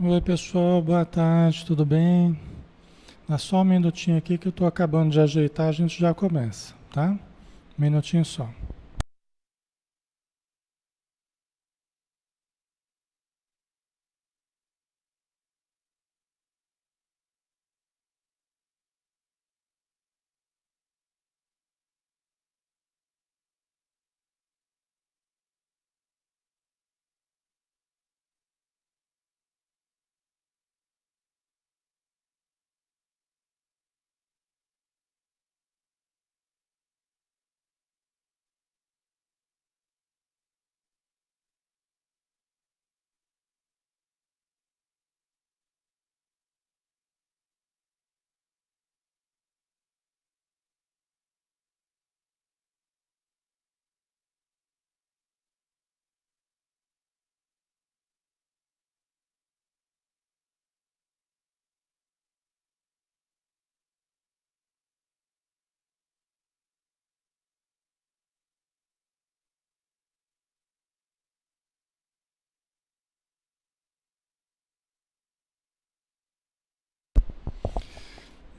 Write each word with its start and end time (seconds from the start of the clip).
Oi 0.00 0.20
pessoal, 0.20 0.80
boa 0.80 1.04
tarde, 1.04 1.66
tudo 1.66 1.84
bem? 1.84 2.38
Dá 3.28 3.36
só 3.36 3.62
um 3.62 3.64
minutinho 3.64 4.16
aqui 4.16 4.38
que 4.38 4.46
eu 4.46 4.50
estou 4.50 4.64
acabando 4.64 5.10
de 5.10 5.20
ajeitar, 5.20 5.66
a 5.66 5.72
gente 5.72 5.98
já 5.98 6.14
começa, 6.14 6.72
tá? 6.92 7.18
Um 7.76 7.82
minutinho 7.82 8.24
só. 8.24 8.48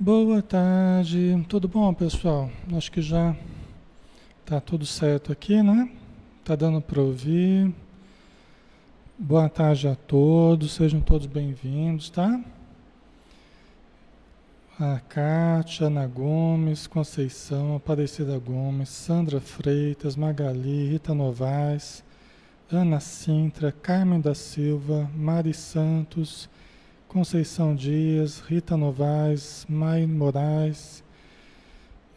Boa 0.01 0.41
tarde, 0.41 1.45
tudo 1.49 1.67
bom 1.67 1.93
pessoal? 1.93 2.49
Acho 2.73 2.89
que 2.89 3.01
já 3.01 3.35
tá 4.45 4.61
tudo 4.61 4.85
certo 4.85 5.29
aqui, 5.29 5.61
né? 5.61 5.91
Tá 6.41 6.55
dando 6.55 6.79
para 6.79 7.01
ouvir. 7.01 7.69
Boa 9.17 9.49
tarde 9.49 9.89
a 9.89 9.95
todos, 9.95 10.71
sejam 10.71 11.01
todos 11.01 11.27
bem-vindos, 11.27 12.09
tá? 12.09 12.41
A 14.79 15.01
Kátia, 15.01 15.87
Ana 15.87 16.07
Gomes, 16.07 16.87
Conceição, 16.87 17.75
Aparecida 17.75 18.39
Gomes, 18.39 18.87
Sandra 18.87 19.41
Freitas, 19.41 20.15
Magali, 20.15 20.91
Rita 20.91 21.13
Novaes, 21.13 22.05
Ana 22.71 23.01
Sintra, 23.01 23.73
Carmen 23.73 24.21
da 24.21 24.33
Silva, 24.33 25.11
Mari 25.13 25.53
Santos, 25.53 26.49
Conceição 27.09 27.73
Dias, 27.73 28.39
Rita 28.39 28.77
Novaes, 28.77 29.65
Mai 29.67 30.05
Moraes, 30.05 31.03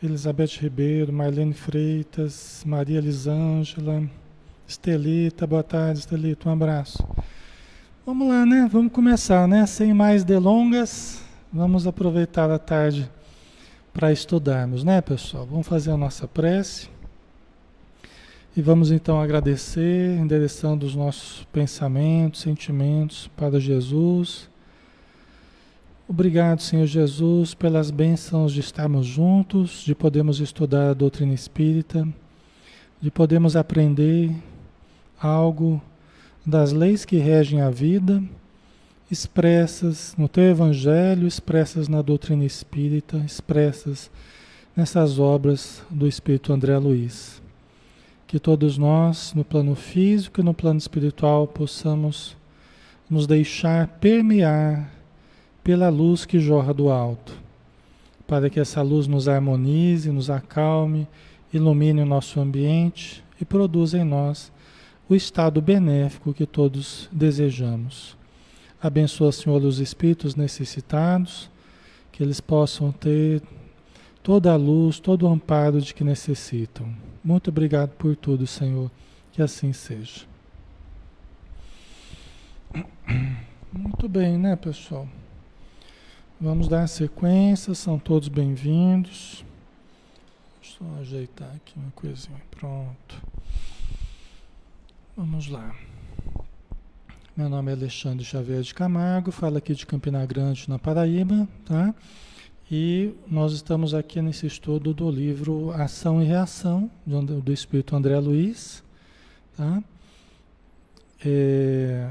Elizabeth 0.02 0.58
Ribeiro, 0.60 1.10
Marlene 1.10 1.54
Freitas, 1.54 2.62
Maria 2.66 3.00
Lisângela, 3.00 4.02
Estelita, 4.68 5.46
boa 5.46 5.62
tarde, 5.62 6.00
Estelita, 6.00 6.46
um 6.46 6.52
abraço. 6.52 7.02
Vamos 8.04 8.28
lá, 8.28 8.44
né? 8.44 8.68
Vamos 8.70 8.92
começar, 8.92 9.48
né? 9.48 9.64
Sem 9.64 9.94
mais 9.94 10.24
delongas, 10.24 11.22
vamos 11.50 11.86
aproveitar 11.86 12.50
a 12.50 12.58
tarde 12.58 13.10
para 13.94 14.12
estudarmos, 14.12 14.84
né, 14.84 15.00
pessoal? 15.00 15.46
Vamos 15.46 15.66
fazer 15.66 15.90
a 15.90 15.96
nossa 15.96 16.28
prece 16.28 16.90
e 18.54 18.60
vamos 18.60 18.92
então 18.92 19.18
agradecer, 19.18 20.18
endereçando 20.18 20.84
os 20.84 20.94
nossos 20.94 21.44
pensamentos, 21.50 22.42
sentimentos 22.42 23.30
para 23.34 23.58
Jesus 23.58 24.51
Obrigado, 26.08 26.60
Senhor 26.60 26.86
Jesus, 26.86 27.54
pelas 27.54 27.90
bênçãos 27.90 28.52
de 28.52 28.58
estarmos 28.58 29.06
juntos, 29.06 29.84
de 29.84 29.94
podermos 29.94 30.40
estudar 30.40 30.90
a 30.90 30.94
doutrina 30.94 31.32
espírita, 31.32 32.06
de 33.00 33.08
podermos 33.08 33.54
aprender 33.54 34.34
algo 35.20 35.80
das 36.44 36.72
leis 36.72 37.04
que 37.04 37.18
regem 37.18 37.60
a 37.60 37.70
vida, 37.70 38.20
expressas 39.08 40.14
no 40.18 40.28
teu 40.28 40.42
evangelho, 40.42 41.26
expressas 41.26 41.86
na 41.86 42.02
doutrina 42.02 42.44
espírita, 42.44 43.18
expressas 43.18 44.10
nessas 44.74 45.20
obras 45.20 45.84
do 45.88 46.08
Espírito 46.08 46.52
André 46.52 46.76
Luiz. 46.78 47.40
Que 48.26 48.40
todos 48.40 48.76
nós, 48.76 49.32
no 49.34 49.44
plano 49.44 49.76
físico 49.76 50.40
e 50.40 50.44
no 50.44 50.52
plano 50.52 50.78
espiritual, 50.78 51.46
possamos 51.46 52.36
nos 53.08 53.26
deixar 53.26 53.86
permear 54.00 55.01
pela 55.62 55.88
luz 55.88 56.24
que 56.24 56.38
jorra 56.38 56.74
do 56.74 56.90
alto, 56.90 57.32
para 58.26 58.50
que 58.50 58.58
essa 58.58 58.82
luz 58.82 59.06
nos 59.06 59.28
harmonize, 59.28 60.10
nos 60.10 60.30
acalme, 60.30 61.06
ilumine 61.52 62.02
o 62.02 62.06
nosso 62.06 62.40
ambiente 62.40 63.22
e 63.40 63.44
produza 63.44 63.98
em 63.98 64.04
nós 64.04 64.52
o 65.08 65.14
estado 65.14 65.60
benéfico 65.60 66.32
que 66.32 66.46
todos 66.46 67.08
desejamos. 67.12 68.16
Abençoa, 68.82 69.30
Senhor, 69.30 69.62
os 69.62 69.78
espíritos 69.78 70.34
necessitados, 70.34 71.50
que 72.10 72.22
eles 72.22 72.40
possam 72.40 72.90
ter 72.90 73.42
toda 74.22 74.52
a 74.52 74.56
luz, 74.56 74.98
todo 74.98 75.26
o 75.26 75.28
amparo 75.28 75.80
de 75.80 75.94
que 75.94 76.02
necessitam. 76.02 76.88
Muito 77.22 77.50
obrigado 77.50 77.90
por 77.90 78.16
tudo, 78.16 78.46
Senhor. 78.46 78.90
Que 79.32 79.40
assim 79.40 79.72
seja. 79.72 80.26
Muito 83.72 84.08
bem, 84.08 84.36
né, 84.36 84.56
pessoal? 84.56 85.06
Vamos 86.42 86.66
dar 86.66 86.88
sequência, 86.88 87.72
são 87.72 88.00
todos 88.00 88.26
bem-vindos. 88.26 89.44
Só 90.60 90.84
ajeitar 91.00 91.48
aqui 91.54 91.72
uma 91.76 91.92
coisinha. 91.92 92.42
Pronto. 92.50 93.22
Vamos 95.16 95.46
lá. 95.46 95.72
Meu 97.36 97.48
nome 97.48 97.70
é 97.70 97.74
Alexandre 97.76 98.24
Xavier 98.24 98.60
de 98.60 98.74
Camargo, 98.74 99.30
falo 99.30 99.56
aqui 99.56 99.72
de 99.72 99.86
Campina 99.86 100.26
Grande, 100.26 100.68
na 100.68 100.80
Paraíba, 100.80 101.46
tá? 101.64 101.94
E 102.68 103.14
nós 103.28 103.52
estamos 103.52 103.94
aqui 103.94 104.20
nesse 104.20 104.44
estudo 104.44 104.92
do 104.92 105.08
livro 105.08 105.70
Ação 105.70 106.20
e 106.20 106.24
Reação, 106.24 106.90
do 107.06 107.52
Espírito 107.52 107.94
André 107.94 108.18
Luiz, 108.18 108.82
tá? 109.56 109.80
É, 111.24 112.10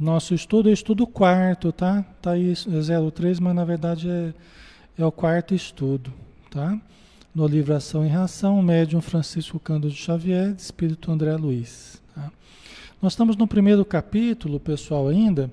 nosso 0.00 0.34
estudo 0.34 0.68
é 0.68 0.72
estudo 0.72 1.06
quarto, 1.06 1.72
tá? 1.72 2.04
Tá 2.22 2.32
aí 2.32 2.54
03, 3.12 3.40
mas 3.40 3.54
na 3.54 3.64
verdade 3.64 4.08
é, 4.08 4.32
é 4.96 5.04
o 5.04 5.10
quarto 5.10 5.54
estudo, 5.54 6.12
tá? 6.50 6.78
No 7.34 7.46
livro 7.46 7.74
Ação 7.74 8.04
e 8.04 8.08
Reação, 8.08 8.58
o 8.58 8.62
médium 8.62 9.00
Francisco 9.00 9.58
Cândido 9.58 9.94
Xavier, 9.94 10.52
de 10.52 10.62
Espírito 10.62 11.10
André 11.10 11.36
Luiz. 11.36 12.02
Tá? 12.14 12.30
Nós 13.00 13.12
estamos 13.12 13.36
no 13.36 13.46
primeiro 13.46 13.84
capítulo, 13.84 14.58
pessoal, 14.58 15.08
ainda, 15.08 15.50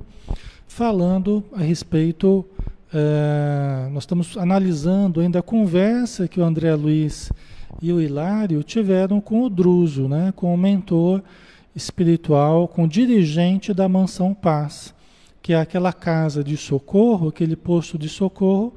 falando 0.67 1.43
a 1.53 1.61
respeito, 1.61 2.45
é, 2.93 3.89
nós 3.91 4.03
estamos 4.03 4.37
analisando 4.37 5.21
ainda 5.21 5.39
a 5.39 5.43
conversa 5.43 6.27
que 6.27 6.39
o 6.39 6.43
André 6.43 6.73
Luiz 6.75 7.31
e 7.81 7.91
o 7.91 8.01
Hilário 8.01 8.63
tiveram 8.63 9.19
com 9.19 9.43
o 9.43 9.49
Druso, 9.49 10.07
né? 10.07 10.33
Com 10.35 10.53
o 10.53 10.57
mentor 10.57 11.21
espiritual 11.75 12.67
com 12.67 12.85
o 12.85 12.87
dirigente 12.87 13.73
da 13.73 13.89
mansão 13.89 14.33
paz, 14.33 14.93
que 15.41 15.53
é 15.53 15.59
aquela 15.59 15.91
casa 15.91 16.43
de 16.43 16.55
socorro, 16.55 17.27
aquele 17.27 17.55
posto 17.55 17.97
de 17.97 18.07
socorro 18.07 18.73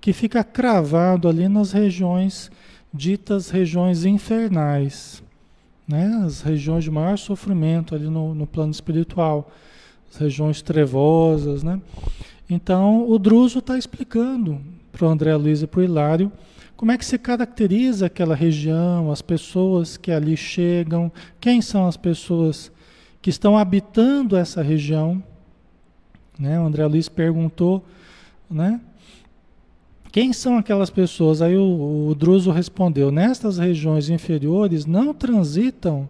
que 0.00 0.12
fica 0.12 0.44
cravado 0.44 1.28
ali 1.28 1.48
nas 1.48 1.72
regiões 1.72 2.50
ditas 2.94 3.50
regiões 3.50 4.04
infernais, 4.04 5.22
né? 5.86 6.22
as 6.24 6.40
regiões 6.40 6.84
de 6.84 6.90
maior 6.90 7.18
sofrimento 7.18 7.94
ali 7.94 8.08
no, 8.08 8.34
no 8.34 8.46
plano 8.46 8.70
espiritual, 8.70 9.50
as 10.10 10.16
regiões 10.16 10.62
trevosas. 10.62 11.62
Né? 11.62 11.80
Então 12.48 13.08
o 13.08 13.18
Druso 13.18 13.58
está 13.58 13.76
explicando 13.76 14.60
para 14.90 15.06
o 15.06 15.10
André 15.10 15.36
Luiz 15.36 15.60
e 15.60 15.66
para 15.66 15.80
o 15.80 15.84
Hilário 15.84 16.32
como 16.76 16.92
é 16.92 16.98
que 16.98 17.04
se 17.04 17.18
caracteriza 17.18 18.06
aquela 18.06 18.34
região, 18.34 19.10
as 19.10 19.22
pessoas 19.22 19.96
que 19.96 20.12
ali 20.12 20.36
chegam, 20.36 21.10
quem 21.40 21.62
são 21.62 21.86
as 21.86 21.96
pessoas 21.96 22.70
que 23.22 23.30
estão 23.30 23.56
habitando 23.56 24.36
essa 24.36 24.62
região? 24.62 25.22
Né? 26.38 26.60
O 26.60 26.66
André 26.66 26.86
Luiz 26.86 27.08
perguntou, 27.08 27.82
né? 28.50 28.80
Quem 30.12 30.32
são 30.32 30.56
aquelas 30.56 30.90
pessoas? 30.90 31.42
Aí 31.42 31.56
o, 31.56 32.08
o 32.08 32.14
Druso 32.14 32.50
respondeu: 32.50 33.10
nestas 33.10 33.58
regiões 33.58 34.08
inferiores 34.08 34.86
não 34.86 35.12
transitam 35.12 36.08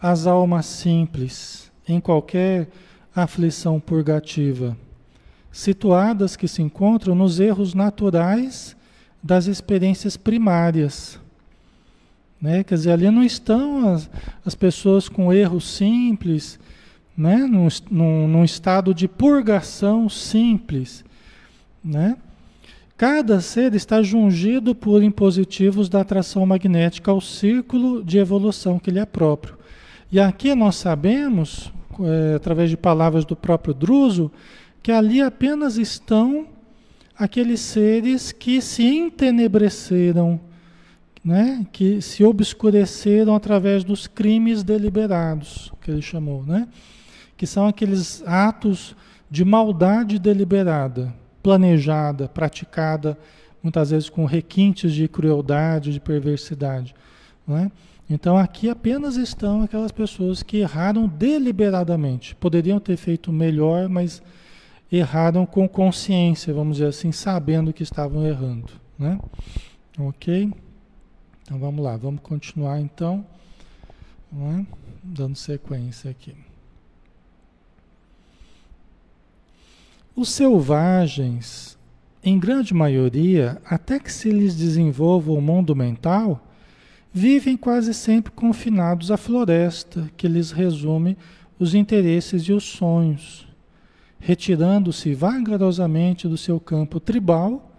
as 0.00 0.26
almas 0.26 0.66
simples 0.66 1.70
em 1.88 2.00
qualquer 2.00 2.68
aflição 3.14 3.78
purgativa? 3.78 4.76
Situadas 5.52 6.36
que 6.36 6.46
se 6.46 6.62
encontram 6.62 7.14
nos 7.14 7.38
erros 7.40 7.74
naturais 7.74 8.76
das 9.22 9.46
experiências 9.46 10.16
primárias. 10.16 11.18
Né? 12.40 12.62
Quer 12.62 12.74
dizer, 12.74 12.92
ali 12.92 13.10
não 13.10 13.22
estão 13.22 13.94
as, 13.94 14.10
as 14.44 14.54
pessoas 14.54 15.08
com 15.08 15.32
erros 15.32 15.66
simples, 15.66 16.58
né? 17.16 17.36
num, 17.38 17.68
num, 17.90 18.28
num 18.28 18.44
estado 18.44 18.94
de 18.94 19.08
purgação 19.08 20.08
simples. 20.08 21.04
Né? 21.84 22.16
Cada 22.96 23.40
ser 23.40 23.74
está 23.74 24.02
jungido 24.02 24.74
por 24.74 25.02
impositivos 25.02 25.88
da 25.88 26.00
atração 26.00 26.44
magnética 26.44 27.10
ao 27.10 27.20
círculo 27.20 28.02
de 28.02 28.18
evolução 28.18 28.78
que 28.78 28.90
lhe 28.90 28.98
é 28.98 29.06
próprio. 29.06 29.56
E 30.10 30.18
aqui 30.18 30.54
nós 30.54 30.76
sabemos, 30.76 31.72
é, 32.00 32.34
através 32.36 32.70
de 32.70 32.76
palavras 32.76 33.24
do 33.24 33.36
próprio 33.36 33.74
Druso, 33.74 34.30
que 34.82 34.90
ali 34.90 35.20
apenas 35.20 35.76
estão 35.76 36.46
aqueles 37.18 37.60
seres 37.60 38.30
que 38.30 38.62
se 38.62 38.84
entenebreceram, 38.84 40.40
né? 41.24 41.66
que 41.72 42.00
se 42.00 42.22
obscureceram 42.22 43.34
através 43.34 43.82
dos 43.82 44.06
crimes 44.06 44.62
deliberados, 44.62 45.72
que 45.80 45.90
ele 45.90 46.00
chamou, 46.00 46.44
né? 46.44 46.68
que 47.36 47.46
são 47.46 47.66
aqueles 47.66 48.22
atos 48.26 48.94
de 49.28 49.44
maldade 49.44 50.18
deliberada, 50.18 51.12
planejada, 51.42 52.28
praticada, 52.28 53.18
muitas 53.62 53.90
vezes 53.90 54.08
com 54.08 54.24
requintes 54.24 54.92
de 54.92 55.08
crueldade, 55.08 55.92
de 55.92 56.00
perversidade. 56.00 56.94
Né? 57.46 57.70
Então 58.08 58.38
aqui 58.38 58.70
apenas 58.70 59.16
estão 59.16 59.62
aquelas 59.62 59.92
pessoas 59.92 60.42
que 60.42 60.58
erraram 60.58 61.08
deliberadamente. 61.08 62.34
Poderiam 62.36 62.78
ter 62.78 62.96
feito 62.96 63.32
melhor, 63.32 63.88
mas 63.88 64.22
erraram 64.90 65.44
com 65.44 65.68
consciência, 65.68 66.52
vamos 66.52 66.78
dizer 66.78 66.88
assim, 66.88 67.12
sabendo 67.12 67.72
que 67.72 67.82
estavam 67.82 68.26
errando, 68.26 68.72
né? 68.98 69.20
Ok? 69.98 70.50
Então 71.42 71.58
vamos 71.58 71.84
lá, 71.84 71.96
vamos 71.96 72.20
continuar 72.22 72.80
então, 72.80 73.24
né? 74.32 74.66
dando 75.02 75.36
sequência 75.36 76.10
aqui. 76.10 76.34
Os 80.16 80.30
selvagens, 80.30 81.78
em 82.24 82.38
grande 82.38 82.74
maioria, 82.74 83.60
até 83.64 83.98
que 83.98 84.12
se 84.12 84.30
lhes 84.30 84.56
desenvolva 84.56 85.30
o 85.30 85.40
mundo 85.40 85.76
mental, 85.76 86.44
vivem 87.12 87.56
quase 87.56 87.94
sempre 87.94 88.32
confinados 88.32 89.10
à 89.10 89.16
floresta, 89.16 90.10
que 90.16 90.26
lhes 90.26 90.50
resume 90.50 91.16
os 91.58 91.74
interesses 91.74 92.42
e 92.42 92.52
os 92.52 92.64
sonhos 92.64 93.47
retirando-se 94.20 95.14
vagarosamente 95.14 96.26
do 96.26 96.36
seu 96.36 96.58
campo 96.58 96.98
tribal, 96.98 97.70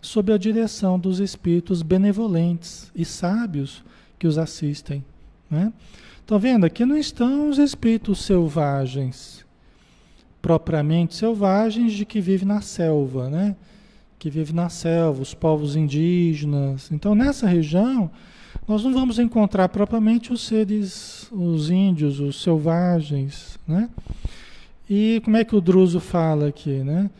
sob 0.00 0.32
a 0.32 0.38
direção 0.38 0.98
dos 0.98 1.20
espíritos 1.20 1.82
benevolentes 1.82 2.90
e 2.94 3.04
sábios 3.04 3.84
que 4.18 4.26
os 4.26 4.36
assistem. 4.36 5.04
Né? 5.50 5.72
Estão 6.20 6.38
vendo? 6.38 6.64
Aqui 6.64 6.84
não 6.84 6.96
estão 6.96 7.48
os 7.48 7.58
espíritos 7.58 8.24
selvagens, 8.24 9.44
propriamente 10.40 11.14
selvagens, 11.14 11.92
de 11.92 12.04
que 12.04 12.20
vivem 12.20 12.48
na 12.48 12.60
selva, 12.60 13.28
né? 13.28 13.54
que 14.18 14.30
vivem 14.30 14.54
na 14.54 14.68
selva, 14.68 15.20
os 15.20 15.34
povos 15.34 15.76
indígenas. 15.76 16.90
Então, 16.90 17.14
nessa 17.14 17.46
região, 17.46 18.10
nós 18.66 18.84
não 18.84 18.92
vamos 18.92 19.18
encontrar 19.18 19.68
propriamente 19.68 20.32
os 20.32 20.42
seres, 20.46 21.28
os 21.32 21.70
índios, 21.70 22.20
os 22.20 22.40
selvagens, 22.40 23.58
né? 23.66 23.90
E 24.88 25.20
como 25.24 25.36
é 25.36 25.44
que 25.44 25.54
o 25.54 25.60
Druso 25.60 26.00
fala 26.00 26.48
aqui, 26.48 26.82
né? 26.82 27.10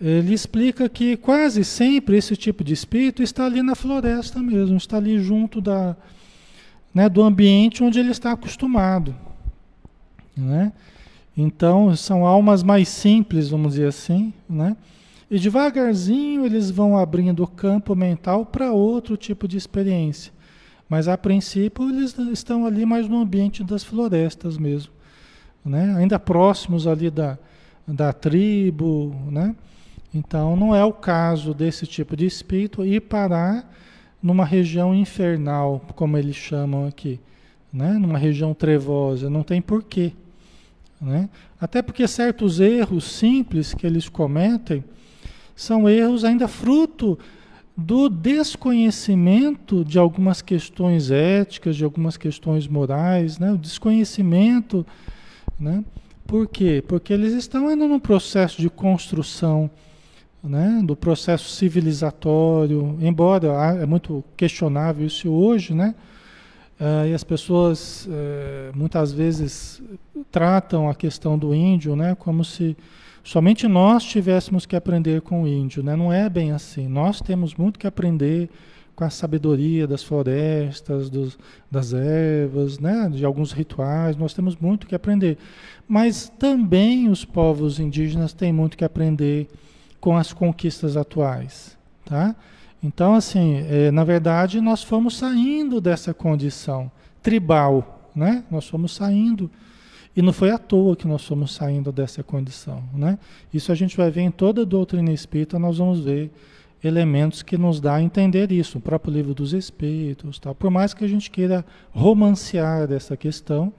Ele 0.00 0.32
explica 0.32 0.88
que 0.88 1.16
quase 1.16 1.62
sempre 1.62 2.16
esse 2.16 2.34
tipo 2.34 2.64
de 2.64 2.72
espírito 2.72 3.22
está 3.22 3.44
ali 3.44 3.62
na 3.62 3.74
floresta 3.74 4.40
mesmo, 4.40 4.76
está 4.76 4.96
ali 4.96 5.18
junto 5.18 5.60
da, 5.60 5.94
né, 6.94 7.06
do 7.06 7.22
ambiente 7.22 7.84
onde 7.84 7.98
ele 7.98 8.10
está 8.10 8.32
acostumado. 8.32 9.14
Né? 10.34 10.72
Então, 11.36 11.94
são 11.94 12.26
almas 12.26 12.62
mais 12.62 12.88
simples, 12.88 13.50
vamos 13.50 13.72
dizer 13.72 13.88
assim, 13.88 14.32
né? 14.48 14.74
E 15.30 15.38
devagarzinho 15.38 16.46
eles 16.46 16.70
vão 16.70 16.96
abrindo 16.96 17.42
o 17.42 17.46
campo 17.46 17.94
mental 17.94 18.46
para 18.46 18.72
outro 18.72 19.18
tipo 19.18 19.46
de 19.46 19.58
experiência. 19.58 20.32
Mas 20.88 21.08
a 21.08 21.16
princípio 21.16 21.88
eles 21.90 22.18
estão 22.32 22.64
ali 22.64 22.86
mais 22.86 23.06
no 23.06 23.20
ambiente 23.20 23.62
das 23.62 23.84
florestas 23.84 24.56
mesmo 24.56 24.99
né? 25.64 25.94
ainda 25.96 26.18
próximos 26.18 26.86
ali 26.86 27.10
da, 27.10 27.38
da 27.86 28.12
tribo, 28.12 29.14
né? 29.30 29.54
Então 30.12 30.56
não 30.56 30.74
é 30.74 30.84
o 30.84 30.92
caso 30.92 31.54
desse 31.54 31.86
tipo 31.86 32.16
de 32.16 32.26
espírito 32.26 32.84
ir 32.84 33.00
parar 33.00 33.70
numa 34.22 34.44
região 34.44 34.94
infernal, 34.94 35.80
como 35.94 36.16
eles 36.16 36.36
chamam 36.36 36.86
aqui, 36.86 37.20
né? 37.72 37.92
Numa 37.92 38.18
região 38.18 38.52
trevosa, 38.52 39.30
não 39.30 39.42
tem 39.42 39.62
porquê, 39.62 40.12
né? 41.00 41.28
Até 41.60 41.80
porque 41.80 42.06
certos 42.08 42.60
erros 42.60 43.04
simples 43.04 43.72
que 43.72 43.86
eles 43.86 44.08
cometem 44.08 44.84
são 45.54 45.88
erros 45.88 46.24
ainda 46.24 46.48
fruto 46.48 47.18
do 47.76 48.08
desconhecimento 48.08 49.84
de 49.84 49.98
algumas 49.98 50.42
questões 50.42 51.10
éticas, 51.10 51.76
de 51.76 51.84
algumas 51.84 52.16
questões 52.16 52.66
morais, 52.66 53.38
né? 53.38 53.52
O 53.52 53.58
desconhecimento 53.58 54.84
né? 55.60 55.84
Por 56.26 56.46
quê? 56.46 56.82
Porque 56.86 57.12
eles 57.12 57.32
estão 57.32 57.68
ainda 57.68 57.86
no 57.86 58.00
processo 58.00 58.60
de 58.60 58.70
construção 58.70 59.70
né? 60.42 60.80
do 60.84 60.96
processo 60.96 61.50
civilizatório, 61.50 62.96
embora 63.00 63.48
é 63.80 63.86
muito 63.86 64.24
questionável 64.36 65.06
isso 65.06 65.30
hoje, 65.30 65.74
né? 65.74 65.94
Uh, 66.80 67.08
e 67.08 67.12
as 67.12 67.22
pessoas 67.22 68.06
uh, 68.06 68.74
muitas 68.74 69.12
vezes 69.12 69.82
tratam 70.30 70.88
a 70.88 70.94
questão 70.94 71.36
do 71.36 71.54
índio 71.54 71.94
né, 71.94 72.16
como 72.18 72.42
se 72.42 72.74
somente 73.22 73.68
nós 73.68 74.02
tivéssemos 74.02 74.64
que 74.64 74.74
aprender 74.74 75.20
com 75.20 75.42
o 75.42 75.48
índio. 75.48 75.82
Né? 75.82 75.94
Não 75.94 76.10
é 76.10 76.26
bem 76.28 76.52
assim. 76.52 76.88
Nós 76.88 77.20
temos 77.20 77.54
muito 77.54 77.78
que 77.78 77.86
aprender 77.86 78.48
com 79.00 79.04
a 79.06 79.08
sabedoria 79.08 79.86
das 79.86 80.04
florestas, 80.04 81.08
dos, 81.08 81.38
das 81.70 81.94
ervas, 81.94 82.78
né, 82.78 83.08
de 83.10 83.24
alguns 83.24 83.50
rituais, 83.50 84.14
nós 84.14 84.34
temos 84.34 84.54
muito 84.56 84.86
que 84.86 84.94
aprender. 84.94 85.38
Mas 85.88 86.30
também 86.38 87.08
os 87.08 87.24
povos 87.24 87.80
indígenas 87.80 88.34
têm 88.34 88.52
muito 88.52 88.76
que 88.76 88.84
aprender 88.84 89.48
com 89.98 90.18
as 90.18 90.34
conquistas 90.34 90.98
atuais, 90.98 91.78
tá? 92.04 92.36
Então, 92.82 93.14
assim, 93.14 93.64
é, 93.70 93.90
na 93.90 94.04
verdade, 94.04 94.60
nós 94.60 94.82
fomos 94.82 95.16
saindo 95.16 95.80
dessa 95.80 96.12
condição 96.12 96.92
tribal, 97.22 98.10
né? 98.14 98.44
Nós 98.50 98.68
fomos 98.68 98.94
saindo 98.94 99.50
e 100.14 100.20
não 100.20 100.32
foi 100.34 100.50
à 100.50 100.58
toa 100.58 100.94
que 100.94 101.08
nós 101.08 101.24
fomos 101.24 101.54
saindo 101.54 101.90
dessa 101.90 102.22
condição, 102.22 102.84
né? 102.92 103.18
Isso 103.52 103.72
a 103.72 103.74
gente 103.74 103.96
vai 103.96 104.10
ver 104.10 104.20
em 104.20 104.30
toda 104.30 104.60
a 104.60 104.66
doutrina 104.66 105.10
espírita, 105.10 105.58
nós 105.58 105.78
vamos 105.78 106.00
ver 106.00 106.30
elementos 106.82 107.42
que 107.42 107.58
nos 107.58 107.80
dá 107.80 107.96
a 107.96 108.02
entender 108.02 108.50
isso, 108.50 108.78
o 108.78 108.80
próprio 108.80 109.12
livro 109.12 109.34
dos 109.34 109.52
Espíritos, 109.52 110.38
tal. 110.38 110.54
Por 110.54 110.70
mais 110.70 110.94
que 110.94 111.04
a 111.04 111.08
gente 111.08 111.30
queira 111.30 111.64
romancear 111.92 112.90
essa 112.90 113.16
questão, 113.16 113.72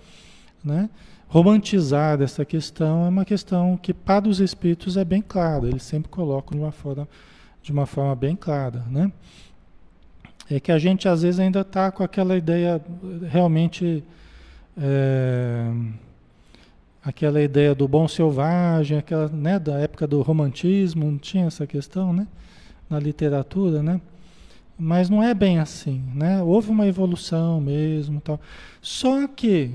né? 0.64 0.90
romantizar 1.28 2.22
essa 2.22 2.44
questão, 2.44 3.06
é 3.06 3.10
uma 3.10 3.26
questão 3.26 3.78
que 3.78 3.94
para 3.94 4.28
os 4.28 4.40
Espíritos 4.40 4.98
é 4.98 5.06
bem 5.06 5.22
clara, 5.22 5.68
eles 5.68 5.84
sempre 5.84 6.10
colocam 6.10 6.58
de 6.58 6.64
uma 6.64 6.72
forma, 6.72 7.08
de 7.64 7.72
uma 7.72 7.86
forma 7.86 8.16
bem 8.16 8.36
clara. 8.36 8.86
Né? 8.90 9.12
É 10.50 10.60
que 10.60 10.72
a 10.72 10.78
gente 10.78 11.08
às 11.08 11.22
vezes 11.22 11.40
ainda 11.40 11.62
está 11.62 11.92
com 11.92 12.04
aquela 12.04 12.36
ideia 12.38 12.82
realmente. 13.30 14.04
É, 14.78 15.72
aquela 17.04 17.42
ideia 17.42 17.74
do 17.74 17.88
bom 17.88 18.08
selvagem, 18.08 18.98
aquela, 18.98 19.28
né, 19.28 19.58
da 19.58 19.80
época 19.80 20.06
do 20.06 20.22
romantismo, 20.22 21.10
não 21.10 21.18
tinha 21.18 21.46
essa 21.46 21.66
questão, 21.66 22.14
né? 22.14 22.28
Na 22.92 23.00
literatura, 23.00 23.82
né? 23.82 24.02
Mas 24.78 25.10
não 25.10 25.24
é 25.24 25.34
bem 25.34 25.60
assim, 25.60 26.04
né? 26.14 26.44
Houve 26.44 26.70
uma 26.70 26.86
evolução 26.86 27.62
mesmo, 27.62 28.20
tal. 28.20 28.40
Só 28.82 29.28
que, 29.28 29.72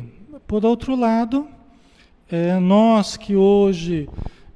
por 0.47 0.65
outro 0.65 0.95
lado, 0.95 1.49
é, 2.31 2.59
nós 2.59 3.17
que 3.17 3.35
hoje 3.35 4.09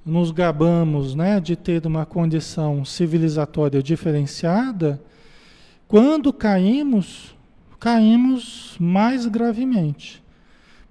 nos 0.04 0.30
gabamos, 0.30 1.14
né, 1.14 1.40
de 1.40 1.54
ter 1.54 1.86
uma 1.86 2.04
condição 2.04 2.84
civilizatória 2.84 3.82
diferenciada, 3.82 5.00
quando 5.86 6.32
caímos, 6.32 7.36
caímos 7.78 8.76
mais 8.80 9.26
gravemente. 9.26 10.22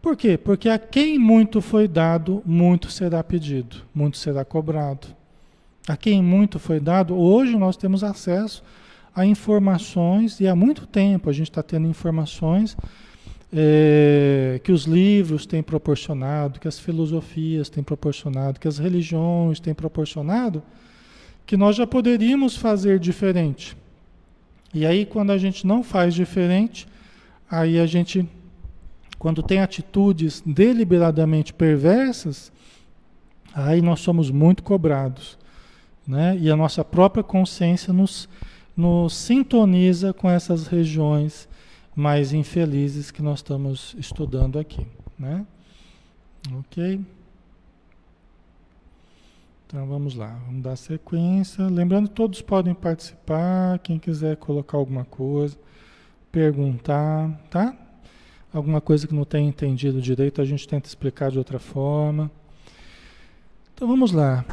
Por 0.02 0.16
quê? 0.16 0.38
Porque 0.38 0.70
a 0.70 0.80
quem 0.80 1.20
muito 1.20 1.60
foi 1.60 1.88
dado, 1.88 2.42
muito 2.46 2.90
será 2.90 3.22
pedido, 3.24 3.78
muito 3.94 4.18
será 4.18 4.46
cobrado 4.46 5.19
a 5.90 5.98
quem 5.98 6.22
muito 6.22 6.60
foi 6.60 6.80
dado, 6.80 7.18
hoje 7.18 7.58
nós 7.58 7.76
temos 7.76 8.04
acesso 8.04 8.64
a 9.16 9.26
informações, 9.26 10.40
e 10.40 10.48
há 10.48 10.56
muito 10.56 10.86
tempo 10.86 11.28
a 11.28 11.34
gente 11.34 11.50
está 11.50 11.64
tendo 11.64 11.88
informações 11.88 12.78
é, 13.52 14.62
que 14.64 14.72
os 14.72 14.84
livros 14.84 15.48
têm 15.48 15.64
proporcionado, 15.64 16.60
que 16.60 16.68
as 16.68 16.80
filosofias 16.80 17.70
têm 17.70 17.84
proporcionado, 17.84 18.60
que 18.60 18.68
as 18.68 18.78
religiões 18.78 19.60
têm 19.60 19.74
proporcionado, 19.74 20.62
que 21.44 21.58
nós 21.58 21.76
já 21.76 21.88
poderíamos 21.88 22.56
fazer 22.56 23.00
diferente. 23.00 23.76
E 24.72 24.86
aí, 24.86 25.08
quando 25.08 25.32
a 25.32 25.40
gente 25.40 25.66
não 25.66 25.84
faz 25.84 26.14
diferente, 26.14 26.88
aí 27.50 27.80
a 27.80 27.88
gente, 27.88 28.30
quando 29.18 29.42
tem 29.42 29.60
atitudes 29.60 30.44
deliberadamente 30.46 31.52
perversas, 31.52 32.52
aí 33.56 33.82
nós 33.82 34.02
somos 34.02 34.30
muito 34.30 34.62
cobrados. 34.62 35.39
Né? 36.10 36.36
E 36.40 36.50
a 36.50 36.56
nossa 36.56 36.84
própria 36.84 37.24
consciência 37.24 37.94
nos, 37.94 38.28
nos 38.76 39.16
sintoniza 39.16 40.12
com 40.12 40.28
essas 40.28 40.66
regiões 40.66 41.48
mais 41.96 42.34
infelizes 42.34 43.12
que 43.12 43.22
nós 43.22 43.40
estamos 43.40 43.96
estudando 43.96 44.58
aqui. 44.58 44.88
Né? 45.20 45.46
Ok? 46.58 47.00
Então 49.68 49.86
vamos 49.86 50.16
lá, 50.16 50.36
vamos 50.48 50.64
dar 50.64 50.76
sequência. 50.76 51.68
Lembrando, 51.68 52.10
todos 52.10 52.42
podem 52.42 52.74
participar, 52.74 53.78
quem 53.78 54.00
quiser 54.00 54.36
colocar 54.38 54.80
alguma 54.80 55.06
coisa, 55.06 55.56
perguntar, 56.32 57.40
tá? 57.52 57.78
Alguma 58.52 58.82
coisa 58.82 59.08
que 59.08 59.14
não 59.14 59.26
tenha 59.26 59.48
entendido 59.48 60.02
direito, 60.02 60.42
a 60.42 60.46
gente 60.46 60.68
tenta 60.68 60.88
explicar 60.88 61.30
de 61.30 61.38
outra 61.38 61.60
forma. 61.60 62.32
Então 63.76 63.88
vamos 63.88 64.12
lá. 64.12 64.44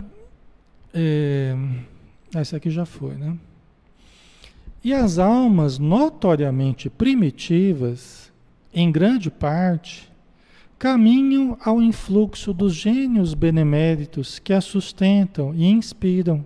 É, 0.99 1.55
essa 2.35 2.57
aqui 2.57 2.71
já 2.71 2.87
foi, 2.87 3.17
né? 3.17 3.37
E 4.83 4.95
as 4.95 5.19
almas 5.19 5.79
notoriamente 5.79 6.89
primitivas, 6.89 8.33
em 8.73 8.91
grande 8.91 9.31
parte, 9.31 10.11
caminham 10.79 11.59
ao 11.63 11.83
influxo 11.83 12.55
dos 12.55 12.75
gênios 12.75 13.35
beneméritos 13.35 14.39
que 14.39 14.55
a 14.55 14.61
sustentam 14.63 15.55
e 15.55 15.67
inspiram, 15.67 16.43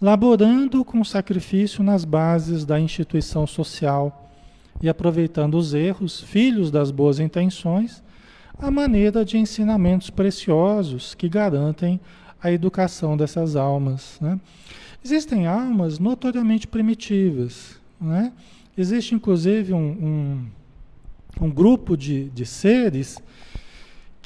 laborando 0.00 0.84
com 0.84 1.02
sacrifício 1.02 1.82
nas 1.82 2.04
bases 2.04 2.64
da 2.64 2.78
instituição 2.78 3.48
social 3.48 4.30
e 4.80 4.88
aproveitando 4.88 5.56
os 5.56 5.74
erros, 5.74 6.20
filhos 6.20 6.70
das 6.70 6.92
boas 6.92 7.18
intenções, 7.18 8.00
a 8.58 8.70
maneira 8.70 9.24
de 9.24 9.38
ensinamentos 9.38 10.08
preciosos 10.08 11.16
que 11.16 11.28
garantem 11.28 12.00
a 12.42 12.50
educação 12.50 13.16
dessas 13.16 13.56
almas. 13.56 14.18
Né? 14.20 14.40
Existem 15.04 15.46
almas 15.46 15.98
notoriamente 15.98 16.66
primitivas. 16.66 17.80
Né? 18.00 18.32
Existe 18.76 19.14
inclusive 19.14 19.72
um, 19.72 19.78
um, 21.40 21.46
um 21.46 21.50
grupo 21.50 21.96
de, 21.96 22.28
de 22.30 22.44
seres 22.44 23.18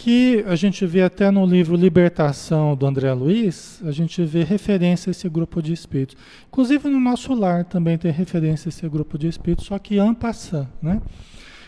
que 0.00 0.42
a 0.48 0.56
gente 0.56 0.86
vê 0.86 1.02
até 1.02 1.30
no 1.30 1.44
livro 1.44 1.76
Libertação 1.76 2.74
do 2.74 2.86
André 2.86 3.12
Luiz, 3.12 3.82
a 3.84 3.90
gente 3.90 4.24
vê 4.24 4.42
referência 4.42 5.10
a 5.10 5.12
esse 5.12 5.28
grupo 5.28 5.60
de 5.60 5.74
espíritos. 5.74 6.16
Inclusive 6.48 6.88
no 6.88 6.98
nosso 6.98 7.34
lar 7.34 7.66
também 7.66 7.98
tem 7.98 8.10
referência 8.10 8.68
a 8.68 8.70
esse 8.70 8.88
grupo 8.88 9.18
de 9.18 9.28
espíritos, 9.28 9.66
só 9.66 9.78
que 9.78 9.98
en 9.98 10.16
né? 10.80 11.02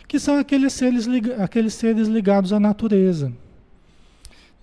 Que 0.08 0.18
são 0.18 0.38
aqueles 0.38 0.72
seres, 0.72 1.06
aqueles 1.38 1.74
seres 1.74 2.08
ligados 2.08 2.54
à 2.54 2.58
natureza. 2.58 3.30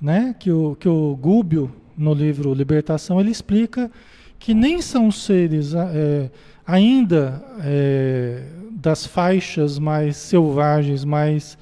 Né? 0.01 0.35
Que, 0.39 0.51
o, 0.51 0.75
que 0.75 0.87
o 0.87 1.15
Gúbio, 1.15 1.73
no 1.97 2.13
livro 2.13 2.53
Libertação, 2.53 3.19
ele 3.19 3.31
explica 3.31 3.91
que 4.37 4.53
nem 4.53 4.81
são 4.81 5.11
seres 5.11 5.73
é, 5.73 6.31
ainda 6.65 7.43
é, 7.61 8.43
das 8.71 9.05
faixas 9.05 9.77
mais 9.77 10.15
selvagens, 10.15 11.03
mais 11.03 11.57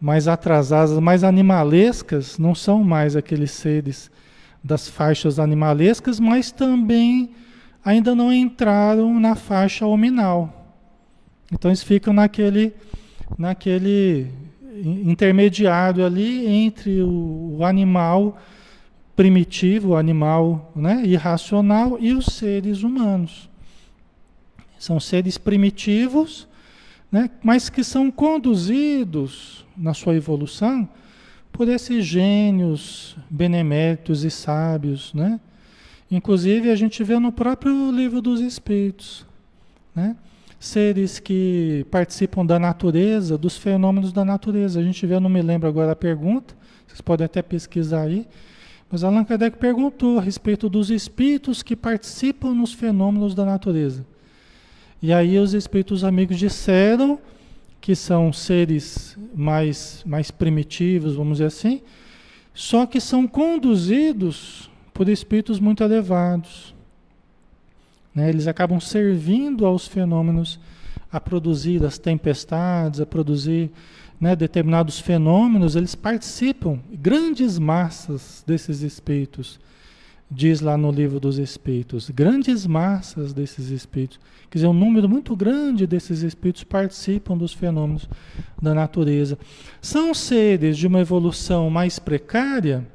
mais 0.00 0.28
atrasadas, 0.28 0.98
mais 1.00 1.24
animalescas, 1.24 2.38
não 2.38 2.54
são 2.54 2.84
mais 2.84 3.16
aqueles 3.16 3.50
seres 3.50 4.10
das 4.62 4.88
faixas 4.88 5.38
animalescas, 5.38 6.20
mas 6.20 6.52
também 6.52 7.30
ainda 7.84 8.14
não 8.14 8.32
entraram 8.32 9.18
na 9.18 9.34
faixa 9.34 9.86
hominal. 9.86 10.76
Então 11.52 11.70
eles 11.70 11.82
ficam 11.82 12.12
naquele, 12.12 12.72
naquele 13.36 14.30
intermediário 14.84 16.04
ali 16.04 16.46
entre 16.46 17.02
o, 17.02 17.58
animal 17.64 18.38
primitivo, 19.16 19.90
o 19.90 19.96
animal 19.96 20.72
né, 20.74 21.02
irracional 21.04 21.98
e 22.00 22.12
os 22.12 22.26
seres 22.26 22.82
humanos. 22.82 23.48
São 24.78 25.00
seres 25.00 25.36
primitivos, 25.36 26.46
né, 27.10 27.30
mas 27.42 27.68
que 27.68 27.82
são 27.82 28.10
conduzidos 28.10 29.64
na 29.76 29.94
sua 29.94 30.14
evolução 30.14 30.88
por 31.50 31.68
esses 31.68 32.04
gênios 32.04 33.16
beneméritos 33.28 34.22
e 34.22 34.30
sábios, 34.30 35.12
né? 35.12 35.40
Inclusive 36.10 36.70
a 36.70 36.76
gente 36.76 37.02
vê 37.02 37.18
no 37.18 37.32
próprio 37.32 37.90
livro 37.90 38.22
dos 38.22 38.40
Espíritos, 38.40 39.26
né? 39.94 40.16
Seres 40.58 41.18
que 41.18 41.86
participam 41.90 42.44
da 42.44 42.58
natureza, 42.58 43.38
dos 43.38 43.56
fenômenos 43.56 44.12
da 44.12 44.24
natureza. 44.24 44.80
A 44.80 44.82
gente 44.82 45.06
vê, 45.06 45.14
eu 45.14 45.20
não 45.20 45.30
me 45.30 45.40
lembro 45.40 45.68
agora 45.68 45.92
a 45.92 45.96
pergunta, 45.96 46.54
vocês 46.86 47.00
podem 47.00 47.24
até 47.24 47.42
pesquisar 47.42 48.02
aí, 48.02 48.26
mas 48.90 49.04
Allan 49.04 49.24
Kardec 49.24 49.58
perguntou 49.58 50.18
a 50.18 50.22
respeito 50.22 50.68
dos 50.68 50.90
espíritos 50.90 51.62
que 51.62 51.76
participam 51.76 52.54
nos 52.54 52.72
fenômenos 52.72 53.34
da 53.34 53.44
natureza. 53.44 54.04
E 55.00 55.12
aí 55.12 55.38
os 55.38 55.54
espíritos 55.54 56.02
amigos 56.02 56.38
disseram 56.38 57.20
que 57.80 57.94
são 57.94 58.32
seres 58.32 59.16
mais, 59.34 60.02
mais 60.04 60.30
primitivos, 60.30 61.14
vamos 61.14 61.38
dizer 61.38 61.46
assim, 61.46 61.80
só 62.52 62.84
que 62.84 63.00
são 63.00 63.26
conduzidos 63.28 64.68
por 64.92 65.08
espíritos 65.08 65.60
muito 65.60 65.84
elevados. 65.84 66.74
Né? 68.18 68.28
Eles 68.28 68.46
acabam 68.46 68.80
servindo 68.80 69.64
aos 69.64 69.86
fenômenos 69.86 70.58
a 71.10 71.18
produzir 71.20 71.84
as 71.84 71.96
tempestades, 71.96 73.00
a 73.00 73.06
produzir 73.06 73.70
né, 74.20 74.34
determinados 74.34 74.98
fenômenos, 75.00 75.76
eles 75.76 75.94
participam, 75.94 76.80
grandes 76.92 77.58
massas 77.58 78.42
desses 78.46 78.82
espíritos 78.82 79.60
diz 80.30 80.60
lá 80.60 80.76
no 80.76 80.90
livro 80.90 81.18
dos 81.18 81.38
espíritos, 81.38 82.10
grandes 82.10 82.66
massas 82.66 83.32
desses 83.32 83.70
espíritos, 83.70 84.20
quer 84.50 84.58
dizer, 84.58 84.66
um 84.66 84.74
número 84.74 85.08
muito 85.08 85.34
grande 85.34 85.86
desses 85.86 86.22
espíritos 86.22 86.64
participam 86.64 87.36
dos 87.36 87.54
fenômenos 87.54 88.08
da 88.60 88.74
natureza. 88.74 89.38
São 89.80 90.12
seres 90.12 90.76
de 90.76 90.86
uma 90.86 91.00
evolução 91.00 91.70
mais 91.70 91.98
precária, 91.98 92.86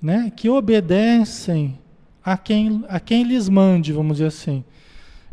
né, 0.00 0.32
que 0.34 0.48
obedecem 0.48 1.78
a 2.24 2.36
quem, 2.36 2.84
a 2.88 3.00
quem 3.00 3.24
lhes 3.24 3.48
mande, 3.48 3.92
vamos 3.92 4.18
dizer 4.18 4.28
assim. 4.28 4.64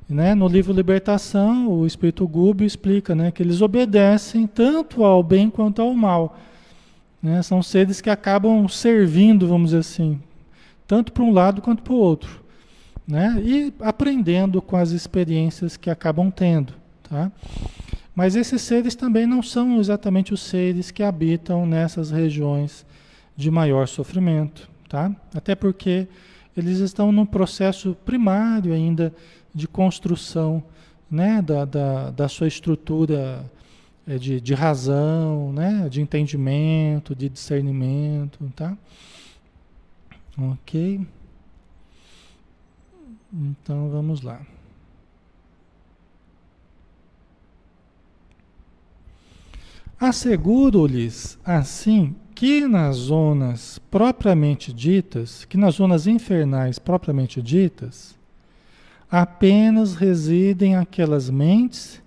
Né? 0.08 0.34
No 0.34 0.48
livro 0.48 0.74
Libertação, 0.74 1.68
o 1.70 1.86
Espírito 1.86 2.28
Gúbio 2.28 2.66
explica 2.66 3.14
né, 3.14 3.32
que 3.32 3.44
eles 3.44 3.62
obedecem 3.62 4.48
tanto 4.48 5.04
ao 5.04 5.22
bem 5.22 5.50
quanto 5.50 5.82
ao 5.82 5.94
mal. 5.94 6.38
Né? 7.22 7.42
São 7.44 7.62
seres 7.62 8.02
que 8.02 8.10
acabam 8.10 8.68
servindo, 8.68 9.48
vamos 9.48 9.70
dizer 9.70 9.82
assim, 9.82 10.20
tanto 10.88 11.12
para 11.12 11.24
um 11.24 11.32
lado 11.32 11.62
quanto 11.62 11.84
para 11.84 11.94
o 11.94 11.98
outro. 11.98 12.44
Né? 13.08 13.40
E 13.44 13.74
aprendendo 13.82 14.62
com 14.62 14.76
as 14.76 14.92
experiências 14.92 15.78
que 15.78 15.92
acabam 15.92 16.32
tendo. 16.32 16.74
Tá? 17.04 17.32
Mas 18.16 18.36
esses 18.36 18.62
seres 18.64 18.96
também 18.96 19.28
não 19.28 19.44
são 19.44 19.80
exatamente 19.80 20.34
os 20.34 20.42
seres 20.42 20.90
que 20.90 21.04
habitam 21.04 21.66
nessas 21.66 22.10
regiões 22.10 22.86
de 23.38 23.52
maior 23.52 23.88
sofrimento. 23.88 24.70
Tá? 24.88 25.12
Até 25.36 25.54
porque 25.54 26.08
eles 26.60 26.80
estão 26.80 27.12
num 27.12 27.26
processo 27.26 27.96
primário 28.06 28.74
ainda 28.74 29.14
de 29.54 29.68
construção 29.68 30.64
né? 31.10 31.42
da, 31.42 31.66
da, 31.66 32.12
da 32.12 32.28
sua 32.28 32.48
estrutura 32.48 33.50
eh, 34.06 34.18
de, 34.18 34.42
de 34.42 34.54
razão, 34.54 35.52
né? 35.54 35.88
de 35.90 36.02
entendimento, 36.02 37.16
de 37.16 37.30
discernimento. 37.30 38.52
Tá? 38.56 38.78
Ok? 40.38 41.06
Então 43.34 43.90
vamos 43.90 44.22
lá. 44.22 44.42
Asseguro-lhes, 50.00 51.38
assim, 51.44 52.16
que 52.40 52.66
nas 52.70 52.96
zonas 52.96 53.82
propriamente 53.92 54.72
ditas, 54.72 55.44
que 55.44 55.58
nas 55.58 55.76
zonas 55.76 56.08
infernais 56.08 56.80
propriamente 56.80 57.42
ditas, 57.42 58.18
apenas 59.12 59.94
residem 59.94 60.78
aquelas 60.78 61.30
mentes 61.30 62.02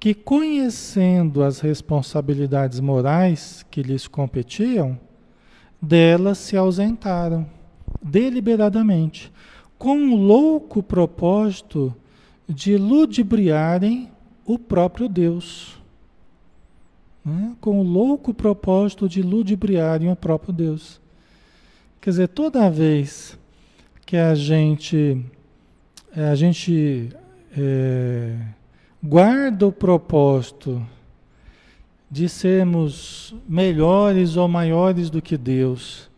que, 0.00 0.14
conhecendo 0.14 1.44
as 1.44 1.60
responsabilidades 1.60 2.80
morais 2.80 3.64
que 3.70 3.80
lhes 3.80 4.08
competiam, 4.08 4.98
delas 5.80 6.38
se 6.38 6.56
ausentaram 6.56 7.48
deliberadamente, 8.02 9.32
com 9.78 10.08
o 10.08 10.16
louco 10.16 10.82
propósito 10.82 11.94
de 12.48 12.76
ludibriarem 12.76 14.10
o 14.44 14.58
próprio 14.58 15.08
Deus. 15.08 15.77
Né? 17.28 17.56
com 17.60 17.80
o 17.80 17.82
louco 17.82 18.32
propósito 18.32 19.08
de 19.08 19.22
ludibriarem 19.22 20.10
o 20.10 20.16
próprio 20.16 20.52
Deus. 20.52 21.00
Quer 22.00 22.10
dizer, 22.10 22.28
toda 22.28 22.70
vez 22.70 23.38
que 24.06 24.16
a 24.16 24.34
gente, 24.34 25.22
a 26.16 26.34
gente 26.34 27.10
é, 27.56 28.36
guarda 29.02 29.66
o 29.66 29.72
propósito 29.72 30.84
de 32.10 32.28
sermos 32.28 33.34
melhores 33.46 34.36
ou 34.36 34.48
maiores 34.48 35.10
do 35.10 35.20
que 35.20 35.36
Deus, 35.36 36.08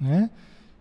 né? 0.00 0.30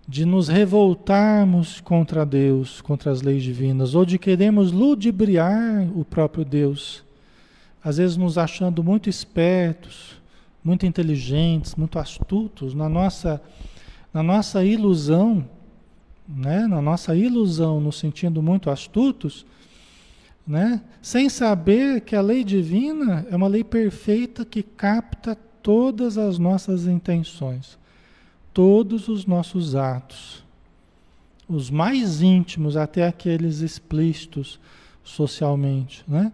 de 0.08 0.26
nos 0.26 0.48
revoltarmos 0.48 1.80
contra 1.82 2.26
Deus, 2.26 2.82
contra 2.82 3.12
as 3.12 3.22
leis 3.22 3.44
divinas, 3.44 3.96
ou 3.96 4.06
de 4.06 4.20
queremos 4.20 4.72
ludibriar 4.72 5.88
o 5.96 6.04
próprio 6.04 6.44
Deus, 6.44 7.04
às 7.84 7.98
vezes 7.98 8.18
nos 8.18 8.38
achando 8.38 8.84
muito 8.84 9.10
espertos, 9.10 10.22
muito 10.64 10.86
inteligentes, 10.86 11.76
muito 11.76 12.00
astutos, 12.00 12.74
na 12.74 12.88
nossa, 12.88 13.42
na 14.14 14.24
nossa 14.24 14.64
ilusão, 14.64 15.48
né? 16.28 16.68
na 16.68 16.82
nossa 16.82 17.16
ilusão, 17.16 17.82
nos 17.82 18.00
sentindo 18.00 18.42
muito 18.42 18.70
astutos, 18.70 19.46
né? 20.48 20.82
sem 21.02 21.30
saber 21.30 22.02
que 22.02 22.16
a 22.16 22.22
lei 22.22 22.44
divina 22.44 23.26
é 23.30 23.36
uma 23.36 23.48
lei 23.48 23.64
perfeita 23.64 24.46
que 24.46 24.64
capta 24.64 25.36
todas 25.62 26.18
as 26.18 26.38
nossas 26.40 26.88
intenções 26.88 27.78
todos 28.54 29.08
os 29.08 29.26
nossos 29.26 29.76
atos, 29.76 30.44
os 31.50 31.70
mais 31.70 32.22
íntimos 32.22 32.78
até 32.78 33.08
aqueles 33.08 33.60
explícitos 33.60 34.60
socialmente, 35.04 36.04
né? 36.08 36.32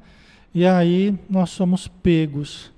E 0.53 0.65
aí 0.65 1.17
nós 1.29 1.51
somos 1.51 1.87
pegos 1.87 2.71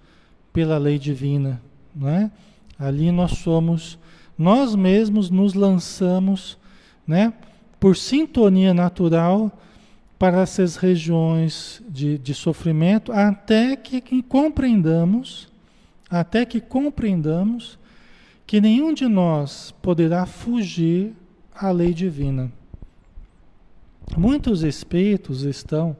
pela 0.51 0.77
lei 0.77 0.99
divina, 0.99 1.61
né? 1.95 2.31
Ali 2.77 3.11
nós 3.11 3.31
somos, 3.31 3.97
nós 4.37 4.75
mesmos 4.75 5.29
nos 5.29 5.53
lançamos, 5.53 6.57
né? 7.07 7.33
Por 7.79 7.95
sintonia 7.95 8.73
natural 8.73 9.51
para 10.19 10.41
essas 10.41 10.75
regiões 10.75 11.81
de, 11.89 12.17
de 12.17 12.33
sofrimento, 12.33 13.11
até 13.11 13.75
que, 13.75 14.01
que 14.01 14.21
compreendamos, 14.21 15.47
até 16.09 16.45
que 16.45 16.59
compreendamos 16.59 17.79
que 18.45 18.59
nenhum 18.59 18.93
de 18.93 19.07
nós 19.07 19.73
poderá 19.81 20.25
fugir 20.25 21.13
à 21.55 21.71
lei 21.71 21.93
divina. 21.93 22.51
Muitos 24.17 24.61
espíritos 24.61 25.43
estão 25.43 25.95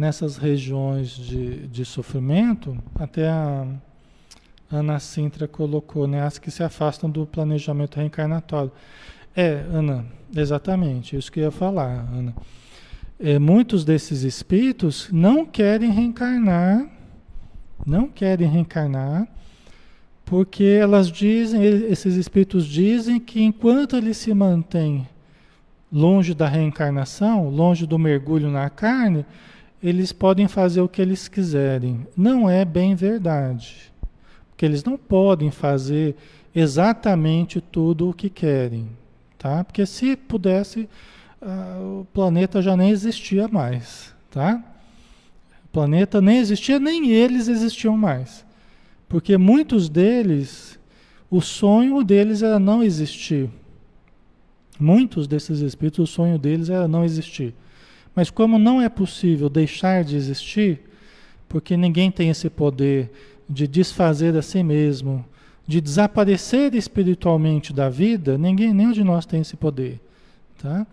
nessas 0.00 0.38
regiões 0.38 1.10
de, 1.10 1.66
de 1.68 1.84
sofrimento, 1.84 2.74
até 2.94 3.28
a 3.28 3.66
Ana 4.72 4.98
Sintra 4.98 5.46
colocou, 5.46 6.06
né, 6.06 6.22
as 6.22 6.38
que 6.38 6.50
se 6.50 6.62
afastam 6.62 7.10
do 7.10 7.26
planejamento 7.26 7.96
reencarnatório. 7.96 8.72
É, 9.36 9.62
Ana, 9.70 10.06
exatamente, 10.34 11.16
isso 11.16 11.30
que 11.30 11.40
eu 11.40 11.44
ia 11.44 11.50
falar, 11.50 12.08
Ana. 12.14 12.34
É, 13.18 13.38
muitos 13.38 13.84
desses 13.84 14.22
espíritos 14.22 15.10
não 15.12 15.44
querem 15.44 15.90
reencarnar, 15.90 16.88
não 17.86 18.08
querem 18.08 18.48
reencarnar, 18.48 19.28
porque 20.24 20.64
elas 20.64 21.12
dizem, 21.12 21.62
esses 21.62 22.16
espíritos 22.16 22.64
dizem 22.64 23.20
que 23.20 23.42
enquanto 23.42 23.96
eles 23.96 24.16
se 24.16 24.32
mantêm 24.32 25.06
longe 25.92 26.32
da 26.32 26.48
reencarnação, 26.48 27.50
longe 27.50 27.84
do 27.86 27.98
mergulho 27.98 28.48
na 28.48 28.70
carne, 28.70 29.26
eles 29.82 30.12
podem 30.12 30.46
fazer 30.46 30.80
o 30.80 30.88
que 30.88 31.00
eles 31.00 31.28
quiserem. 31.28 32.06
Não 32.16 32.48
é 32.48 32.64
bem 32.64 32.94
verdade. 32.94 33.92
Porque 34.50 34.64
eles 34.66 34.84
não 34.84 34.98
podem 34.98 35.50
fazer 35.50 36.14
exatamente 36.54 37.60
tudo 37.60 38.10
o 38.10 38.14
que 38.14 38.28
querem. 38.28 38.88
Tá? 39.38 39.64
Porque 39.64 39.86
se 39.86 40.16
pudesse, 40.16 40.88
uh, 41.40 42.00
o 42.00 42.06
planeta 42.12 42.60
já 42.60 42.76
nem 42.76 42.90
existia 42.90 43.48
mais. 43.48 44.14
Tá? 44.30 44.62
O 45.64 45.68
planeta 45.72 46.20
nem 46.20 46.38
existia, 46.38 46.78
nem 46.78 47.10
eles 47.10 47.48
existiam 47.48 47.96
mais. 47.96 48.44
Porque 49.08 49.38
muitos 49.38 49.88
deles, 49.88 50.78
o 51.30 51.40
sonho 51.40 52.04
deles 52.04 52.42
era 52.42 52.58
não 52.58 52.82
existir. 52.82 53.48
Muitos 54.78 55.26
desses 55.26 55.60
espíritos, 55.60 56.10
o 56.10 56.12
sonho 56.12 56.38
deles 56.38 56.68
era 56.68 56.86
não 56.86 57.04
existir. 57.04 57.54
Mas 58.14 58.30
como 58.30 58.58
não 58.58 58.80
é 58.80 58.88
possível 58.88 59.48
deixar 59.48 60.04
de 60.04 60.16
existir, 60.16 60.80
porque 61.48 61.76
ninguém 61.76 62.10
tem 62.10 62.30
esse 62.30 62.48
poder 62.50 63.10
de 63.48 63.66
desfazer 63.66 64.36
a 64.36 64.42
si 64.42 64.62
mesmo, 64.62 65.24
de 65.66 65.80
desaparecer 65.80 66.74
espiritualmente 66.74 67.72
da 67.72 67.88
vida, 67.88 68.36
ninguém, 68.36 68.72
nenhum 68.72 68.92
de 68.92 69.04
nós 69.04 69.26
tem 69.26 69.40
esse 69.40 69.56
poder. 69.56 70.00
Tá? 70.58 70.86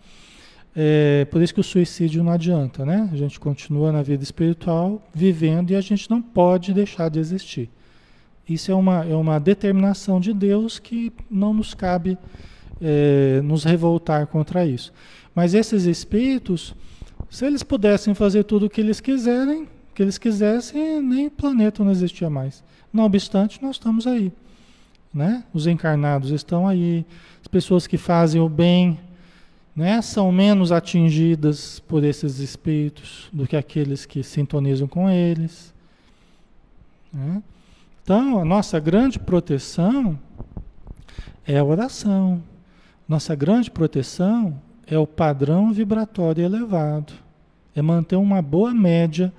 É, 0.74 1.24
por 1.30 1.42
isso 1.42 1.52
que 1.52 1.60
o 1.60 1.64
suicídio 1.64 2.22
não 2.22 2.32
adianta, 2.32 2.86
né? 2.86 3.08
A 3.12 3.16
gente 3.16 3.40
continua 3.40 3.90
na 3.90 4.02
vida 4.02 4.22
espiritual, 4.22 5.02
vivendo, 5.12 5.72
e 5.72 5.76
a 5.76 5.80
gente 5.80 6.08
não 6.08 6.22
pode 6.22 6.72
deixar 6.72 7.08
de 7.08 7.18
existir. 7.18 7.68
Isso 8.48 8.70
é 8.70 8.74
uma, 8.74 9.04
é 9.04 9.14
uma 9.14 9.38
determinação 9.38 10.20
de 10.20 10.32
Deus 10.32 10.78
que 10.78 11.12
não 11.30 11.52
nos 11.52 11.74
cabe 11.74 12.16
é, 12.80 13.40
nos 13.42 13.64
revoltar 13.64 14.26
contra 14.28 14.64
isso. 14.64 14.92
Mas 15.34 15.52
esses 15.54 15.84
espíritos, 15.84 16.74
se 17.30 17.44
eles 17.44 17.62
pudessem 17.62 18.14
fazer 18.14 18.44
tudo 18.44 18.66
o 18.66 18.70
que 18.70 18.80
eles 18.80 19.00
quiserem, 19.00 19.68
que 19.94 20.02
eles 20.02 20.16
quisessem, 20.16 21.02
nem 21.02 21.26
o 21.26 21.30
planeta 21.30 21.84
não 21.84 21.90
existia 21.90 22.30
mais. 22.30 22.62
Não 22.92 23.04
obstante, 23.04 23.62
nós 23.62 23.76
estamos 23.76 24.06
aí. 24.06 24.32
Né? 25.12 25.44
Os 25.52 25.66
encarnados 25.66 26.30
estão 26.30 26.66
aí. 26.66 27.04
As 27.40 27.48
pessoas 27.48 27.86
que 27.86 27.98
fazem 27.98 28.40
o 28.40 28.48
bem 28.48 28.98
né, 29.74 30.00
são 30.02 30.32
menos 30.32 30.72
atingidas 30.72 31.80
por 31.80 32.02
esses 32.02 32.38
espíritos 32.38 33.28
do 33.32 33.46
que 33.46 33.56
aqueles 33.56 34.06
que 34.06 34.22
sintonizam 34.22 34.88
com 34.88 35.08
eles. 35.08 35.72
Né? 37.12 37.42
Então, 38.02 38.40
a 38.40 38.44
nossa 38.44 38.80
grande 38.80 39.18
proteção 39.18 40.18
é 41.46 41.58
a 41.58 41.64
oração. 41.64 42.42
Nossa 43.08 43.34
grande 43.34 43.70
proteção 43.70 44.60
é 44.90 44.98
o 44.98 45.06
padrão 45.06 45.72
vibratório 45.72 46.44
elevado. 46.44 47.12
É 47.74 47.82
manter 47.82 48.16
uma 48.16 48.42
boa 48.42 48.72
média 48.74 49.32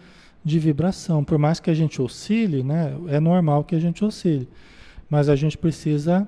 de 0.44 0.60
vibração. 0.60 1.24
Por 1.24 1.38
mais 1.38 1.60
que 1.60 1.70
a 1.70 1.74
gente 1.74 2.02
oscile, 2.02 2.64
né, 2.64 2.96
é 3.08 3.20
normal 3.20 3.64
que 3.64 3.76
a 3.76 3.80
gente 3.80 4.04
oscile. 4.06 4.48
Mas 5.10 5.30
a 5.30 5.36
gente 5.36 5.58
precisa 5.58 6.28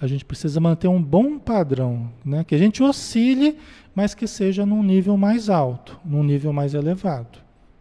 a 0.00 0.06
gente 0.06 0.24
precisa 0.24 0.60
manter 0.60 0.88
um 0.88 1.00
bom 1.00 1.38
padrão, 1.38 2.10
né? 2.22 2.44
Que 2.44 2.54
a 2.54 2.58
gente 2.58 2.82
oscile, 2.82 3.56
mas 3.94 4.12
que 4.12 4.26
seja 4.26 4.66
num 4.66 4.82
nível 4.82 5.16
mais 5.16 5.48
alto, 5.48 5.98
num 6.04 6.22
nível 6.22 6.52
mais 6.52 6.74
elevado, 6.74 7.38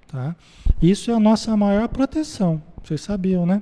tá? 0.07 0.33
Isso 0.81 1.11
é 1.11 1.13
a 1.15 1.19
nossa 1.19 1.57
maior 1.57 1.89
proteção. 1.89 2.61
Vocês 2.81 3.01
sabiam, 3.01 3.45
né? 3.45 3.61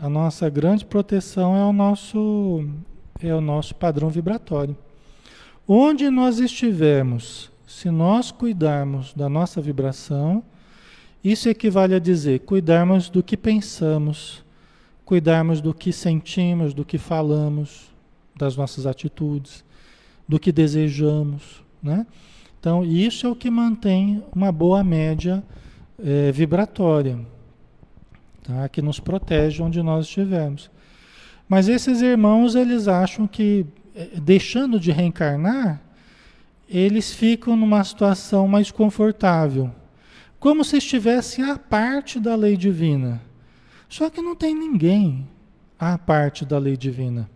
a 0.00 0.08
nossa 0.08 0.48
grande 0.48 0.84
proteção 0.84 1.56
é 1.56 1.64
o 1.64 1.72
nosso 1.72 2.66
é 3.22 3.34
o 3.34 3.40
nosso 3.40 3.74
padrão 3.74 4.08
vibratório. 4.08 4.76
Onde 5.66 6.10
nós 6.10 6.38
estivermos, 6.38 7.50
se 7.66 7.90
nós 7.90 8.30
cuidarmos 8.30 9.14
da 9.14 9.28
nossa 9.28 9.60
vibração, 9.60 10.42
isso 11.22 11.48
equivale 11.48 11.94
a 11.94 11.98
dizer 11.98 12.40
cuidarmos 12.40 13.08
do 13.08 13.22
que 13.22 13.36
pensamos, 13.36 14.44
cuidarmos 15.04 15.60
do 15.60 15.72
que 15.72 15.92
sentimos, 15.92 16.74
do 16.74 16.84
que 16.84 16.98
falamos, 16.98 17.90
das 18.36 18.56
nossas 18.56 18.86
atitudes, 18.86 19.64
do 20.28 20.38
que 20.38 20.52
desejamos, 20.52 21.62
né? 21.82 22.06
Então, 22.58 22.82
isso 22.82 23.26
é 23.26 23.30
o 23.30 23.36
que 23.36 23.50
mantém 23.50 24.24
uma 24.34 24.50
boa 24.50 24.82
média 24.82 25.44
é, 26.02 26.32
vibratória 26.32 27.18
tá? 28.44 28.68
que 28.68 28.80
nos 28.80 29.00
protege 29.00 29.62
onde 29.62 29.82
nós 29.82 30.06
estivermos. 30.06 30.70
Mas 31.48 31.68
esses 31.68 32.00
irmãos, 32.00 32.54
eles 32.54 32.86
acham 32.88 33.26
que, 33.26 33.66
deixando 34.20 34.80
de 34.80 34.90
reencarnar, 34.90 35.80
eles 36.68 37.12
ficam 37.12 37.56
numa 37.56 37.84
situação 37.84 38.48
mais 38.48 38.70
confortável, 38.70 39.70
como 40.40 40.64
se 40.64 40.76
estivessem 40.76 41.44
à 41.44 41.58
parte 41.58 42.18
da 42.18 42.34
lei 42.34 42.56
divina. 42.56 43.20
Só 43.88 44.10
que 44.10 44.20
não 44.20 44.34
tem 44.34 44.54
ninguém 44.54 45.28
à 45.78 45.96
parte 45.96 46.44
da 46.44 46.58
lei 46.58 46.76
divina. 46.76 47.30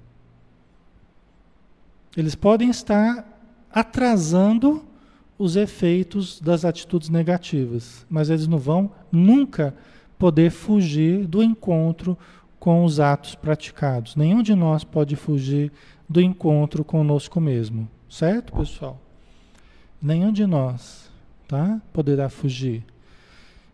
Eles 2.17 2.35
podem 2.35 2.69
estar 2.69 3.27
atrasando 3.71 4.85
os 5.39 5.55
efeitos 5.55 6.41
das 6.41 6.65
atitudes 6.65 7.09
negativas, 7.09 8.05
mas 8.11 8.29
eles 8.29 8.49
não 8.49 8.59
vão 8.59 8.91
nunca 9.13 9.75
poder 10.19 10.51
fugir 10.51 11.27
do 11.27 11.43
encontro 11.43 12.19
com 12.59 12.85
os 12.85 12.99
atos 12.99 13.37
praticados. 13.37 14.17
Nenhum 14.17 14.43
de 14.43 14.55
nós 14.55 14.83
pode 14.83 15.15
fugir 15.15 15.71
do 16.09 16.21
encontro 16.21 16.85
conosco 16.85 17.41
mesmo, 17.41 17.89
certo, 18.09 18.53
pessoal? 18.53 18.99
Nenhum 20.01 20.33
de 20.33 20.47
nós, 20.47 21.11
tá? 21.47 21.81
Poderá 21.93 22.29
fugir. 22.29 22.85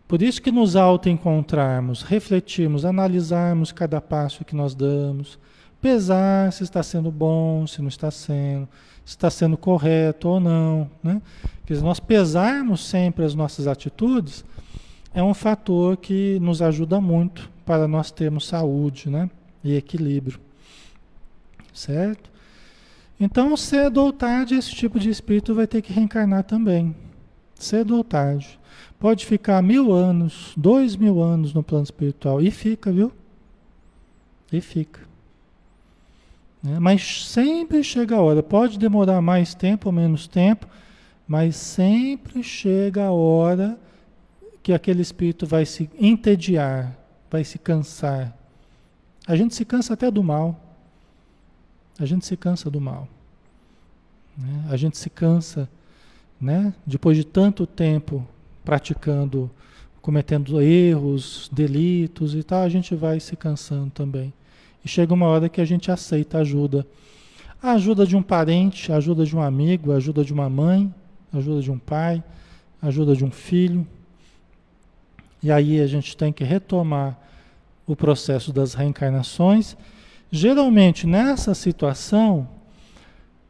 Por 0.07 0.21
isso 0.21 0.41
que 0.41 0.51
nos 0.51 0.75
auto-encontrarmos, 0.75 2.03
refletirmos, 2.03 2.85
analisarmos 2.85 3.71
cada 3.71 3.99
passo 3.99 4.45
que 4.45 4.55
nós 4.55 4.75
damos, 4.75 5.39
pesar 5.81 6.51
se 6.51 6.63
está 6.63 6.83
sendo 6.83 7.11
bom, 7.11 7.65
se 7.65 7.81
não 7.81 7.87
está 7.87 8.11
sendo, 8.11 8.67
se 9.03 9.11
está 9.11 9.29
sendo 9.29 9.57
correto 9.57 10.27
ou 10.27 10.39
não. 10.39 10.89
Né? 11.03 11.21
Porque 11.59 11.73
nós 11.75 11.99
pesarmos 11.99 12.85
sempre 12.85 13.25
as 13.25 13.33
nossas 13.33 13.67
atitudes 13.67 14.45
é 15.13 15.23
um 15.23 15.33
fator 15.33 15.97
que 15.97 16.39
nos 16.39 16.61
ajuda 16.61 16.99
muito 16.99 17.49
para 17.65 17.87
nós 17.87 18.11
termos 18.11 18.45
saúde 18.45 19.09
né? 19.09 19.29
e 19.63 19.75
equilíbrio. 19.75 20.39
Certo? 21.75 22.31
Então, 23.19 23.55
cedo 23.57 24.01
ou 24.01 24.13
tarde, 24.13 24.55
esse 24.55 24.71
tipo 24.71 24.97
de 24.97 25.09
espírito 25.09 25.53
vai 25.53 25.67
ter 25.67 25.81
que 25.81 25.91
reencarnar 25.91 26.45
também. 26.45 26.95
Cedo 27.55 27.97
ou 27.97 28.03
tarde. 28.03 28.57
Pode 28.97 29.25
ficar 29.25 29.61
mil 29.61 29.91
anos, 29.91 30.53
dois 30.55 30.95
mil 30.95 31.21
anos 31.21 31.53
no 31.53 31.61
plano 31.61 31.83
espiritual. 31.83 32.41
E 32.41 32.49
fica, 32.49 32.91
viu? 32.91 33.11
E 34.51 34.61
fica. 34.61 35.01
É, 36.65 36.79
mas 36.79 37.25
sempre 37.27 37.83
chega 37.83 38.15
a 38.15 38.21
hora. 38.21 38.41
Pode 38.41 38.79
demorar 38.79 39.21
mais 39.21 39.53
tempo 39.53 39.89
ou 39.89 39.93
menos 39.93 40.27
tempo, 40.27 40.65
mas 41.27 41.57
sempre 41.57 42.41
chega 42.41 43.05
a 43.05 43.11
hora 43.11 43.77
que 44.63 44.73
aquele 44.73 45.01
espírito 45.01 45.45
vai 45.45 45.65
se 45.65 45.89
entediar, 45.99 46.97
vai 47.29 47.43
se 47.43 47.59
cansar. 47.59 48.35
A 49.27 49.35
gente 49.35 49.53
se 49.53 49.65
cansa 49.65 49.93
até 49.93 50.09
do 50.09 50.23
mal. 50.23 50.64
A 51.99 52.05
gente 52.05 52.25
se 52.25 52.35
cansa 52.35 52.69
do 52.69 52.81
mal. 52.81 53.07
Né? 54.37 54.65
A 54.69 54.77
gente 54.77 54.97
se 54.97 55.09
cansa, 55.09 55.69
né? 56.39 56.73
depois 56.85 57.17
de 57.17 57.23
tanto 57.23 57.65
tempo 57.65 58.27
praticando, 58.63 59.49
cometendo 60.01 60.61
erros, 60.61 61.49
delitos 61.51 62.35
e 62.35 62.43
tal, 62.43 62.63
a 62.63 62.69
gente 62.69 62.93
vai 62.95 63.19
se 63.19 63.35
cansando 63.35 63.89
também. 63.91 64.33
E 64.83 64.87
chega 64.87 65.13
uma 65.13 65.25
hora 65.27 65.49
que 65.49 65.61
a 65.61 65.65
gente 65.65 65.89
aceita 65.91 66.39
ajuda. 66.39 66.85
A 67.61 67.71
ajuda 67.71 68.05
de 68.05 68.15
um 68.15 68.21
parente, 68.21 68.91
a 68.91 68.97
ajuda 68.97 69.25
de 69.25 69.35
um 69.35 69.41
amigo, 69.41 69.91
a 69.91 69.95
ajuda 69.95 70.23
de 70.23 70.31
uma 70.31 70.49
mãe, 70.49 70.93
a 71.33 71.37
ajuda 71.37 71.61
de 71.61 71.71
um 71.71 71.79
pai, 71.79 72.23
a 72.81 72.87
ajuda 72.87 73.15
de 73.15 73.25
um 73.25 73.31
filho. 73.31 73.87
E 75.41 75.51
aí 75.51 75.81
a 75.81 75.87
gente 75.87 76.15
tem 76.15 76.31
que 76.31 76.43
retomar 76.43 77.19
o 77.87 77.95
processo 77.95 78.53
das 78.53 78.73
reencarnações. 78.73 79.75
Geralmente 80.35 81.07
nessa 81.07 81.53
situação, 81.53 82.47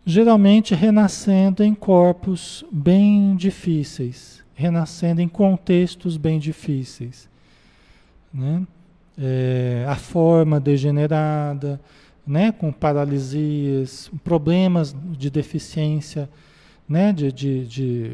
geralmente 0.06 0.76
renascendo 0.76 1.63
em 1.63 1.74
corpos 1.74 2.63
bem 2.71 3.36
difíceis 3.36 4.36
renascendo 4.56 5.21
em 5.21 5.28
contextos 5.28 6.15
bem 6.15 6.39
difíceis. 6.39 7.30
Né? 8.34 8.65
É, 9.17 9.86
a 9.88 9.95
forma 9.95 10.60
degenerada, 10.60 11.80
né? 12.26 12.52
com 12.52 12.71
paralisias, 12.71 14.10
problemas 14.24 14.95
de 15.17 15.30
deficiência, 15.30 16.30
né? 16.88 17.12
de, 17.12 17.32
de, 17.32 17.65
de, 17.65 18.12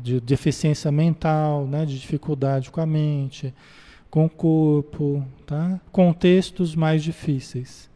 de 0.00 0.20
deficiência 0.20 0.90
mental, 0.92 1.66
né? 1.66 1.84
de 1.84 1.98
dificuldade 1.98 2.70
com 2.70 2.80
a 2.80 2.86
mente, 2.86 3.52
com 4.10 4.26
o 4.26 4.30
corpo, 4.30 5.24
tá? 5.46 5.80
contextos 5.92 6.74
mais 6.74 7.02
difíceis. 7.02 7.88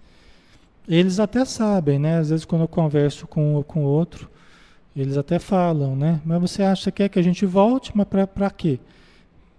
Eles 0.87 1.19
até 1.19 1.45
sabem, 1.45 1.99
né? 1.99 2.19
às 2.19 2.31
vezes 2.31 2.45
quando 2.45 2.63
eu 2.63 2.69
converso 2.69 3.27
com, 3.27 3.63
com 3.67 3.85
outro, 3.85 4.31
eles 4.95 5.17
até 5.17 5.39
falam, 5.39 5.97
né? 5.97 6.21
Mas 6.25 6.41
você 6.41 6.63
acha 6.63 6.91
que 6.93 6.99
quer 6.99 7.09
que 7.09 7.19
a 7.19 7.23
gente 7.23 7.45
volte, 7.45 7.91
mas 7.95 8.07
para 8.07 8.51
quê? 8.51 8.79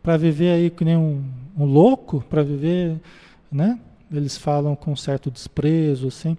Para 0.01 0.15
viver 0.15 0.51
aí 0.51 0.69
que 0.69 0.85
nem 0.85 0.95
um, 0.95 1.21
um 1.57 1.65
louco? 1.65 2.23
Para 2.29 2.41
viver, 2.41 2.97
né? 3.51 3.77
Eles 4.09 4.37
falam 4.37 4.75
com 4.75 4.95
certo 4.95 5.29
desprezo, 5.29 6.07
assim. 6.07 6.37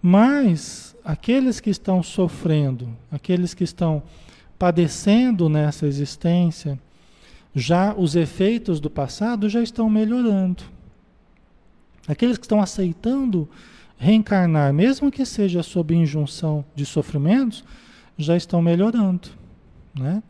Mas 0.00 0.96
aqueles 1.04 1.60
que 1.60 1.70
estão 1.70 2.02
sofrendo, 2.02 2.88
aqueles 3.12 3.54
que 3.54 3.62
estão 3.62 4.02
padecendo 4.58 5.48
nessa 5.48 5.86
existência, 5.86 6.78
já 7.54 7.94
os 7.94 8.16
efeitos 8.16 8.80
do 8.80 8.88
passado 8.88 9.48
já 9.48 9.62
estão 9.62 9.90
melhorando. 9.90 10.62
Aqueles 12.08 12.36
que 12.36 12.44
estão 12.44 12.60
aceitando 12.60 13.48
reencarnar, 13.96 14.72
mesmo 14.72 15.10
que 15.10 15.24
seja 15.24 15.62
sob 15.62 15.94
injunção 15.94 16.64
de 16.74 16.84
sofrimentos, 16.84 17.64
já 18.18 18.36
estão 18.36 18.60
melhorando, 18.60 19.28
né? 19.94 20.22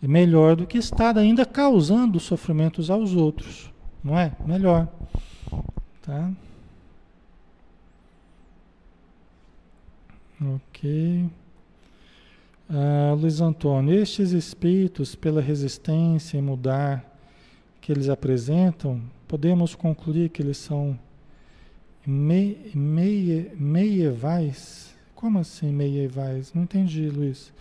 melhor 0.00 0.56
do 0.56 0.66
que 0.66 0.78
estar 0.78 1.16
ainda 1.16 1.44
causando 1.46 2.18
sofrimentos 2.18 2.90
aos 2.90 3.14
outros, 3.14 3.72
não 4.02 4.18
é? 4.18 4.32
Melhor, 4.44 4.88
tá? 6.02 6.30
Ok. 10.40 11.30
Ah, 12.74 13.12
Luiz 13.12 13.38
Antônio, 13.42 13.94
estes 13.94 14.30
espíritos, 14.30 15.14
pela 15.14 15.42
resistência 15.42 16.38
em 16.38 16.40
mudar 16.40 17.04
que 17.82 17.92
eles 17.92 18.08
apresentam, 18.08 18.98
podemos 19.28 19.74
concluir 19.74 20.30
que 20.30 20.40
eles 20.40 20.56
são 20.56 20.98
me, 22.06 22.56
meie, 22.74 23.50
medievais? 23.58 24.94
Como 25.14 25.38
assim 25.38 25.70
medievais? 25.70 26.54
Não 26.54 26.62
entendi, 26.62 27.10
Luiz. 27.10 27.52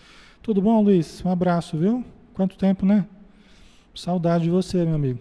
Tudo 0.41 0.62
bom, 0.62 0.82
Luiz? 0.82 1.21
Um 1.26 1.30
abraço, 1.30 1.78
viu? 1.78 2.06
Quanto 2.34 2.58
tempo, 2.58 2.86
né? 2.86 3.06
Saudade 3.93 4.45
de 4.45 4.50
você, 4.50 4.86
meu 4.86 4.95
amigo. 4.95 5.19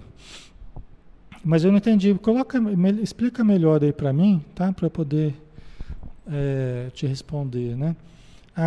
Mas 1.45 1.65
eu 1.65 1.73
não 1.73 1.79
entendi. 1.79 2.15
Coloca, 2.15 2.61
me, 2.61 3.03
explica 3.03 3.43
melhor 3.43 3.83
aí 3.83 3.93
para 3.93 4.13
mim, 4.13 4.41
tá? 4.55 4.73
Para 4.73 4.89
poder 4.89 5.35
é, 6.31 6.91
te 6.95 7.09
responder, 7.09 7.77
né? 7.77 7.97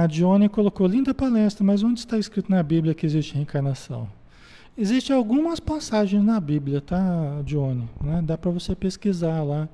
A 0.01 0.07
Dione 0.07 0.49
colocou 0.49 0.87
linda 0.87 1.13
palestra, 1.13 1.63
mas 1.63 1.83
onde 1.83 1.99
está 1.99 2.17
escrito 2.17 2.49
na 2.49 2.63
Bíblia 2.63 2.93
que 2.93 3.05
existe 3.05 3.35
reencarnação? 3.35 4.07
Existem 4.77 5.15
algumas 5.15 5.59
passagens 5.59 6.23
na 6.23 6.39
Bíblia, 6.39 6.81
tá, 6.81 7.41
Dione? 7.45 7.87
Né? 8.03 8.23
Dá 8.25 8.37
para 8.37 8.49
você 8.49 8.75
pesquisar 8.75 9.43
lá 9.43 9.69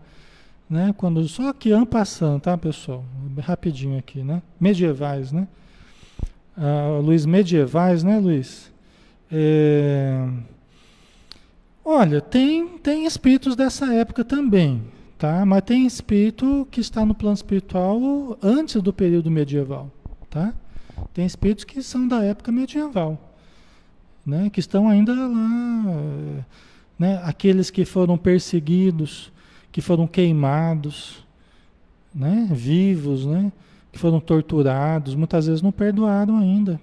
né? 0.70 0.94
Quando 0.96 1.28
só 1.28 1.52
que 1.52 1.72
ano 1.72 1.86
passando, 1.86 2.42
tá, 2.42 2.58
pessoal? 2.58 3.04
Rapidinho 3.40 3.98
aqui, 3.98 4.22
né? 4.22 4.42
Medievais, 4.60 5.32
né? 5.32 5.48
Ah, 6.56 7.00
Luiz, 7.02 7.26
medievais, 7.26 8.04
né, 8.04 8.20
Luiz? 8.20 8.72
É... 9.32 10.28
Olha, 11.84 12.22
tem 12.22 12.78
tem 12.80 13.06
espíritos 13.06 13.56
dessa 13.56 13.92
época 13.94 14.24
também, 14.24 14.84
tá? 15.18 15.44
Mas 15.46 15.64
tem 15.64 15.88
espírito 15.88 16.68
que 16.70 16.82
está 16.82 17.06
no 17.06 17.16
plano 17.16 17.36
espiritual 17.36 18.38
antes 18.44 18.82
do 18.82 18.94
período 18.94 19.32
medieval, 19.32 19.90
tá? 20.30 20.54
Tem 21.14 21.26
espíritos 21.26 21.64
que 21.64 21.82
são 21.82 22.08
da 22.08 22.24
época 22.24 22.52
medieval, 22.52 23.18
né? 24.26 24.50
Que 24.50 24.60
estão 24.60 24.88
ainda 24.90 25.14
lá, 25.14 26.46
né? 26.98 27.22
Aqueles 27.24 27.70
que 27.70 27.86
foram 27.86 28.18
perseguidos 28.18 29.32
que 29.72 29.82
foram 29.82 30.08
queimados, 30.08 31.24
né? 32.14 32.48
vivos, 32.52 33.26
né? 33.26 33.52
que 33.92 34.00
foram 34.00 34.20
torturados, 34.20 35.16
muitas 35.16 35.48
vezes 35.48 35.62
não 35.62 35.72
perdoaram 35.72 36.38
ainda. 36.38 36.80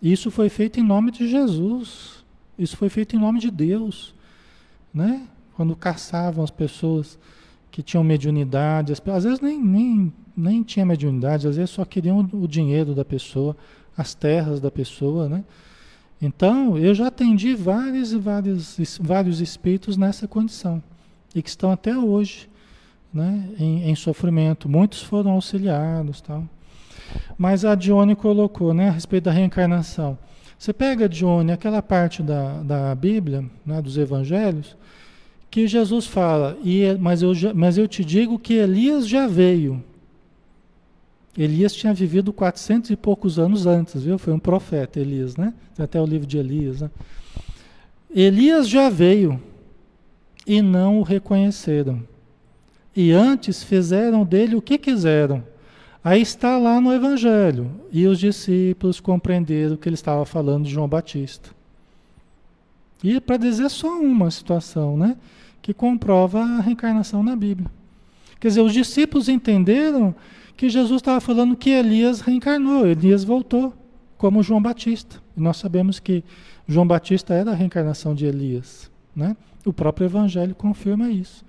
Isso 0.00 0.30
foi 0.30 0.48
feito 0.48 0.78
em 0.78 0.82
nome 0.82 1.10
de 1.10 1.28
Jesus. 1.28 2.24
Isso 2.58 2.76
foi 2.76 2.88
feito 2.88 3.16
em 3.16 3.18
nome 3.18 3.40
de 3.40 3.50
Deus. 3.50 4.14
Né? 4.94 5.26
Quando 5.54 5.74
caçavam 5.74 6.44
as 6.44 6.50
pessoas 6.50 7.18
que 7.78 7.82
tinham 7.84 8.02
mediunidade, 8.02 8.92
às 8.92 9.22
vezes 9.22 9.40
nem, 9.40 9.56
nem, 9.62 10.12
nem 10.36 10.64
tinha 10.64 10.84
mediunidade, 10.84 11.46
às 11.46 11.54
vezes 11.54 11.70
só 11.70 11.84
queriam 11.84 12.28
o 12.32 12.48
dinheiro 12.48 12.92
da 12.92 13.04
pessoa, 13.04 13.56
as 13.96 14.14
terras 14.14 14.60
da 14.60 14.68
pessoa, 14.68 15.28
né? 15.28 15.44
Então, 16.20 16.76
eu 16.76 16.92
já 16.92 17.06
atendi 17.06 17.54
vários 17.54 18.12
e 18.12 18.18
vários, 18.18 18.98
vários 19.00 19.40
espíritos 19.40 19.96
nessa 19.96 20.26
condição 20.26 20.82
e 21.32 21.40
que 21.40 21.48
estão 21.48 21.70
até 21.70 21.96
hoje 21.96 22.50
né, 23.14 23.48
em, 23.60 23.88
em 23.88 23.94
sofrimento. 23.94 24.68
Muitos 24.68 25.00
foram 25.00 25.30
auxiliados. 25.30 26.20
Tal. 26.20 26.44
Mas 27.38 27.64
a 27.64 27.76
Dione 27.76 28.16
colocou 28.16 28.74
né, 28.74 28.88
a 28.88 28.92
respeito 28.92 29.26
da 29.26 29.30
reencarnação. 29.30 30.18
Você 30.58 30.72
pega, 30.72 31.08
Dione, 31.08 31.52
aquela 31.52 31.80
parte 31.80 32.24
da, 32.24 32.60
da 32.60 32.92
Bíblia, 32.96 33.44
né, 33.64 33.80
dos 33.80 33.96
Evangelhos, 33.96 34.76
que 35.50 35.66
Jesus 35.66 36.06
fala, 36.06 36.56
e, 36.62 36.94
mas, 37.00 37.22
eu, 37.22 37.32
mas 37.54 37.78
eu 37.78 37.88
te 37.88 38.04
digo 38.04 38.38
que 38.38 38.54
Elias 38.54 39.08
já 39.08 39.26
veio. 39.26 39.82
Elias 41.36 41.72
tinha 41.72 41.94
vivido 41.94 42.32
400 42.32 42.90
e 42.90 42.96
poucos 42.96 43.38
anos 43.38 43.66
antes, 43.66 44.02
viu? 44.02 44.18
Foi 44.18 44.32
um 44.32 44.38
profeta, 44.38 44.98
Elias, 44.98 45.36
né? 45.36 45.54
Tem 45.74 45.84
até 45.84 46.00
o 46.00 46.06
livro 46.06 46.26
de 46.26 46.36
Elias, 46.36 46.80
né? 46.80 46.90
Elias 48.14 48.68
já 48.68 48.88
veio 48.88 49.40
e 50.46 50.60
não 50.60 50.98
o 50.98 51.02
reconheceram. 51.02 52.02
E 52.96 53.12
antes 53.12 53.62
fizeram 53.62 54.24
dele 54.24 54.56
o 54.56 54.62
que 54.62 54.76
quiseram. 54.76 55.44
Aí 56.02 56.20
está 56.20 56.58
lá 56.58 56.80
no 56.80 56.92
Evangelho. 56.92 57.70
E 57.92 58.06
os 58.06 58.18
discípulos 58.18 58.98
compreenderam 58.98 59.76
que 59.76 59.88
ele 59.88 59.94
estava 59.94 60.24
falando 60.24 60.64
de 60.64 60.72
João 60.72 60.88
Batista. 60.88 61.50
E 63.04 63.20
para 63.20 63.36
dizer 63.36 63.68
só 63.68 64.00
uma 64.00 64.30
situação, 64.30 64.96
né? 64.96 65.16
Que 65.60 65.74
comprova 65.74 66.40
a 66.40 66.60
reencarnação 66.60 67.22
na 67.22 67.36
Bíblia. 67.36 67.70
Quer 68.40 68.48
dizer, 68.48 68.60
os 68.60 68.72
discípulos 68.72 69.28
entenderam 69.28 70.14
que 70.56 70.68
Jesus 70.68 71.00
estava 71.00 71.20
falando 71.20 71.56
que 71.56 71.70
Elias 71.70 72.20
reencarnou, 72.20 72.86
Elias 72.86 73.24
voltou, 73.24 73.74
como 74.16 74.42
João 74.42 74.60
Batista. 74.60 75.22
E 75.36 75.40
nós 75.40 75.56
sabemos 75.56 76.00
que 76.00 76.24
João 76.66 76.86
Batista 76.86 77.32
era 77.32 77.52
a 77.52 77.54
reencarnação 77.54 78.14
de 78.14 78.26
Elias, 78.26 78.90
né? 79.14 79.36
O 79.64 79.72
próprio 79.72 80.06
Evangelho 80.06 80.54
confirma 80.54 81.10
isso, 81.10 81.44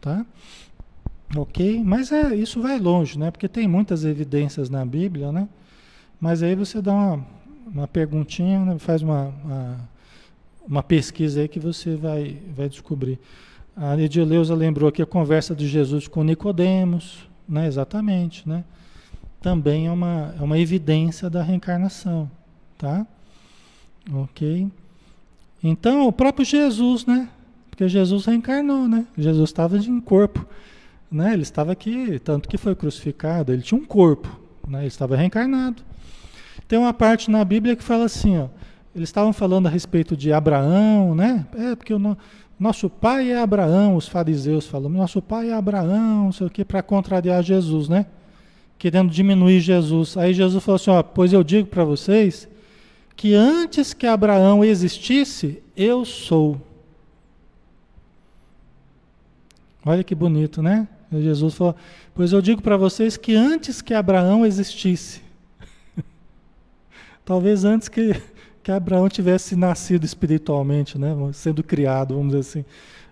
tá? 0.00 0.24
Ok? 1.34 1.82
Mas 1.84 2.12
é, 2.12 2.34
isso 2.34 2.60
vai 2.60 2.78
longe, 2.78 3.18
né? 3.18 3.30
Porque 3.30 3.48
tem 3.48 3.66
muitas 3.66 4.04
evidências 4.04 4.70
na 4.70 4.84
Bíblia, 4.84 5.32
né? 5.32 5.48
Mas 6.20 6.42
aí 6.42 6.54
você 6.54 6.80
dá 6.80 6.92
uma, 6.92 7.26
uma 7.66 7.88
perguntinha, 7.88 8.64
né? 8.64 8.78
faz 8.78 9.02
uma, 9.02 9.32
uma, 9.44 9.88
uma, 10.66 10.82
pesquisa 10.82 11.40
aí 11.40 11.48
que 11.48 11.60
você 11.60 11.96
vai, 11.96 12.38
vai 12.56 12.68
descobrir. 12.68 13.18
A 13.76 13.96
Edileuza 13.98 14.54
lembrou 14.54 14.88
aqui 14.88 15.02
a 15.02 15.06
conversa 15.06 15.54
de 15.54 15.68
Jesus 15.68 16.08
com 16.08 16.24
Nicodemos, 16.24 17.28
né? 17.48 17.66
Exatamente, 17.66 18.48
né? 18.48 18.64
Também 19.40 19.86
é 19.86 19.90
uma, 19.90 20.34
é 20.38 20.42
uma 20.42 20.58
evidência 20.58 21.28
da 21.28 21.42
reencarnação, 21.42 22.30
tá? 22.78 23.06
Ok? 24.12 24.70
Então, 25.62 26.06
o 26.06 26.12
próprio 26.12 26.44
Jesus, 26.44 27.04
né? 27.06 27.28
Porque 27.70 27.88
Jesus 27.88 28.24
reencarnou, 28.24 28.88
né? 28.88 29.06
Jesus 29.18 29.50
estava 29.50 29.76
em 29.76 30.00
corpo, 30.00 30.46
né? 31.10 31.34
Ele 31.34 31.42
estava 31.42 31.72
aqui, 31.72 32.18
tanto 32.20 32.48
que 32.48 32.56
foi 32.56 32.74
crucificado, 32.74 33.52
ele 33.52 33.62
tinha 33.62 33.78
um 33.80 33.84
corpo, 33.84 34.28
né? 34.66 34.80
Ele 34.80 34.86
estava 34.86 35.16
reencarnado. 35.16 35.82
Tem 36.66 36.78
uma 36.78 36.94
parte 36.94 37.30
na 37.30 37.44
Bíblia 37.44 37.76
que 37.76 37.84
fala 37.84 38.06
assim, 38.06 38.38
ó, 38.38 38.48
eles 38.96 39.10
estavam 39.10 39.32
falando 39.32 39.66
a 39.66 39.70
respeito 39.70 40.16
de 40.16 40.32
Abraão, 40.32 41.14
né? 41.14 41.46
É, 41.54 41.76
porque 41.76 41.92
o 41.92 41.98
no, 41.98 42.16
nosso 42.58 42.88
pai 42.88 43.30
é 43.30 43.38
Abraão, 43.38 43.94
os 43.94 44.08
fariseus 44.08 44.66
falam, 44.66 44.88
nosso 44.88 45.20
pai 45.20 45.50
é 45.50 45.52
Abraão, 45.52 46.24
não 46.24 46.32
sei 46.32 46.46
o 46.46 46.50
que, 46.50 46.64
para 46.64 46.82
contrariar 46.82 47.42
Jesus, 47.42 47.88
né? 47.88 48.06
Querendo 48.78 49.10
diminuir 49.10 49.60
Jesus. 49.60 50.16
Aí 50.16 50.32
Jesus 50.32 50.64
falou 50.64 50.76
assim, 50.76 50.90
ó, 50.90 51.02
pois 51.02 51.32
eu 51.32 51.44
digo 51.44 51.68
para 51.68 51.84
vocês 51.84 52.48
que 53.14 53.34
antes 53.34 53.92
que 53.92 54.06
Abraão 54.06 54.64
existisse, 54.64 55.62
eu 55.76 56.04
sou. 56.04 56.60
Olha 59.84 60.02
que 60.02 60.14
bonito, 60.14 60.62
né? 60.62 60.88
Jesus 61.12 61.54
falou: 61.54 61.76
Pois 62.14 62.32
eu 62.32 62.42
digo 62.42 62.60
para 62.60 62.76
vocês 62.76 63.16
que 63.16 63.34
antes 63.34 63.80
que 63.80 63.94
Abraão 63.94 64.44
existisse, 64.44 65.22
talvez 67.24 67.64
antes 67.64 67.88
que, 67.88 68.20
que 68.66 68.72
Abraão 68.72 69.08
tivesse 69.08 69.54
nascido 69.54 70.04
espiritualmente, 70.04 70.98
né? 70.98 71.14
sendo 71.32 71.62
criado, 71.62 72.16
vamos 72.16 72.34
dizer 72.34 72.40
assim, 72.40 72.64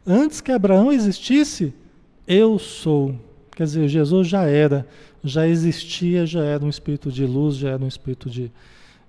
antes 0.04 0.40
que 0.40 0.50
Abraão 0.50 0.90
existisse, 0.90 1.72
eu 2.26 2.58
sou. 2.58 3.14
Quer 3.54 3.62
dizer, 3.62 3.86
Jesus 3.86 4.26
já 4.26 4.46
era, 4.46 4.84
já 5.22 5.46
existia, 5.46 6.26
já 6.26 6.42
era 6.42 6.64
um 6.64 6.68
espírito 6.68 7.08
de 7.08 7.24
luz, 7.24 7.54
já 7.54 7.70
era 7.70 7.84
um 7.84 7.86
espírito 7.86 8.28
de, 8.28 8.50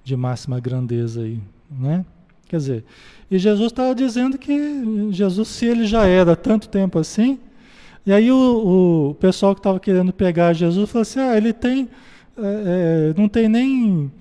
de 0.04 0.16
máxima 0.16 0.60
grandeza 0.60 1.24
aí, 1.24 1.40
né? 1.72 2.06
Quer 2.48 2.58
dizer, 2.58 2.86
e 3.32 3.40
Jesus 3.40 3.72
estava 3.72 3.96
dizendo 3.96 4.38
que 4.38 4.56
Jesus, 5.10 5.48
se 5.48 5.66
ele 5.66 5.88
já 5.88 6.06
era 6.06 6.36
tanto 6.36 6.70
tempo 6.70 7.00
assim, 7.00 7.40
e 8.06 8.14
aí 8.14 8.32
o, 8.32 9.10
o 9.10 9.16
pessoal 9.16 9.56
que 9.56 9.62
estava 9.62 9.80
querendo 9.80 10.14
pegar 10.14 10.54
Jesus 10.54 10.92
falou 10.92 11.02
assim, 11.02 11.20
ah, 11.22 11.36
ele 11.36 11.52
tem, 11.52 11.90
é, 12.38 13.16
não 13.18 13.28
tem 13.28 13.50
nem, 13.50 14.12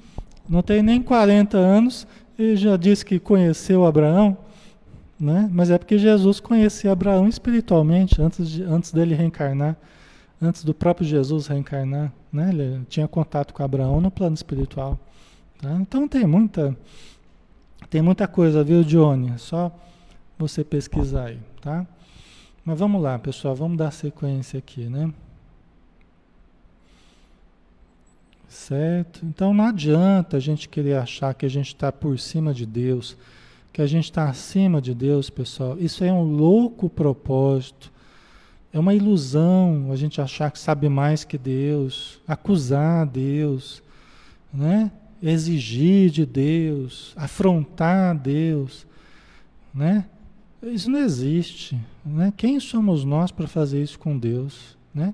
não 0.49 0.63
tem 0.63 0.83
nem 0.83 1.01
40 1.03 1.57
anos 1.57 2.07
e 2.39 2.57
já 2.57 2.77
disse 2.77 3.05
que 3.05 3.19
conheceu 3.19 3.85
Abraão, 3.85 4.37
né? 5.19 5.49
Mas 5.53 5.71
é 5.71 5.79
porque 5.79 5.99
Jesus 5.99 6.41
conhecia 6.41 6.93
Abraão 6.93 7.29
espiritualmente 7.29 8.21
antes, 8.21 8.49
de, 8.49 8.63
antes 8.63 8.93
dele 8.93 9.15
reencarnar, 9.15 9.77
antes 10.41 10.65
do 10.65 10.75
próprio 10.75 11.07
Jesus 11.07 11.47
reencarnar, 11.47 12.13
né? 12.33 12.51
Ele 12.51 12.85
tinha 12.89 13.09
contato 13.09 13.55
com 13.55 13.63
Abraão 13.63 14.01
no 14.01 14.11
plano 14.11 14.35
espiritual. 14.35 14.99
Tá? 15.61 15.73
Então 15.81 16.07
tem 16.07 16.27
muita, 16.27 16.77
tem 17.89 18.03
muita 18.03 18.27
coisa, 18.29 18.63
viu, 18.63 18.83
Johnny? 18.85 19.39
Só 19.39 19.73
você 20.39 20.65
pesquisar 20.65 21.27
aí, 21.27 21.39
tá? 21.61 21.87
Mas 22.65 22.79
vamos 22.79 23.01
lá, 23.03 23.19
pessoal, 23.19 23.55
vamos 23.55 23.79
dar 23.79 23.91
sequência 23.91 24.59
aqui, 24.59 24.87
né? 24.87 25.13
Certo? 28.55 29.27
Então 29.27 29.53
não 29.53 29.65
adianta 29.65 30.37
a 30.37 30.41
gente 30.41 30.69
querer 30.69 30.95
achar 30.97 31.35
que 31.35 31.45
a 31.45 31.49
gente 31.49 31.67
está 31.67 31.91
por 31.91 32.17
cima 32.21 32.55
de 32.55 32.65
Deus, 32.65 33.17
que 33.73 33.83
a 33.83 33.87
gente 33.87 34.05
está 34.05 34.29
acima 34.29 34.81
de 34.81 34.95
Deus, 34.95 35.29
pessoal. 35.29 35.77
Isso 35.79 36.05
é 36.05 36.13
um 36.13 36.23
louco 36.23 36.89
propósito. 36.89 37.93
É 38.73 38.79
uma 38.79 38.95
ilusão 38.95 39.91
a 39.91 39.97
gente 39.97 40.21
achar 40.21 40.53
que 40.53 40.59
sabe 40.59 40.89
mais 40.89 41.25
que 41.25 41.37
Deus, 41.37 42.21
acusar 42.29 43.05
Deus, 43.07 43.83
né? 44.53 44.91
exigir 45.21 46.11
de 46.11 46.25
Deus, 46.25 47.13
afrontar 47.17 48.17
Deus, 48.17 48.87
né? 49.75 50.07
Isso 50.63 50.89
não 50.89 51.01
existe. 51.01 51.79
Né? 52.05 52.33
Quem 52.37 52.61
somos 52.61 53.05
nós 53.05 53.33
para 53.33 53.49
fazer 53.49 53.83
isso 53.83 53.99
com 53.99 54.17
Deus? 54.17 54.79
Né? 54.95 55.13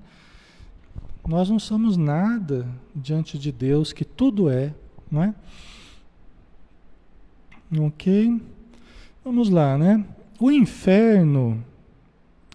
Nós 1.27 1.49
não 1.49 1.59
somos 1.59 1.97
nada 1.97 2.67
diante 2.95 3.37
de 3.37 3.51
Deus, 3.51 3.93
que 3.93 4.03
tudo 4.03 4.49
é. 4.49 4.73
Não 5.09 5.23
é? 5.23 5.35
Ok? 7.79 8.41
Vamos 9.23 9.49
lá, 9.49 9.77
né? 9.77 10.03
O 10.39 10.51
inferno, 10.51 11.63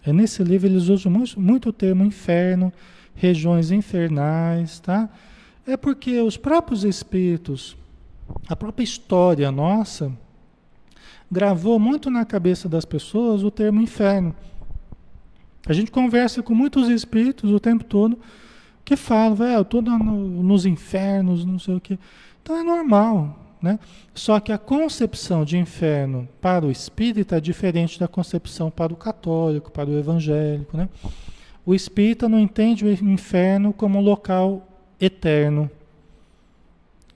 é 0.03 0.11
nesse 0.11 0.43
livro 0.43 0.67
eles 0.67 0.89
usam 0.89 1.11
muito, 1.11 1.39
muito 1.39 1.69
o 1.69 1.73
termo 1.73 2.03
inferno, 2.03 2.73
regiões 3.15 3.71
infernais, 3.71 4.79
tá? 4.79 5.09
É 5.65 5.77
porque 5.77 6.19
os 6.21 6.37
próprios 6.37 6.83
espíritos, 6.83 7.77
a 8.47 8.55
própria 8.55 8.83
história 8.83 9.51
nossa, 9.51 10.11
gravou 11.31 11.79
muito 11.79 12.09
na 12.09 12.25
cabeça 12.25 12.67
das 12.67 12.85
pessoas 12.85 13.43
o 13.43 13.51
termo 13.51 13.81
inferno. 13.81 14.35
A 15.65 15.73
gente 15.73 15.91
conversa 15.91 16.43
com 16.43 16.53
muitos 16.53 16.89
espíritos 16.89 17.51
o 17.51 17.59
tempo 17.59 17.83
todo 17.83 18.19
que 18.87 18.95
falam, 18.95 19.35
velho, 19.35 19.67
eu 19.69 19.81
no, 19.81 20.41
nos 20.41 20.65
infernos, 20.65 21.43
não 21.43 21.59
sei 21.59 21.75
o 21.75 21.81
quê. 21.81 21.99
Então 22.41 22.55
é 22.55 22.63
normal, 22.63 23.37
né? 23.61 23.77
Só 24.15 24.39
que 24.39 24.49
a 24.49 24.57
concepção 24.57 25.43
de 25.43 25.57
inferno 25.57 26.25
para 26.39 26.65
o 26.65 26.71
espírita 26.71 27.35
é 27.35 27.41
diferente 27.41 27.99
da 27.99 28.07
concepção 28.07 28.71
para 28.71 28.93
o 28.93 28.95
católico, 28.95 29.69
para 29.69 29.89
o 29.89 29.99
evangélico, 29.99 30.77
né? 30.77 30.87
O 31.65 31.75
espírita 31.75 32.29
não 32.29 32.39
entende 32.39 32.85
o 32.85 32.89
inferno 32.89 33.73
como 33.73 33.99
um 33.99 34.01
local 34.01 34.65
eterno, 35.01 35.69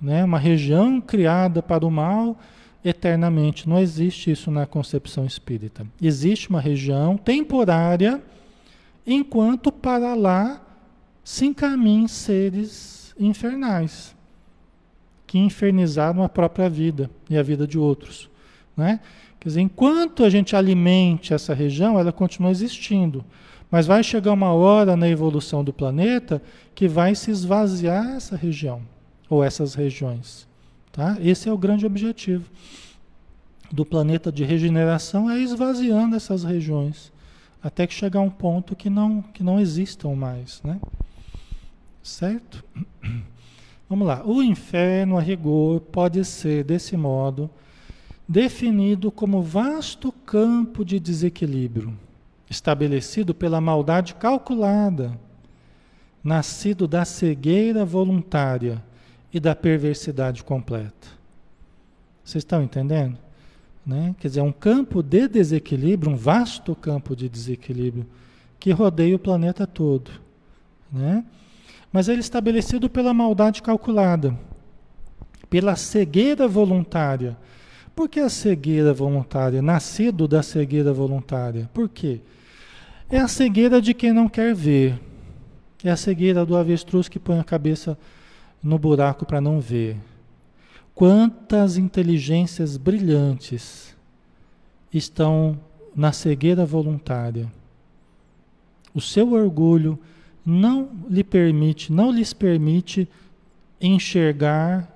né? 0.01 0.25
Uma 0.25 0.39
região 0.39 0.99
criada 0.99 1.63
para 1.63 1.85
o 1.85 1.89
mal 1.89 2.37
eternamente. 2.83 3.69
Não 3.69 3.79
existe 3.79 4.29
isso 4.29 4.51
na 4.51 4.65
concepção 4.65 5.25
espírita. 5.25 5.87
Existe 6.01 6.49
uma 6.49 6.59
região 6.59 7.15
temporária, 7.15 8.21
enquanto 9.07 9.71
para 9.71 10.13
lá 10.15 10.67
se 11.23 11.45
encaminham 11.45 12.07
seres 12.07 13.13
infernais, 13.19 14.15
que 15.27 15.37
infernizaram 15.37 16.23
a 16.23 16.29
própria 16.29 16.69
vida 16.69 17.09
e 17.29 17.37
a 17.37 17.43
vida 17.43 17.67
de 17.67 17.77
outros. 17.77 18.29
Né? 18.75 18.99
Quer 19.39 19.49
dizer, 19.49 19.61
enquanto 19.61 20.23
a 20.23 20.29
gente 20.29 20.55
alimente 20.55 21.33
essa 21.33 21.53
região, 21.53 21.99
ela 21.99 22.11
continua 22.11 22.51
existindo. 22.51 23.23
Mas 23.69 23.87
vai 23.87 24.03
chegar 24.03 24.33
uma 24.33 24.51
hora 24.51 24.97
na 24.97 25.07
evolução 25.07 25.63
do 25.63 25.71
planeta 25.71 26.41
que 26.75 26.87
vai 26.87 27.15
se 27.15 27.31
esvaziar 27.31 28.15
essa 28.15 28.35
região, 28.35 28.81
ou 29.29 29.43
essas 29.43 29.75
regiões. 29.75 30.47
Tá? 30.91 31.17
Esse 31.21 31.47
é 31.47 31.53
o 31.53 31.57
grande 31.57 31.85
objetivo 31.85 32.49
do 33.71 33.85
planeta 33.85 34.31
de 34.31 34.43
regeneração, 34.43 35.29
é 35.29 35.39
esvaziando 35.39 36.15
essas 36.15 36.43
regiões, 36.43 37.11
até 37.63 37.87
que 37.87 37.93
chegar 37.93 38.19
um 38.19 38.29
ponto 38.29 38.75
que 38.75 38.89
não, 38.89 39.21
que 39.21 39.41
não 39.41 39.59
existam 39.59 40.13
mais. 40.15 40.61
Né? 40.63 40.77
Certo? 42.03 42.63
Vamos 43.89 44.07
lá. 44.07 44.23
O 44.25 44.41
inferno, 44.41 45.17
a 45.17 45.21
rigor, 45.21 45.81
pode 45.81 46.23
ser, 46.23 46.63
desse 46.63 46.95
modo, 46.95 47.49
definido 48.27 49.11
como 49.11 49.41
vasto 49.41 50.11
campo 50.11 50.85
de 50.85 50.99
desequilíbrio, 50.99 51.93
estabelecido 52.49 53.35
pela 53.35 53.59
maldade 53.59 54.15
calculada, 54.15 55.19
nascido 56.23 56.87
da 56.87 57.03
cegueira 57.03 57.83
voluntária 57.83 58.81
e 59.33 59.39
da 59.39 59.53
perversidade 59.53 60.43
completa. 60.43 61.07
Vocês 62.23 62.41
estão 62.43 62.63
entendendo? 62.63 63.17
Né? 63.85 64.15
Quer 64.19 64.27
dizer, 64.29 64.39
é 64.39 64.43
um 64.43 64.51
campo 64.51 65.01
de 65.01 65.27
desequilíbrio, 65.27 66.13
um 66.13 66.15
vasto 66.15 66.75
campo 66.75 67.15
de 67.15 67.27
desequilíbrio 67.27 68.05
que 68.59 68.71
rodeia 68.71 69.15
o 69.15 69.19
planeta 69.19 69.65
todo. 69.65 70.11
Né? 70.91 71.25
Mas 71.91 72.07
ele 72.07 72.19
é 72.19 72.21
estabelecido 72.21 72.89
pela 72.89 73.13
maldade 73.13 73.61
calculada, 73.61 74.37
pela 75.49 75.75
cegueira 75.75 76.47
voluntária, 76.47 77.37
Por 77.93 78.07
que 78.07 78.19
a 78.19 78.29
cegueira 78.29 78.93
voluntária? 78.93 79.61
Nascido 79.61 80.27
da 80.27 80.41
cegueira 80.41 80.93
voluntária. 80.93 81.69
Por 81.73 81.89
quê? 81.89 82.21
É 83.09 83.17
a 83.17 83.27
cegueira 83.27 83.81
de 83.81 83.93
quem 83.93 84.13
não 84.13 84.29
quer 84.29 84.55
ver. 84.55 84.99
É 85.83 85.91
a 85.91 85.97
cegueira 85.97 86.45
do 86.45 86.55
avestruz 86.55 87.09
que 87.09 87.19
põe 87.19 87.39
a 87.39 87.43
cabeça 87.43 87.97
no 88.63 88.79
buraco 88.79 89.25
para 89.25 89.41
não 89.41 89.59
ver. 89.59 89.97
Quantas 90.95 91.77
inteligências 91.77 92.77
brilhantes 92.77 93.95
estão 94.93 95.59
na 95.95 96.11
cegueira 96.11 96.65
voluntária. 96.65 97.51
O 98.93 99.01
seu 99.01 99.33
orgulho 99.33 99.99
não 100.45 100.89
lhe 101.09 101.23
permite, 101.23 101.91
não 101.91 102.11
lhes 102.11 102.33
permite 102.33 103.07
enxergar 103.79 104.87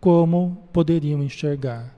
como 0.00 0.62
poderiam 0.72 1.22
enxergar. 1.22 1.94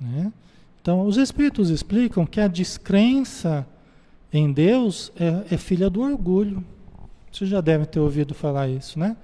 Né? 0.00 0.32
Então, 0.80 1.06
os 1.06 1.16
Espíritos 1.16 1.70
explicam 1.70 2.26
que 2.26 2.40
a 2.40 2.46
descrença 2.46 3.66
em 4.32 4.52
Deus 4.52 5.10
é, 5.16 5.54
é 5.54 5.56
filha 5.56 5.88
do 5.88 6.02
orgulho. 6.02 6.62
Vocês 7.32 7.48
já 7.48 7.60
devem 7.60 7.86
ter 7.86 8.00
ouvido 8.00 8.34
falar 8.34 8.68
isso, 8.68 8.98
né? 8.98 9.16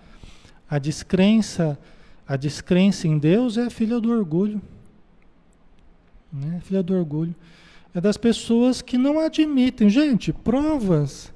A 0.69 0.79
descrença, 0.79 1.79
a 2.27 2.37
descrença 2.37 3.07
em 3.07 3.19
Deus 3.19 3.59
é 3.59 3.69
filha 3.69 4.01
do 4.01 4.11
orgulho. 4.11 4.63
Né? 6.33 6.61
Filha 6.65 6.83
do 6.83 6.95
orgulho. 6.95 7.35
É 7.95 8.01
das 8.01 8.17
pessoas 8.17 8.81
que 8.81 8.97
não 8.97 9.19
admitem. 9.19 9.89
Gente, 9.89 10.33
provas. 10.33 11.33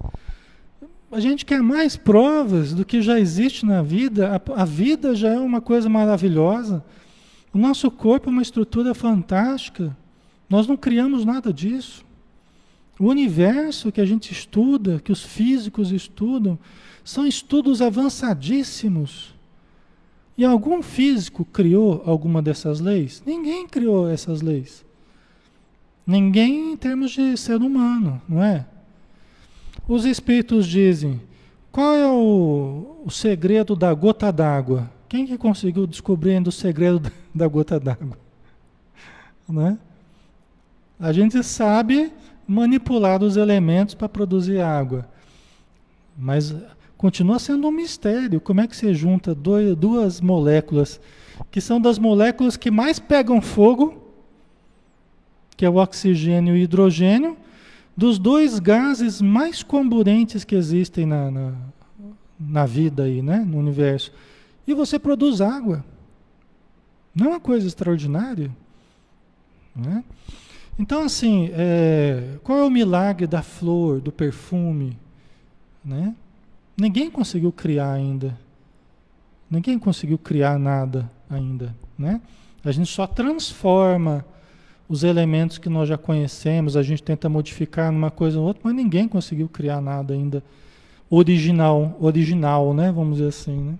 A 1.10 1.20
gente 1.20 1.44
quer 1.44 1.62
mais 1.62 1.96
provas 1.96 2.72
do 2.72 2.84
que 2.84 3.02
já 3.02 3.18
existe 3.18 3.66
na 3.66 3.82
vida. 3.82 4.36
A, 4.36 4.62
a 4.62 4.64
vida 4.64 5.14
já 5.14 5.30
é 5.30 5.38
uma 5.38 5.60
coisa 5.60 5.88
maravilhosa. 5.88 6.84
O 7.52 7.58
nosso 7.58 7.90
corpo 7.90 8.28
é 8.28 8.32
uma 8.32 8.42
estrutura 8.42 8.94
fantástica. 8.94 9.96
Nós 10.48 10.66
não 10.66 10.76
criamos 10.76 11.24
nada 11.24 11.52
disso. 11.52 12.04
O 12.98 13.06
universo 13.06 13.90
que 13.90 14.00
a 14.00 14.04
gente 14.04 14.32
estuda, 14.32 15.00
que 15.00 15.10
os 15.10 15.22
físicos 15.22 15.90
estudam, 15.90 16.58
são 17.04 17.26
estudos 17.26 17.82
avançadíssimos. 17.82 19.34
E 20.36 20.44
algum 20.44 20.82
físico 20.82 21.44
criou 21.44 22.02
alguma 22.06 22.42
dessas 22.42 22.80
leis? 22.80 23.22
Ninguém 23.24 23.66
criou 23.66 24.08
essas 24.08 24.40
leis. 24.42 24.83
Ninguém 26.06 26.72
em 26.72 26.76
termos 26.76 27.12
de 27.12 27.36
ser 27.36 27.56
humano, 27.56 28.20
não 28.28 28.42
é? 28.42 28.66
Os 29.88 30.04
espíritos 30.04 30.66
dizem: 30.66 31.20
qual 31.72 31.94
é 31.94 32.06
o, 32.06 33.02
o 33.04 33.10
segredo 33.10 33.74
da 33.74 33.92
gota 33.94 34.30
d'água? 34.30 34.90
Quem 35.08 35.26
que 35.26 35.38
conseguiu 35.38 35.86
descobrir 35.86 36.40
o 36.46 36.52
segredo 36.52 37.10
da 37.34 37.46
gota 37.46 37.78
d'água? 37.78 38.18
Não 39.48 39.66
é? 39.66 39.78
A 40.98 41.12
gente 41.12 41.42
sabe 41.42 42.12
manipular 42.46 43.22
os 43.22 43.36
elementos 43.36 43.94
para 43.94 44.08
produzir 44.08 44.60
água. 44.60 45.08
Mas 46.16 46.54
continua 46.96 47.38
sendo 47.38 47.66
um 47.68 47.70
mistério. 47.70 48.40
Como 48.40 48.60
é 48.60 48.66
que 48.66 48.76
você 48.76 48.94
junta 48.94 49.34
dois, 49.34 49.76
duas 49.76 50.20
moléculas, 50.20 51.00
que 51.50 51.60
são 51.60 51.80
das 51.80 51.98
moléculas 51.98 52.56
que 52.56 52.70
mais 52.70 52.98
pegam 52.98 53.40
fogo, 53.40 54.03
que 55.56 55.64
é 55.64 55.70
o 55.70 55.76
oxigênio 55.76 56.56
e 56.56 56.60
o 56.60 56.62
hidrogênio, 56.62 57.36
dos 57.96 58.18
dois 58.18 58.58
gases 58.58 59.20
mais 59.20 59.62
comburentes 59.62 60.44
que 60.44 60.54
existem 60.54 61.06
na, 61.06 61.30
na, 61.30 61.52
na 62.38 62.66
vida 62.66 63.04
aí, 63.04 63.22
né? 63.22 63.38
no 63.38 63.58
universo. 63.58 64.12
E 64.66 64.74
você 64.74 64.98
produz 64.98 65.40
água. 65.40 65.84
Não 67.14 67.26
é 67.26 67.28
uma 67.30 67.40
coisa 67.40 67.66
extraordinária? 67.66 68.50
Né? 69.74 70.02
Então, 70.78 71.04
assim, 71.04 71.50
é, 71.52 72.36
qual 72.42 72.58
é 72.58 72.64
o 72.64 72.70
milagre 72.70 73.26
da 73.26 73.42
flor, 73.42 74.00
do 74.00 74.10
perfume? 74.10 74.98
Né? 75.84 76.14
Ninguém 76.76 77.10
conseguiu 77.10 77.52
criar 77.52 77.92
ainda. 77.92 78.36
Ninguém 79.48 79.78
conseguiu 79.78 80.18
criar 80.18 80.58
nada 80.58 81.08
ainda. 81.30 81.74
Né? 81.96 82.20
A 82.64 82.72
gente 82.72 82.90
só 82.90 83.06
transforma 83.06 84.24
os 84.88 85.02
elementos 85.02 85.58
que 85.58 85.68
nós 85.68 85.88
já 85.88 85.96
conhecemos, 85.96 86.76
a 86.76 86.82
gente 86.82 87.02
tenta 87.02 87.28
modificar 87.28 87.90
numa 87.90 88.10
coisa 88.10 88.38
ou 88.38 88.46
outra, 88.46 88.62
mas 88.64 88.74
ninguém 88.74 89.08
conseguiu 89.08 89.48
criar 89.48 89.80
nada 89.80 90.14
ainda 90.14 90.42
original, 91.10 91.96
original, 92.00 92.74
né? 92.74 92.92
Vamos 92.92 93.18
dizer 93.18 93.28
assim, 93.28 93.60
né? 93.60 93.78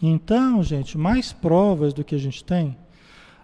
Então, 0.00 0.62
gente, 0.62 0.98
mais 0.98 1.32
provas 1.32 1.94
do 1.94 2.04
que 2.04 2.14
a 2.14 2.18
gente 2.18 2.44
tem 2.44 2.76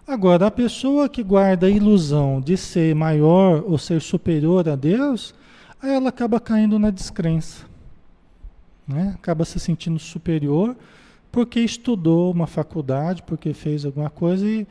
Agora, 0.05 0.47
a 0.47 0.51
pessoa 0.51 1.07
que 1.07 1.23
guarda 1.23 1.67
a 1.67 1.69
ilusão 1.69 2.41
de 2.41 2.57
ser 2.57 2.93
maior 2.93 3.63
ou 3.65 3.77
ser 3.77 4.01
superior 4.01 4.67
a 4.67 4.75
Deus, 4.75 5.33
ela 5.81 6.09
acaba 6.09 6.41
caindo 6.41 6.77
na 6.77 6.89
descrença. 6.89 7.65
Né? 8.85 9.13
Acaba 9.15 9.45
se 9.45 9.57
sentindo 9.61 9.97
superior 9.97 10.75
porque 11.31 11.61
estudou 11.61 12.31
uma 12.31 12.45
faculdade, 12.45 13.23
porque 13.23 13.53
fez 13.53 13.85
alguma 13.85 14.09
coisa 14.09 14.45
e, 14.45 14.67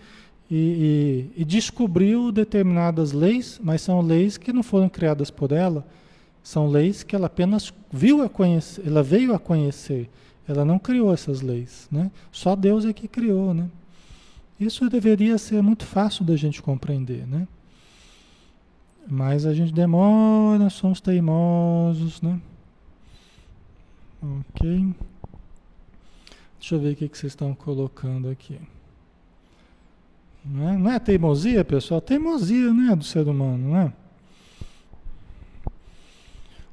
e, 0.55 1.30
e, 1.34 1.40
e 1.40 1.44
descobriu 1.46 2.30
determinadas 2.30 3.12
leis, 3.12 3.59
mas 3.64 3.80
são 3.80 4.03
leis 4.03 4.36
que 4.36 4.53
não 4.53 4.62
foram 4.62 4.86
criadas 4.86 5.30
por 5.30 5.50
ela, 5.50 5.86
são 6.42 6.66
leis 6.68 7.03
que 7.03 7.16
ela 7.16 7.26
apenas 7.26 7.72
viu 7.90 8.22
a 8.22 8.28
conhecer, 8.28 8.86
ela 8.86 9.03
veio 9.03 9.34
a 9.34 9.38
conhecer. 9.38 10.11
Ela 10.46 10.62
não 10.64 10.78
criou 10.78 11.14
essas 11.14 11.40
leis, 11.40 11.88
né? 11.90 12.11
Só 12.30 12.55
Deus 12.55 12.84
é 12.84 12.92
que 12.92 13.09
criou, 13.09 13.55
né? 13.55 13.70
Isso 14.61 14.90
deveria 14.90 15.38
ser 15.38 15.62
muito 15.62 15.86
fácil 15.86 16.22
da 16.24 16.36
gente 16.36 16.61
compreender, 16.61 17.26
né? 17.26 17.48
Mas 19.09 19.46
a 19.46 19.55
gente 19.55 19.72
demora, 19.72 20.68
somos 20.68 21.00
teimosos, 21.00 22.20
né? 22.20 22.38
Ok. 24.20 24.94
Deixa 26.59 26.74
eu 26.74 26.80
ver 26.80 26.92
o 26.92 26.96
que, 26.96 27.09
vocês 27.09 27.32
estão 27.32 27.55
colocando 27.55 28.28
aqui. 28.28 28.59
Não 30.45 30.68
é, 30.68 30.76
não 30.76 30.90
é 30.90 30.99
teimosia, 30.99 31.64
pessoal? 31.64 32.01
Teimosia, 32.01 32.72
né? 32.72 32.97
Do 32.97 33.05
ser 33.05 33.26
humano, 33.28 33.72
né? 33.72 33.93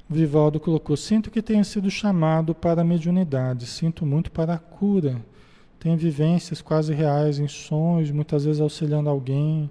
Vivaldo 0.08 0.58
colocou: 0.58 0.96
Sinto 0.96 1.30
que 1.30 1.40
tenha 1.40 1.62
sido 1.64 1.90
chamado 1.90 2.54
para 2.54 2.82
a 2.82 2.84
mediunidade, 2.84 3.66
sinto 3.66 4.04
muito 4.04 4.30
para 4.30 4.54
a 4.54 4.58
cura 4.58 5.22
tem 5.80 5.96
vivências 5.96 6.60
quase 6.60 6.92
reais 6.92 7.38
em 7.38 7.48
sonhos, 7.48 8.10
muitas 8.10 8.44
vezes 8.44 8.60
auxiliando 8.60 9.08
alguém 9.08 9.70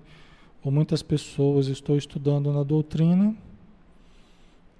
ou 0.63 0.71
muitas 0.71 1.03
pessoas. 1.03 1.67
Estou 1.67 1.95
estudando 1.95 2.51
na 2.51 2.63
doutrina, 2.63 3.35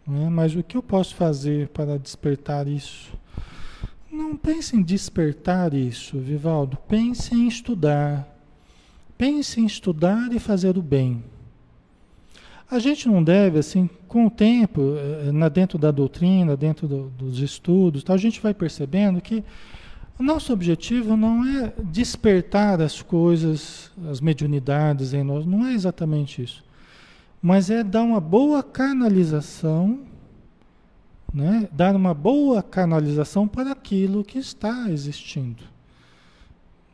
né? 0.08 0.28
mas 0.28 0.56
o 0.56 0.64
que 0.64 0.76
eu 0.76 0.82
posso 0.82 1.14
fazer 1.14 1.70
para 1.70 2.00
despertar 2.00 2.68
isso? 2.68 3.14
Não 4.12 4.36
pense 4.36 4.76
em 4.76 4.82
despertar 4.82 5.76
isso, 5.76 6.18
Vivaldo. 6.18 6.78
Pense 6.88 7.36
em 7.36 7.48
estudar. 7.48 8.28
Pense 9.20 9.60
em 9.60 9.66
estudar 9.66 10.32
e 10.32 10.40
fazer 10.40 10.78
o 10.78 10.82
bem. 10.82 11.22
A 12.72 12.80
gente 12.80 13.06
não 13.10 13.22
deve, 13.22 13.60
assim, 13.60 13.90
com 14.08 14.28
o 14.28 14.30
tempo, 14.30 14.96
eh, 14.96 15.30
na, 15.34 15.50
dentro 15.50 15.78
da 15.78 15.92
doutrina, 15.92 16.56
dentro 16.56 16.88
do, 16.88 17.10
dos 17.10 17.40
estudos, 17.40 18.02
tá, 18.02 18.14
a 18.14 18.18
gente 18.18 18.40
vai 18.40 18.54
percebendo 18.54 19.20
que 19.20 19.44
o 20.18 20.24
nosso 20.24 20.54
objetivo 20.54 21.18
não 21.18 21.46
é 21.46 21.74
despertar 21.84 22.82
as 22.82 23.02
coisas, 23.02 23.92
as 24.10 24.22
mediunidades 24.22 25.14
em 25.14 25.22
nós, 25.22 25.46
não 25.46 25.68
é 25.68 25.74
exatamente 25.74 26.42
isso. 26.42 26.64
Mas 27.42 27.70
é 27.70 27.84
dar 27.84 28.04
uma 28.04 28.22
boa 28.22 28.64
canalização, 28.64 30.00
né? 31.34 31.68
dar 31.74 31.94
uma 31.94 32.14
boa 32.14 32.64
canalização 32.64 33.50
para 33.50 33.74
aquilo 33.74 34.24
que 34.24 34.40
está 34.40 34.90
existindo. 34.90 35.64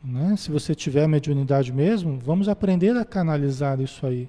Né? 0.06 0.36
Se 0.36 0.52
você 0.52 0.72
tiver 0.72 1.08
mediunidade 1.08 1.72
mesmo, 1.72 2.16
vamos 2.24 2.48
aprender 2.48 2.96
a 2.96 3.04
canalizar 3.04 3.80
isso 3.80 4.06
aí. 4.06 4.28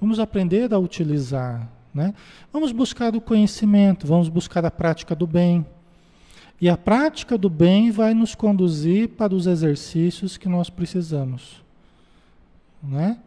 Vamos 0.00 0.20
aprender 0.20 0.72
a 0.72 0.78
utilizar. 0.78 1.68
Né? 1.92 2.14
Vamos 2.52 2.70
buscar 2.70 3.16
o 3.16 3.20
conhecimento, 3.20 4.06
vamos 4.06 4.28
buscar 4.28 4.64
a 4.64 4.70
prática 4.70 5.16
do 5.16 5.26
bem. 5.26 5.66
E 6.60 6.68
a 6.68 6.76
prática 6.76 7.36
do 7.36 7.50
bem 7.50 7.90
vai 7.90 8.14
nos 8.14 8.36
conduzir 8.36 9.08
para 9.08 9.34
os 9.34 9.48
exercícios 9.48 10.36
que 10.36 10.48
nós 10.48 10.70
precisamos. 10.70 11.64
Né? 12.80 13.18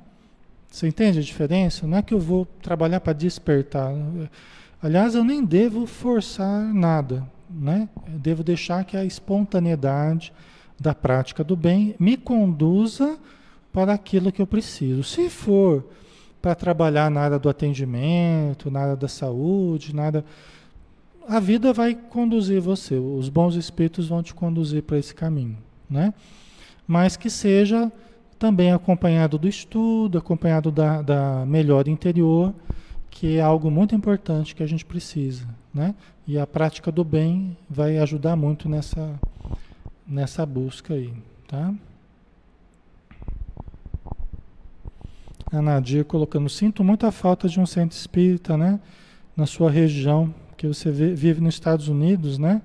Você 0.69 0.87
entende 0.87 1.19
a 1.19 1.21
diferença? 1.21 1.85
Não 1.85 1.97
é 1.97 2.01
que 2.01 2.13
eu 2.13 2.19
vou 2.19 2.45
trabalhar 2.61 3.01
para 3.01 3.11
despertar. 3.11 3.91
Aliás, 4.81 5.13
eu 5.13 5.25
nem 5.25 5.43
devo 5.43 5.85
forçar 5.85 6.73
nada. 6.73 7.27
Né? 7.49 7.89
Devo 8.07 8.43
deixar 8.43 8.85
que 8.85 8.95
a 8.95 9.03
espontaneidade 9.03 10.31
da 10.81 10.95
prática 10.95 11.43
do 11.43 11.55
bem 11.55 11.95
me 11.99 12.17
conduza 12.17 13.17
para 13.71 13.93
aquilo 13.93 14.31
que 14.31 14.41
eu 14.41 14.47
preciso. 14.47 15.03
Se 15.03 15.29
for 15.29 15.85
para 16.41 16.55
trabalhar 16.55 17.11
na 17.11 17.21
área 17.21 17.37
do 17.37 17.47
atendimento, 17.47 18.71
na 18.71 18.79
área 18.81 18.95
da 18.95 19.07
saúde, 19.07 19.95
nada 19.95 20.25
a 21.27 21.39
vida 21.39 21.71
vai 21.71 21.93
conduzir 21.93 22.59
você, 22.59 22.95
os 22.95 23.29
bons 23.29 23.55
espíritos 23.55 24.07
vão 24.07 24.23
te 24.23 24.33
conduzir 24.33 24.81
para 24.81 24.97
esse 24.97 25.13
caminho, 25.13 25.57
né? 25.87 26.13
mas 26.87 27.15
que 27.15 27.29
seja 27.29 27.91
também 28.39 28.71
acompanhado 28.71 29.37
do 29.37 29.47
estudo, 29.47 30.17
acompanhado 30.17 30.71
da, 30.71 31.03
da 31.03 31.45
melhora 31.45 31.91
interior, 31.91 32.53
que 33.09 33.37
é 33.37 33.41
algo 33.41 33.69
muito 33.69 33.93
importante 33.93 34.55
que 34.55 34.63
a 34.63 34.67
gente 34.67 34.83
precisa, 34.83 35.47
né? 35.71 35.93
E 36.27 36.39
a 36.39 36.47
prática 36.47 36.91
do 36.91 37.03
bem 37.03 37.55
vai 37.69 37.99
ajudar 37.99 38.35
muito 38.35 38.67
nessa, 38.67 39.19
nessa 40.11 40.45
busca 40.45 40.93
aí, 40.93 41.13
tá? 41.47 41.73
A 45.49 45.61
Nadia 45.61 46.03
colocando, 46.03 46.49
sinto 46.49 46.83
muita 46.83 47.11
falta 47.11 47.47
de 47.47 47.59
um 47.59 47.65
centro 47.65 47.97
espírita, 47.97 48.57
né? 48.57 48.79
Na 49.35 49.45
sua 49.45 49.71
região, 49.71 50.33
que 50.57 50.67
você 50.67 50.91
vive 50.91 51.41
nos 51.41 51.55
Estados 51.55 51.87
Unidos, 51.87 52.37
né? 52.37 52.61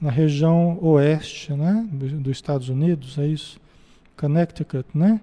Na 0.00 0.10
região 0.10 0.78
oeste, 0.82 1.52
né? 1.52 1.86
Dos 1.92 2.36
Estados 2.36 2.68
Unidos, 2.70 3.18
é 3.18 3.26
isso? 3.26 3.60
Connecticut, 4.16 4.86
né? 4.94 5.20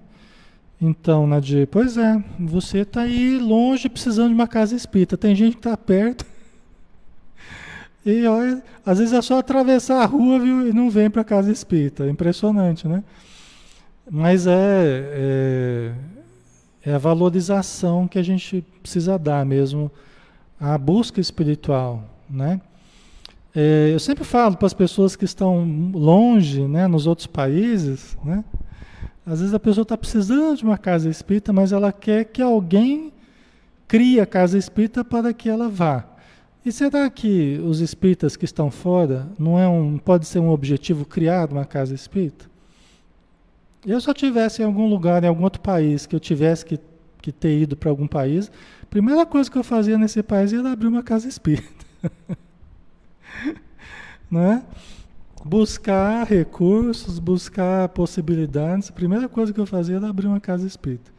Então, 0.80 1.26
Nadia, 1.26 1.66
pois 1.66 1.98
é, 1.98 2.24
você 2.40 2.80
está 2.80 3.02
aí 3.02 3.38
longe 3.40 3.90
precisando 3.90 4.30
de 4.30 4.36
uma 4.36 4.48
casa 4.48 4.76
espírita. 4.76 5.18
Tem 5.18 5.36
gente 5.36 5.54
que 5.54 5.60
está 5.60 5.78
perto. 5.78 6.26
E 8.06 8.26
olha, 8.28 8.62
às 8.86 8.99
vezes 8.99 9.14
é 9.14 9.22
só 9.22 9.39
atravessar 9.39 10.01
a 10.01 10.06
rua 10.06 10.39
viu, 10.39 10.68
e 10.68 10.74
não 10.74 10.89
vem 10.89 11.10
para 11.10 11.24
casa 11.24 11.51
espírita. 11.51 12.06
É 12.06 12.10
impressionante, 12.10 12.88
né? 12.88 13.04
Mas 14.10 14.45
é, 14.45 14.51
é, 14.54 15.93
é 16.86 16.93
a 16.93 16.97
valorização 16.97 18.08
que 18.08 18.20
a 18.20 18.24
gente 18.24 18.64
precisa 18.82 19.18
dar 19.18 19.45
mesmo 19.45 19.89
à 20.60 20.78
busca 20.78 21.22
espiritual, 21.22 22.04
né? 22.30 22.60
É, 23.56 23.91
eu 23.93 23.99
sempre 23.99 24.24
falo 24.24 24.58
para 24.58 24.66
as 24.66 24.74
pessoas 24.74 25.16
que 25.16 25.26
estão 25.26 25.91
longe, 25.93 26.68
né, 26.68 26.88
nos 26.88 27.06
outros 27.06 27.28
países, 27.28 28.18
né? 28.24 28.43
Às 29.26 29.39
vezes 29.39 29.54
a 29.54 29.60
pessoa 29.60 29.84
está 29.84 29.97
precisando 29.97 30.58
de 30.58 30.64
uma 30.66 30.78
casa 30.78 31.10
espírita, 31.10 31.54
mas 31.54 31.72
ela 31.72 31.93
quer 31.93 32.26
que 32.26 32.41
alguém 32.41 33.14
crie 33.88 34.20
a 34.20 34.26
casa 34.26 34.58
espírita 34.58 35.06
para 35.06 35.32
que 35.34 35.47
ela 35.47 35.70
vá. 35.70 36.04
E 36.66 36.72
será 36.72 37.09
que 37.09 37.59
os 37.64 37.80
espíritas 37.82 38.38
que 38.38 38.45
estão 38.45 38.72
fora 38.72 39.28
não 39.38 39.59
é 39.59 39.68
um, 39.68 39.97
pode 39.97 40.26
ser 40.26 40.39
um 40.39 40.49
objetivo 40.49 41.05
criar 41.05 41.51
uma 41.51 41.66
casa 41.66 41.93
espírita? 41.93 42.45
Eu 43.86 43.99
só 43.99 44.14
tivesse 44.14 44.61
em 44.61 44.66
algum 44.66 44.88
lugar, 44.88 45.24
em 45.24 45.28
algum 45.28 45.43
outro 45.43 45.61
país, 45.61 46.05
que 46.05 46.16
eu 46.16 46.20
tivesse 46.20 46.66
que, 46.66 46.80
que 47.22 47.32
ter 47.32 47.59
ido 47.59 47.76
para 47.76 47.89
algum 47.89 48.07
país, 48.07 48.49
a 48.82 48.86
primeira 48.86 49.26
coisa 49.26 49.51
que 49.51 49.57
eu 49.57 49.64
fazia 49.64 49.97
nesse 49.97 50.24
país 50.24 50.53
era 50.53 50.72
abrir 50.72 50.88
uma 50.88 51.03
casa 51.03 51.28
espírita. 51.28 51.86
não 54.32 54.41
é? 54.41 54.64
buscar 55.43 56.26
recursos, 56.26 57.20
buscar 57.20 57.89
possibilidades. 57.89 58.89
A 58.89 58.93
primeira 58.93 59.28
coisa 59.28 59.51
que 59.51 59.59
eu 59.59 59.66
fazia 59.66 59.97
era 59.97 60.09
abrir 60.09 60.28
uma 60.28 60.39
casa 60.39 60.66
espírita. 60.66 61.11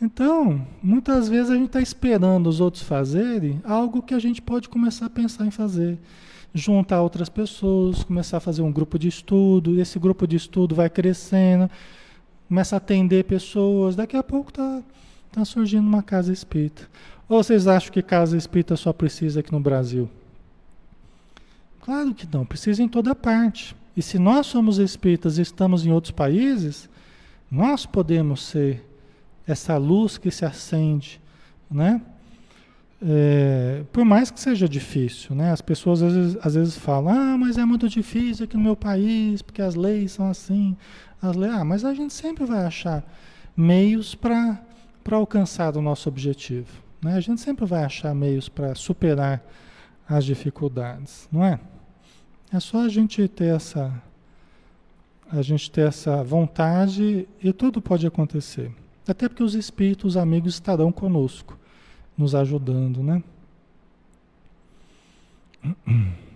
Então, 0.00 0.66
muitas 0.82 1.28
vezes 1.28 1.50
a 1.50 1.54
gente 1.54 1.68
está 1.68 1.80
esperando 1.80 2.48
os 2.48 2.60
outros 2.60 2.82
fazerem 2.82 3.60
algo 3.64 4.02
que 4.02 4.12
a 4.12 4.18
gente 4.18 4.42
pode 4.42 4.68
começar 4.68 5.06
a 5.06 5.10
pensar 5.10 5.46
em 5.46 5.50
fazer. 5.50 5.98
Juntar 6.54 7.02
outras 7.02 7.28
pessoas, 7.28 8.04
começar 8.04 8.36
a 8.36 8.40
fazer 8.40 8.62
um 8.62 8.72
grupo 8.72 8.98
de 8.98 9.08
estudo, 9.08 9.80
esse 9.80 9.98
grupo 9.98 10.26
de 10.26 10.36
estudo 10.36 10.74
vai 10.74 10.88
crescendo, 10.90 11.70
começa 12.48 12.76
a 12.76 12.78
atender 12.78 13.24
pessoas, 13.24 13.96
daqui 13.96 14.16
a 14.16 14.22
pouco 14.22 14.50
está 14.50 14.82
tá 15.32 15.44
surgindo 15.44 15.86
uma 15.86 16.02
casa 16.02 16.32
espírita. 16.32 16.88
Ou 17.28 17.42
vocês 17.42 17.66
acham 17.66 17.92
que 17.92 18.02
casa 18.02 18.36
espírita 18.36 18.76
só 18.76 18.92
precisa 18.92 19.40
aqui 19.40 19.50
no 19.50 19.60
Brasil? 19.60 20.08
Claro 21.80 22.14
que 22.14 22.26
não, 22.30 22.44
precisa 22.44 22.82
em 22.82 22.88
toda 22.88 23.14
parte. 23.14 23.74
E 23.96 24.02
se 24.02 24.18
nós 24.18 24.46
somos 24.46 24.78
espíritas 24.78 25.38
e 25.38 25.42
estamos 25.42 25.86
em 25.86 25.90
outros 25.90 26.10
países, 26.10 26.88
nós 27.50 27.86
podemos 27.86 28.42
ser 28.42 28.84
essa 29.46 29.76
luz 29.76 30.18
que 30.18 30.30
se 30.30 30.44
acende, 30.44 31.20
né? 31.70 32.00
É, 33.02 33.84
por 33.92 34.04
mais 34.04 34.30
que 34.30 34.40
seja 34.40 34.68
difícil, 34.68 35.34
né? 35.34 35.52
As 35.52 35.60
pessoas 35.60 36.02
às 36.02 36.14
vezes, 36.14 36.38
às 36.40 36.54
vezes, 36.54 36.76
falam, 36.76 37.14
ah, 37.14 37.38
mas 37.38 37.58
é 37.58 37.64
muito 37.64 37.88
difícil 37.88 38.44
aqui 38.44 38.56
no 38.56 38.62
meu 38.62 38.76
país, 38.76 39.42
porque 39.42 39.60
as 39.60 39.74
leis 39.74 40.12
são 40.12 40.28
assim. 40.30 40.76
As 41.20 41.36
leis... 41.36 41.52
Ah, 41.52 41.64
mas 41.64 41.84
a 41.84 41.92
gente 41.92 42.14
sempre 42.14 42.44
vai 42.44 42.64
achar 42.64 43.04
meios 43.56 44.14
para 44.14 44.58
alcançar 45.10 45.76
o 45.76 45.82
nosso 45.82 46.08
objetivo. 46.08 46.68
Né? 47.02 47.14
A 47.14 47.20
gente 47.20 47.40
sempre 47.40 47.66
vai 47.66 47.84
achar 47.84 48.14
meios 48.14 48.48
para 48.48 48.74
superar 48.74 49.44
as 50.08 50.24
dificuldades, 50.24 51.28
não 51.30 51.44
é? 51.44 51.60
É 52.52 52.60
só 52.60 52.84
a 52.84 52.88
gente 52.88 53.26
ter 53.28 53.54
essa 53.54 53.92
a 55.30 55.42
gente 55.42 55.68
ter 55.68 55.88
essa 55.88 56.22
vontade 56.22 57.28
e 57.42 57.52
tudo 57.52 57.82
pode 57.82 58.06
acontecer. 58.06 58.72
Até 59.06 59.28
porque 59.28 59.42
os 59.42 59.54
espíritos 59.54 60.14
os 60.14 60.16
amigos 60.16 60.54
estarão 60.54 60.90
conosco, 60.90 61.58
nos 62.16 62.34
ajudando, 62.34 63.02
né? 63.02 63.22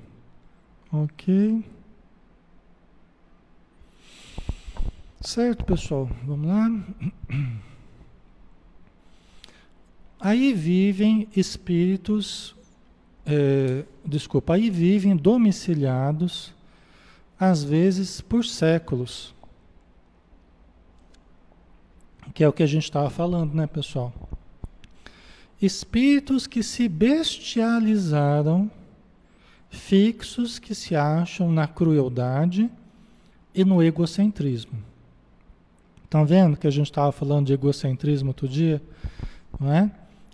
Ok. 0.92 1.64
Certo, 5.20 5.64
pessoal. 5.64 6.10
Vamos 6.24 6.48
lá. 6.48 6.68
Aí 10.18 10.52
vivem 10.52 11.28
espíritos 11.36 12.56
é, 13.32 13.84
desculpa, 14.04 14.54
aí 14.54 14.70
vivem 14.70 15.14
domiciliados, 15.16 16.52
às 17.38 17.62
vezes 17.62 18.20
por 18.20 18.44
séculos. 18.44 19.32
Que 22.34 22.44
é 22.44 22.48
o 22.48 22.52
que 22.52 22.62
a 22.62 22.66
gente 22.66 22.84
estava 22.84 23.10
falando, 23.10 23.54
né, 23.54 23.66
pessoal? 23.66 24.12
Espíritos 25.60 26.46
que 26.46 26.62
se 26.62 26.88
bestializaram, 26.88 28.70
fixos 29.68 30.58
que 30.58 30.74
se 30.74 30.96
acham 30.96 31.50
na 31.50 31.66
crueldade 31.66 32.70
e 33.54 33.64
no 33.64 33.82
egocentrismo. 33.82 34.78
Estão 36.04 36.24
vendo 36.24 36.56
que 36.56 36.66
a 36.66 36.70
gente 36.70 36.86
estava 36.86 37.12
falando 37.12 37.46
de 37.46 37.52
egocentrismo 37.52 38.28
outro 38.28 38.48
dia? 38.48 38.82
Não 39.58 39.72
é? 39.72 39.90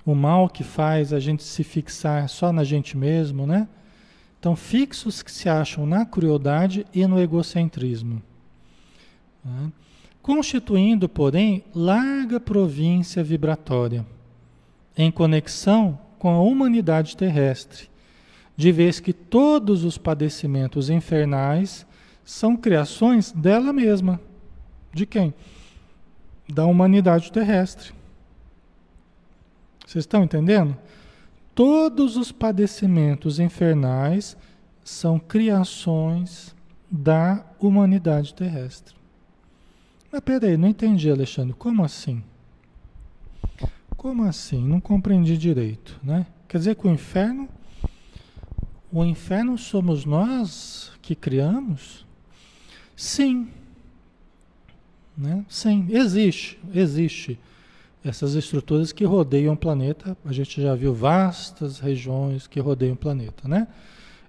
o 0.07 0.15
mal 0.15 0.49
que 0.49 0.63
faz 0.63 1.13
a 1.13 1.19
gente 1.19 1.43
se 1.43 1.65
fixar 1.65 2.29
só 2.29 2.53
na 2.53 2.63
gente 2.63 2.97
mesmo, 2.97 3.45
né? 3.45 3.69
Então, 4.39 4.55
fixos 4.55 5.21
que 5.21 5.33
se 5.33 5.49
acham 5.49 5.85
na 5.85 6.07
crueldade 6.07 6.87
e 6.95 7.05
no 7.09 7.21
egocentrismo. 7.21 8.23
Né? 9.45 9.73
Constituindo, 10.27 11.09
porém, 11.09 11.63
larga 11.73 12.41
província 12.41 13.23
vibratória, 13.23 14.05
em 14.99 15.09
conexão 15.09 15.97
com 16.19 16.29
a 16.29 16.41
humanidade 16.41 17.17
terrestre, 17.17 17.89
de 18.57 18.73
vez 18.73 18.99
que 18.99 19.13
todos 19.13 19.85
os 19.85 19.97
padecimentos 19.97 20.91
infernais 20.91 21.87
são 22.25 22.57
criações 22.57 23.31
dela 23.31 23.73
mesma. 23.73 24.21
De 24.93 25.07
quem? 25.07 25.33
Da 26.53 26.67
humanidade 26.67 27.31
terrestre. 27.31 27.93
Vocês 29.87 30.03
estão 30.03 30.25
entendendo? 30.25 30.77
Todos 31.55 32.17
os 32.17 32.33
padecimentos 32.33 33.39
infernais 33.39 34.37
são 34.83 35.21
criações 35.21 36.53
da 36.91 37.47
humanidade 37.61 38.35
terrestre. 38.35 38.97
Mas 40.11 40.21
peraí, 40.21 40.57
não 40.57 40.69
entendi, 40.69 41.11
Alexandre. 41.11 41.55
Como 41.55 41.85
assim? 41.85 42.23
Como 43.97 44.25
assim? 44.25 44.63
Não 44.63 44.81
compreendi 44.81 45.37
direito, 45.37 45.99
né? 46.03 46.27
Quer 46.49 46.59
dizer 46.59 46.77
que 46.77 46.87
o 46.87 46.91
inferno, 46.91 47.49
o 48.93 49.05
inferno 49.05 49.59
somos 49.59 50.05
nós 50.05 50.93
que 51.03 51.15
criamos? 51.15 52.07
Sim. 52.95 53.49
Né? 55.17 55.45
Sim, 55.49 55.87
existe, 55.91 56.59
existe 56.73 57.39
essas 58.05 58.35
estruturas 58.35 58.93
que 58.93 59.05
rodeiam 59.05 59.55
o 59.55 59.57
planeta. 59.57 60.17
A 60.25 60.33
gente 60.33 60.63
já 60.63 60.75
viu 60.75 60.95
vastas 60.95 61.81
regiões 61.81 62.47
que 62.47 62.61
rodeiam 62.61 62.95
o 62.95 62.97
planeta, 62.99 63.49
né? 63.49 63.67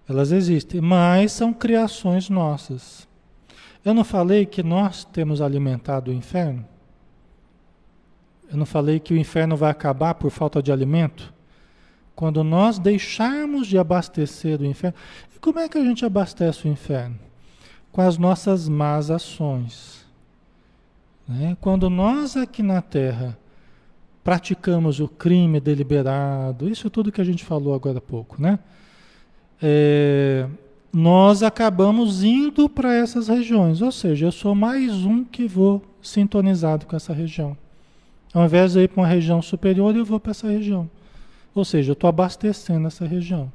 Elas 0.08 0.32
existem, 0.32 0.82
mas 0.82 1.34
são 1.34 1.54
criações 1.54 2.30
nossas. 2.30 3.07
Eu 3.84 3.94
não 3.94 4.04
falei 4.04 4.46
que 4.46 4.62
nós 4.62 5.06
temos 5.06 5.42
alimentado 5.42 6.12
o 6.12 6.14
inferno? 6.14 6.66
Eu 8.50 8.58
não 8.58 8.66
falei 8.66 9.00
que 9.00 9.14
o 9.14 9.18
inferno 9.18 9.58
vai 9.58 9.70
acabar 9.70 10.14
por 10.14 10.32
falta 10.32 10.62
de 10.62 10.72
alimento? 10.72 11.34
Quando 12.16 12.44
nós 12.44 12.80
deixarmos 12.80 13.68
de 13.68 13.78
abastecer 13.78 14.60
o 14.60 14.66
inferno. 14.66 14.98
E 15.36 15.40
como 15.40 15.60
é 15.60 15.70
que 15.70 15.78
a 15.78 15.84
gente 15.84 16.06
abastece 16.06 16.68
o 16.68 16.72
inferno? 16.72 17.20
Com 17.92 18.02
as 18.02 18.18
nossas 18.18 18.68
más 18.68 19.12
ações. 19.12 20.06
Né? 21.28 21.58
Quando 21.60 21.90
nós 21.90 22.38
aqui 22.38 22.64
na 22.64 22.82
Terra 22.82 23.38
praticamos 24.24 25.00
o 25.00 25.08
crime 25.08 25.60
deliberado, 25.60 26.68
isso 26.68 26.90
tudo 26.90 27.12
que 27.12 27.22
a 27.22 27.24
gente 27.24 27.46
falou 27.46 27.74
agora 27.74 28.00
há 28.00 28.02
pouco, 28.02 28.42
né? 28.42 28.60
É, 29.62 30.48
nós 30.94 31.44
acabamos 31.44 32.24
indo 32.24 32.70
para 32.70 32.94
essas 32.94 33.28
regiões. 33.28 33.82
Ou 33.82 33.92
seja, 33.92 34.26
eu 34.26 34.32
sou 34.32 34.56
mais 34.56 34.94
um 35.06 35.24
que 35.24 35.48
vou 35.48 35.84
sintonizado 36.02 36.86
com 36.86 36.96
essa 36.96 37.14
região. 37.14 37.58
Ao 38.34 38.46
invés 38.46 38.74
de 38.74 38.82
ir 38.82 38.90
para 38.90 39.02
uma 39.02 39.08
região 39.08 39.42
superior, 39.42 39.96
eu 39.96 40.06
vou 40.06 40.20
para 40.20 40.32
essa 40.32 40.48
região. 40.48 40.90
Ou 41.54 41.66
seja, 41.66 41.92
eu 41.92 41.94
estou 41.94 42.08
abastecendo 42.08 42.88
essa 42.88 43.06
região. 43.06 43.52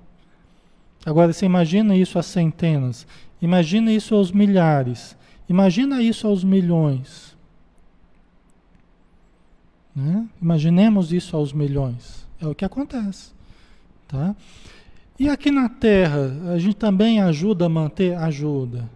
Agora, 1.04 1.32
você 1.32 1.46
imagina 1.46 1.96
isso 1.96 2.18
a 2.18 2.22
centenas, 2.22 3.06
imagina 3.40 3.92
isso 3.92 4.14
aos 4.14 4.30
milhares, 4.30 5.16
imagina 5.48 6.02
isso 6.02 6.26
aos 6.26 6.44
milhões. 6.44 7.36
Né? 9.94 10.26
Imaginemos 10.40 11.12
isso 11.12 11.36
aos 11.36 11.52
milhões. 11.52 12.26
É 12.40 12.46
o 12.46 12.54
que 12.54 12.64
acontece. 12.64 13.32
Tá? 14.08 14.34
E 15.22 15.28
aqui 15.28 15.52
na 15.52 15.68
Terra, 15.68 16.52
a 16.52 16.58
gente 16.58 16.74
também 16.74 17.20
ajuda 17.20 17.66
a 17.66 17.68
manter? 17.68 18.18
Ajuda. 18.18 18.90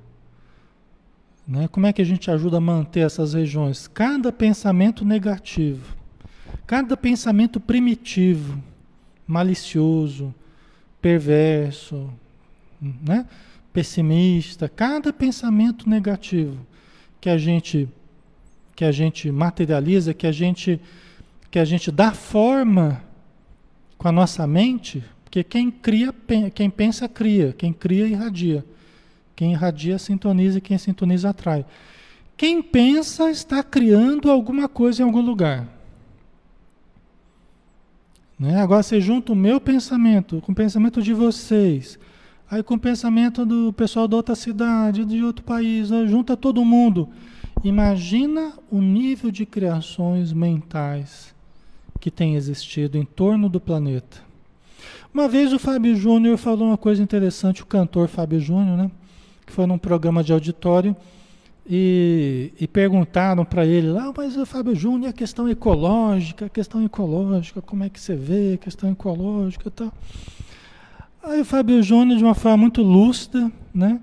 Né? 1.47 1.69
Como 1.69 1.87
é 1.87 1.93
que 1.93 2.03
a 2.03 2.05
gente 2.05 2.29
ajuda 2.29 2.57
a 2.57 2.61
manter 2.61 3.07
essas 3.07 3.33
regiões? 3.33 3.87
Cada 3.87 4.33
pensamento 4.33 5.05
negativo, 5.05 5.95
cada 6.67 6.97
pensamento 6.97 7.61
primitivo, 7.61 8.61
malicioso, 9.25 10.35
perverso, 11.01 12.11
né? 12.81 13.25
pessimista, 13.73 14.69
cada 14.69 15.13
pensamento 15.13 15.89
negativo 15.89 16.59
que 17.21 17.31
a 17.31 17.39
gente 17.39 17.89
que 18.75 18.85
a 18.85 18.91
gente 18.91 19.31
materializa, 19.31 20.13
que 20.13 20.27
a 20.27 20.33
gente 20.33 20.81
que 21.53 21.61
a 21.61 21.65
gente 21.65 21.93
dá 21.93 22.11
forma 22.11 23.01
com 23.97 24.09
a 24.09 24.13
nossa 24.13 24.45
mente, 24.45 25.05
porque 25.27 25.43
quem 25.43 25.73
cria, 25.73 26.15
quem 26.55 26.71
pensa 26.71 27.09
cria, 27.09 27.53
quem 27.53 27.73
cria 27.73 28.07
irradia. 28.07 28.65
Quem 29.35 29.53
irradia 29.53 29.99
sintoniza 29.99 30.59
e 30.59 30.61
quem 30.61 30.79
sintoniza 30.79 31.31
atrai. 31.31 31.67
Quem 32.37 32.63
pensa 32.63 33.29
está 33.29 33.63
criando 33.63 34.31
alguma 34.31 34.69
coisa 34.69 35.03
em 35.03 35.05
algum 35.05 35.21
lugar. 35.21 35.69
Né? 38.39 38.57
Agora 38.61 38.85
você 38.85 39.01
junta 39.01 39.33
o 39.33 39.37
meu 39.37 39.61
pensamento 39.61 40.41
com 40.43 40.53
o 40.53 40.55
pensamento 40.55 41.03
de 41.03 41.13
vocês, 41.13 41.99
aí 42.49 42.63
com 42.63 42.75
o 42.75 42.81
pensamento 42.81 43.45
do 43.45 43.73
pessoal 43.73 44.07
da 44.07 44.17
outra 44.17 44.37
cidade, 44.37 45.05
de 45.05 45.25
outro 45.25 45.45
país, 45.45 45.89
junta 46.07 46.37
todo 46.37 46.65
mundo. 46.65 47.09
Imagina 47.65 48.53
o 48.71 48.81
nível 48.81 49.33
de 49.33 49.45
criações 49.45 50.33
mentais 50.33 51.35
que 52.01 52.13
tem 52.13 52.37
existido 52.37 52.97
em 52.97 53.05
torno 53.05 53.49
do 53.49 53.61
planeta. 53.61 54.26
Uma 55.17 55.29
vez 55.29 55.51
o 55.51 55.59
Fábio 55.59 55.97
Júnior 55.97 56.37
falou 56.37 56.69
uma 56.69 56.77
coisa 56.77 57.03
interessante, 57.03 57.63
o 57.63 57.67
cantor 57.67 58.07
Fábio 58.07 58.39
Júnior, 58.39 58.77
né? 58.77 58.91
Que 59.47 59.53
foi 59.55 59.65
num 59.65 59.79
programa 59.79 60.23
de 60.23 60.31
auditório 60.31 60.95
e, 61.67 62.53
e 62.61 62.69
perguntaram 62.69 63.43
para 63.43 63.65
ele 63.65 63.89
lá, 63.89 64.13
mas 64.15 64.37
o 64.37 64.45
Fábio 64.45 64.75
Júnior, 64.75 65.09
a 65.09 65.13
questão 65.15 65.49
ecológica, 65.49 66.45
a 66.45 66.49
questão 66.51 66.85
ecológica, 66.85 67.63
como 67.63 67.83
é 67.83 67.89
que 67.89 67.99
você 67.99 68.15
vê 68.15 68.53
a 68.57 68.59
questão 68.59 68.93
ecológica 68.93 69.69
e 69.69 69.71
tal. 69.71 69.91
Aí 71.23 71.41
o 71.41 71.47
Fábio 71.47 71.83
Júnior, 71.83 72.19
de 72.19 72.23
uma 72.23 72.35
forma 72.35 72.59
muito 72.59 72.83
lúcida, 72.83 73.51
né? 73.75 73.99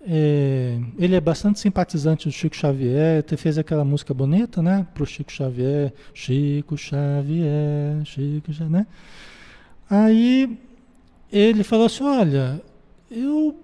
É, 0.00 0.78
ele 0.98 1.16
é 1.16 1.20
bastante 1.20 1.60
simpatizante 1.60 2.26
do 2.26 2.32
Chico 2.32 2.56
Xavier, 2.56 3.22
fez 3.36 3.58
aquela 3.58 3.84
música 3.84 4.14
bonita, 4.14 4.62
né? 4.62 4.86
Pro 4.94 5.04
Chico 5.04 5.30
Xavier, 5.30 5.92
Chico 6.14 6.78
Xavier, 6.78 8.02
Chico 8.06 8.50
Xavier, 8.54 8.70
né? 8.70 8.86
Aí 9.90 10.56
ele 11.32 11.64
falou 11.64 11.86
assim: 11.86 12.04
olha, 12.04 12.62
eu, 13.10 13.56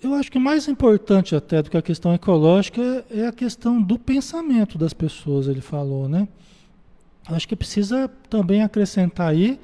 eu 0.00 0.14
acho 0.14 0.30
que 0.30 0.38
mais 0.38 0.68
importante 0.68 1.34
até 1.34 1.60
do 1.60 1.68
que 1.68 1.76
a 1.76 1.82
questão 1.82 2.14
ecológica 2.14 3.04
é 3.10 3.26
a 3.26 3.32
questão 3.32 3.82
do 3.82 3.98
pensamento 3.98 4.78
das 4.78 4.92
pessoas, 4.92 5.48
ele 5.48 5.60
falou, 5.60 6.08
né? 6.08 6.28
Acho 7.26 7.48
que 7.48 7.56
precisa 7.56 8.08
também 8.30 8.62
acrescentar 8.62 9.30
aí 9.30 9.58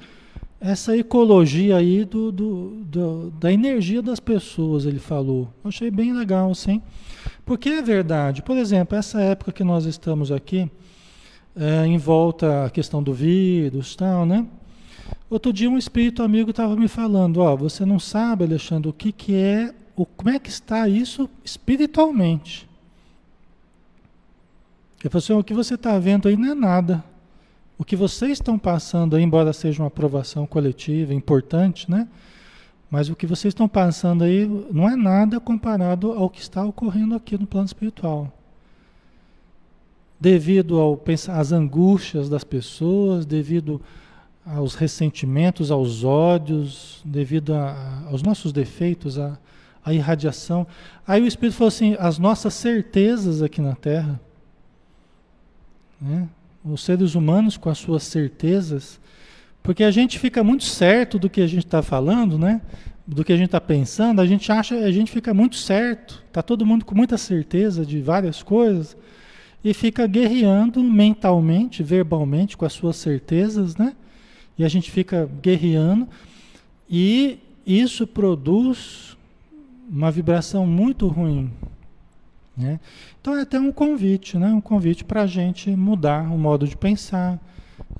essa 0.59 0.95
ecologia 0.97 1.77
aí 1.77 2.03
do, 2.05 2.31
do, 2.31 2.69
do, 2.83 3.31
da 3.31 3.51
energia 3.51 4.01
das 4.01 4.19
pessoas, 4.19 4.85
ele 4.85 4.99
falou. 4.99 5.49
Achei 5.63 5.89
bem 5.89 6.13
legal, 6.13 6.53
sim. 6.53 6.81
Porque 7.45 7.69
é 7.69 7.81
verdade. 7.81 8.41
Por 8.41 8.57
exemplo, 8.57 8.97
essa 8.97 9.21
época 9.21 9.51
que 9.51 9.63
nós 9.63 9.85
estamos 9.85 10.31
aqui, 10.31 10.69
é, 11.55 11.85
em 11.85 11.97
volta 11.97 12.65
a 12.65 12.69
questão 12.69 13.01
do 13.01 13.13
vírus 13.13 13.95
tal, 13.95 14.25
né? 14.25 14.45
Outro 15.35 15.51
dia 15.51 15.69
um 15.69 15.77
espírito 15.77 16.23
amigo 16.23 16.51
estava 16.51 16.77
me 16.77 16.87
falando, 16.87 17.41
ó, 17.41 17.57
você 17.57 17.85
não 17.85 17.99
sabe, 17.99 18.45
Alexandre, 18.45 18.87
o 18.87 18.93
que, 18.93 19.11
que 19.11 19.35
é, 19.35 19.75
o, 19.93 20.05
como 20.05 20.29
é 20.29 20.39
que 20.39 20.47
está 20.47 20.87
isso 20.87 21.29
espiritualmente. 21.43 22.65
Ele 25.01 25.09
falou 25.09 25.21
assim, 25.21 25.33
o 25.33 25.43
que 25.43 25.53
você 25.53 25.73
está 25.73 25.99
vendo 25.99 26.29
aí 26.29 26.37
não 26.37 26.51
é 26.51 26.55
nada. 26.55 27.03
O 27.77 27.83
que 27.83 27.97
vocês 27.97 28.31
estão 28.31 28.57
passando 28.57 29.17
aí, 29.17 29.23
embora 29.23 29.51
seja 29.51 29.83
uma 29.83 29.89
aprovação 29.89 30.47
coletiva 30.47 31.13
importante, 31.13 31.91
né? 31.91 32.07
Mas 32.89 33.09
o 33.09 33.15
que 33.15 33.27
vocês 33.27 33.51
estão 33.51 33.67
passando 33.67 34.23
aí 34.23 34.47
não 34.71 34.89
é 34.89 34.95
nada 34.95 35.37
comparado 35.37 36.13
ao 36.13 36.29
que 36.29 36.39
está 36.39 36.63
ocorrendo 36.63 37.13
aqui 37.13 37.37
no 37.37 37.45
plano 37.45 37.65
espiritual. 37.65 38.31
Devido 40.17 40.79
ao, 40.79 41.03
às 41.33 41.51
angústias 41.51 42.29
das 42.29 42.45
pessoas, 42.45 43.25
devido 43.25 43.81
aos 44.45 44.75
ressentimentos, 44.75 45.71
aos 45.71 46.03
ódios, 46.03 47.01
devido 47.03 47.53
a, 47.53 48.03
aos 48.09 48.21
nossos 48.21 48.53
defeitos, 48.53 49.17
à, 49.17 49.37
irradiação. 49.87 50.65
Aí 51.07 51.21
o 51.21 51.27
Espírito 51.27 51.57
falou 51.57 51.69
assim: 51.69 51.95
as 51.99 52.19
nossas 52.19 52.53
certezas 52.53 53.41
aqui 53.41 53.61
na 53.61 53.75
Terra, 53.75 54.19
né? 55.99 56.27
os 56.63 56.83
seres 56.83 57.15
humanos 57.15 57.57
com 57.57 57.69
as 57.69 57.77
suas 57.77 58.03
certezas, 58.03 58.99
porque 59.61 59.83
a 59.83 59.91
gente 59.91 60.19
fica 60.19 60.43
muito 60.43 60.63
certo 60.63 61.17
do 61.17 61.29
que 61.29 61.41
a 61.41 61.47
gente 61.47 61.65
está 61.65 61.81
falando, 61.81 62.37
né? 62.37 62.61
do 63.07 63.23
que 63.23 63.31
a 63.31 63.37
gente 63.37 63.47
está 63.47 63.61
pensando, 63.61 64.19
a 64.19 64.25
gente 64.25 64.51
acha, 64.51 64.75
a 64.75 64.91
gente 64.91 65.11
fica 65.11 65.33
muito 65.33 65.55
certo, 65.57 66.23
está 66.27 66.41
todo 66.41 66.65
mundo 66.65 66.83
com 66.85 66.95
muita 66.95 67.17
certeza 67.17 67.85
de 67.85 68.01
várias 68.01 68.41
coisas 68.41 68.97
e 69.63 69.73
fica 69.73 70.07
guerreando 70.07 70.83
mentalmente, 70.83 71.83
verbalmente 71.83 72.57
com 72.57 72.65
as 72.65 72.73
suas 72.73 72.95
certezas, 72.95 73.75
né? 73.77 73.95
E 74.57 74.63
a 74.63 74.67
gente 74.67 74.89
fica 74.91 75.29
guerreando 75.41 76.07
e 76.89 77.39
isso 77.65 78.05
produz 78.05 79.17
uma 79.89 80.11
vibração 80.11 80.65
muito 80.65 81.07
ruim. 81.07 81.51
Né? 82.55 82.79
Então 83.19 83.35
é 83.35 83.41
até 83.41 83.59
um 83.59 83.71
convite, 83.71 84.37
né? 84.37 84.47
um 84.47 84.61
convite 84.61 85.03
para 85.03 85.23
a 85.23 85.27
gente 85.27 85.69
mudar 85.71 86.31
o 86.31 86.37
modo 86.37 86.67
de 86.67 86.77
pensar, 86.77 87.39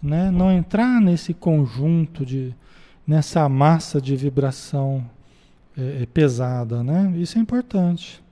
né? 0.01 0.31
não 0.31 0.51
entrar 0.51 1.01
nesse 1.01 1.33
conjunto, 1.33 2.25
de, 2.25 2.55
nessa 3.05 3.49
massa 3.49 3.99
de 3.99 4.15
vibração 4.15 5.05
é, 5.77 6.03
é 6.03 6.05
pesada. 6.05 6.83
Né? 6.83 7.13
Isso 7.17 7.37
é 7.37 7.41
importante. 7.41 8.23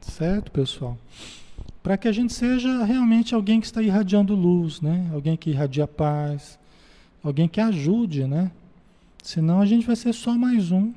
Certo, 0.00 0.50
pessoal? 0.52 0.96
Para 1.82 1.96
que 1.96 2.06
a 2.06 2.12
gente 2.12 2.32
seja 2.32 2.84
realmente 2.84 3.34
alguém 3.34 3.60
que 3.60 3.66
está 3.66 3.82
irradiando 3.82 4.34
luz, 4.34 4.80
né? 4.80 5.10
Alguém 5.12 5.36
que 5.36 5.50
irradia 5.50 5.86
paz, 5.86 6.58
alguém 7.22 7.48
que 7.48 7.60
ajude, 7.60 8.24
né? 8.26 8.50
Senão 9.22 9.60
a 9.60 9.66
gente 9.66 9.86
vai 9.86 9.96
ser 9.96 10.12
só 10.12 10.32
mais 10.34 10.70
um 10.70 10.92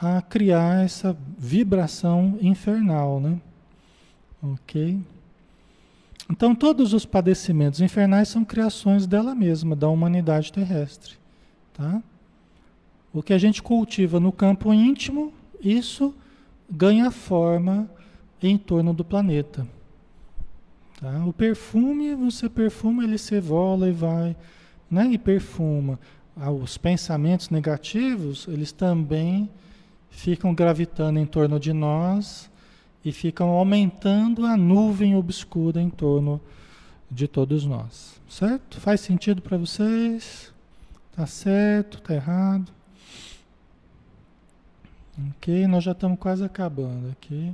a 0.00 0.20
criar 0.22 0.84
essa 0.84 1.16
vibração 1.36 2.38
infernal, 2.40 3.20
né? 3.20 3.40
Ok? 4.42 5.00
Então 6.30 6.54
todos 6.54 6.92
os 6.92 7.04
padecimentos 7.04 7.80
infernais 7.80 8.28
são 8.28 8.44
criações 8.44 9.06
dela 9.06 9.34
mesma, 9.34 9.74
da 9.74 9.88
humanidade 9.88 10.52
terrestre, 10.52 11.14
tá? 11.74 12.02
O 13.12 13.22
que 13.22 13.32
a 13.32 13.38
gente 13.38 13.62
cultiva 13.62 14.18
no 14.18 14.32
campo 14.32 14.72
íntimo, 14.72 15.32
isso 15.60 16.14
ganha 16.70 17.10
forma 17.10 17.88
em 18.48 18.58
torno 18.58 18.92
do 18.92 19.04
planeta. 19.04 19.66
Tá? 21.00 21.24
O 21.26 21.32
perfume, 21.32 22.14
você 22.14 22.48
perfuma, 22.48 23.04
ele 23.04 23.18
se 23.18 23.34
evola 23.34 23.88
e 23.88 23.92
vai, 23.92 24.36
né? 24.90 25.06
e 25.06 25.18
perfuma. 25.18 25.98
Ah, 26.36 26.50
os 26.50 26.78
pensamentos 26.78 27.50
negativos, 27.50 28.46
eles 28.48 28.72
também 28.72 29.50
ficam 30.10 30.54
gravitando 30.54 31.18
em 31.18 31.26
torno 31.26 31.58
de 31.58 31.72
nós 31.72 32.50
e 33.04 33.12
ficam 33.12 33.48
aumentando 33.50 34.46
a 34.46 34.56
nuvem 34.56 35.16
obscura 35.16 35.80
em 35.80 35.90
torno 35.90 36.40
de 37.10 37.26
todos 37.26 37.66
nós. 37.66 38.20
Certo? 38.28 38.80
Faz 38.80 39.00
sentido 39.00 39.42
para 39.42 39.56
vocês? 39.58 40.52
Tá 41.14 41.26
certo? 41.26 42.00
Tá 42.00 42.14
errado? 42.14 42.72
Ok, 45.36 45.66
nós 45.66 45.84
já 45.84 45.92
estamos 45.92 46.18
quase 46.18 46.42
acabando 46.42 47.10
aqui. 47.10 47.52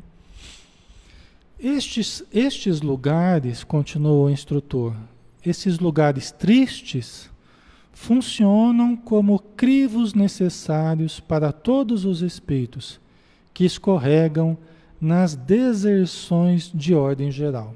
Estes, 1.58 2.22
estes 2.32 2.80
lugares, 2.82 3.64
continuou 3.64 4.26
o 4.26 4.30
instrutor, 4.30 4.94
esses 5.44 5.80
lugares 5.80 6.30
tristes 6.30 7.28
funcionam 7.92 8.94
como 8.96 9.40
crivos 9.40 10.14
necessários 10.14 11.18
para 11.18 11.50
todos 11.50 12.04
os 12.04 12.22
espíritos 12.22 13.00
que 13.52 13.64
escorregam 13.64 14.56
nas 15.00 15.34
deserções 15.34 16.70
de 16.72 16.94
ordem 16.94 17.32
geral, 17.32 17.74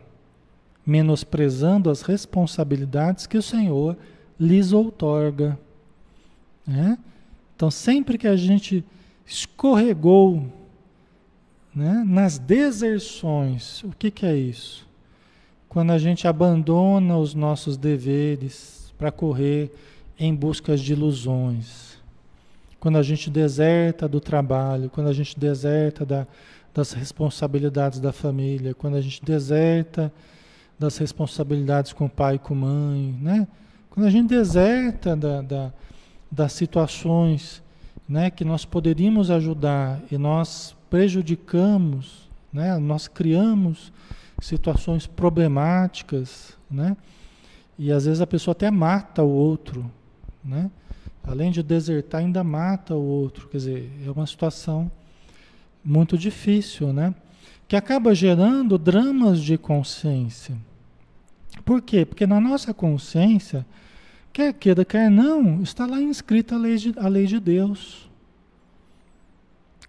menosprezando 0.87 1.91
as 1.91 2.03
responsabilidades 2.03 3.27
que 3.27 3.37
o 3.37 3.43
Senhor 3.43 3.97
lhes 4.39 4.73
outorga. 4.73 5.59
Né? 6.65 6.97
Então, 7.57 7.69
sempre 7.69 8.17
que 8.17 8.29
a 8.29 8.37
gente 8.37 8.85
escorregou 9.27 10.47
né, 11.75 12.05
nas 12.07 12.39
deserções, 12.39 13.83
o 13.85 13.91
que, 13.91 14.11
que 14.11 14.27
é 14.27 14.37
isso? 14.37 14.87
Quando 15.69 15.91
a 15.91 15.99
gente 15.99 16.29
abandona 16.29 17.17
os 17.17 17.35
nossos 17.35 17.77
deveres 17.77 18.93
para 18.99 19.11
correr 19.11 19.73
em 20.19 20.35
busca 20.35 20.77
de 20.77 20.93
ilusões. 20.93 21.99
Quando 22.79 22.99
a 22.99 23.03
gente 23.03 23.31
deserta 23.31 24.09
do 24.09 24.21
trabalho, 24.21 24.91
quando 24.91 25.09
a 25.09 25.13
gente 25.13 25.39
deserta 25.39 26.05
da, 26.05 26.27
das 26.75 26.93
responsabilidades 26.93 27.99
da 27.99 28.13
família, 28.13 28.75
quando 28.75 28.97
a 28.97 29.01
gente 29.01 29.25
deserta 29.25 30.13
das 30.79 30.97
responsabilidades 30.99 31.93
com 31.93 32.07
o 32.07 32.11
pai 32.11 32.37
e 32.37 32.39
com 32.39 32.55
a 32.55 32.57
mãe, 32.57 33.19
né? 33.21 33.49
Quando 33.91 34.07
a 34.07 34.11
gente 34.11 34.29
deserta 34.29 35.15
da, 35.15 35.43
da, 35.43 35.73
das 36.31 36.53
situações 36.53 37.63
né, 38.09 38.31
que 38.31 38.45
nós 38.45 38.65
poderíamos 38.65 39.31
ajudar 39.31 40.01
e 40.11 40.17
nós 40.17 40.75
prejudicamos, 40.93 42.29
né, 42.53 42.77
nós 42.77 43.09
criamos 43.09 43.91
situações 44.39 45.07
problemáticas, 45.07 46.55
né? 46.71 46.95
E 47.79 47.91
às 47.91 48.05
vezes 48.05 48.21
a 48.21 48.27
pessoa 48.27 48.53
até 48.53 48.71
mata 48.71 49.23
o 49.23 49.31
outro, 49.31 49.91
né? 50.45 50.71
Além 51.25 51.51
de 51.51 51.63
desertar, 51.63 52.21
ainda 52.21 52.45
mata 52.45 52.95
o 52.95 53.03
outro. 53.03 53.49
Quer 53.49 53.57
dizer, 53.57 53.91
é 54.07 54.11
uma 54.11 54.27
situação 54.27 54.93
muito 55.83 56.19
difícil, 56.19 56.93
né? 56.93 57.15
Que 57.67 57.75
acaba 57.75 58.15
gerando 58.15 58.77
dramas 58.77 59.41
de 59.41 59.57
consciência. 59.57 60.55
Por 61.65 61.81
quê? 61.81 62.05
Porque 62.05 62.27
na 62.27 62.39
nossa 62.39 62.75
consciência, 62.75 63.65
quer 64.31 64.53
queira, 64.53 64.85
quer 64.85 65.11
não, 65.11 65.63
está 65.63 65.87
lá 65.87 66.03
inscrita 66.03 66.55
a 66.55 66.59
lei 66.59 66.77
de, 66.77 66.93
a 66.99 67.09
lei 67.09 67.25
de 67.25 67.41
Deus. 67.41 68.12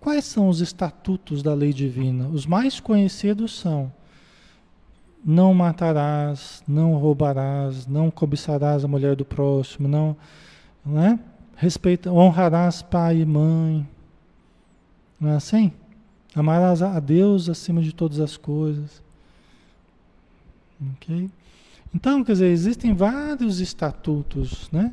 Quais 0.04 0.26
são 0.26 0.50
os 0.50 0.60
estatutos 0.60 1.42
da 1.42 1.54
lei 1.54 1.72
divina? 1.72 2.28
Os 2.28 2.46
mais 2.46 2.78
conhecidos 2.78 3.58
são: 3.58 3.90
não 5.24 5.54
matarás, 5.54 6.62
não 6.68 6.96
roubarás, 6.96 7.88
não 7.88 8.12
cobiçarás 8.12 8.84
a 8.84 8.88
mulher 8.88 9.16
do 9.16 9.24
próximo, 9.24 9.88
não 9.88 10.18
né? 10.86 11.18
Respeita, 11.56 12.12
honrarás 12.12 12.82
pai 12.82 13.22
e 13.22 13.26
mãe. 13.26 13.88
Não 15.18 15.30
é 15.30 15.36
assim? 15.36 15.72
Amarás 16.36 16.82
a 16.82 17.00
Deus 17.00 17.48
acima 17.48 17.82
de 17.82 17.94
todas 17.94 18.20
as 18.20 18.36
coisas. 18.36 19.02
Ok? 20.96 21.30
Então, 21.96 22.26
quer 22.26 22.34
dizer, 22.34 22.48
existem 22.48 22.94
vários 22.94 23.62
estatutos, 23.62 24.70
né? 24.70 24.92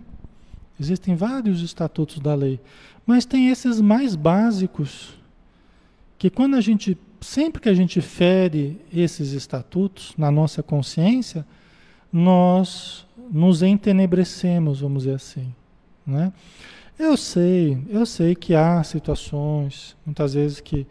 Existem 0.78 1.16
vários 1.16 1.62
estatutos 1.62 2.20
da 2.20 2.34
lei. 2.34 2.60
Mas 3.10 3.24
tem 3.24 3.48
esses 3.48 3.80
mais 3.80 4.14
básicos, 4.14 5.18
que 6.16 6.30
quando 6.30 6.54
a 6.54 6.60
gente, 6.60 6.96
sempre 7.20 7.60
que 7.60 7.68
a 7.68 7.74
gente 7.74 8.00
fere 8.00 8.80
esses 8.94 9.32
estatutos 9.32 10.14
na 10.16 10.30
nossa 10.30 10.62
consciência, 10.62 11.44
nós 12.12 13.04
nos 13.28 13.64
entenebrecemos, 13.64 14.80
vamos 14.80 15.02
dizer 15.02 15.16
assim. 15.16 15.52
Né? 16.06 16.32
Eu 16.96 17.16
sei, 17.16 17.82
eu 17.88 18.06
sei 18.06 18.36
que 18.36 18.54
há 18.54 18.80
situações, 18.84 19.96
muitas 20.06 20.34
vezes 20.34 20.60
que 20.60 20.86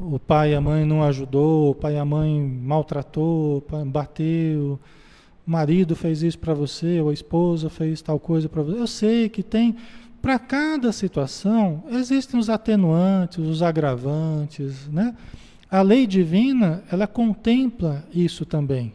o 0.00 0.18
pai 0.18 0.52
e 0.52 0.54
a 0.54 0.60
mãe 0.60 0.86
não 0.86 1.02
ajudou, 1.02 1.72
o 1.72 1.74
pai 1.74 1.96
e 1.96 1.98
a 1.98 2.04
mãe 2.06 2.40
maltratou, 2.40 3.62
bateu, 3.88 4.80
o 5.46 5.50
marido 5.50 5.94
fez 5.94 6.22
isso 6.22 6.38
para 6.38 6.54
você, 6.54 6.98
ou 7.02 7.10
a 7.10 7.12
esposa 7.12 7.68
fez 7.68 8.00
tal 8.00 8.18
coisa 8.18 8.48
para 8.48 8.62
você. 8.62 8.78
Eu 8.78 8.86
sei 8.86 9.28
que 9.28 9.42
tem, 9.42 9.76
para 10.22 10.38
cada 10.38 10.92
situação, 10.92 11.82
existem 11.90 12.38
os 12.38 12.48
atenuantes, 12.48 13.38
os 13.38 13.60
agravantes, 13.60 14.86
né? 14.86 15.16
A 15.68 15.82
lei 15.82 16.06
divina, 16.06 16.84
ela 16.92 17.08
contempla 17.08 18.04
isso 18.14 18.46
também. 18.46 18.94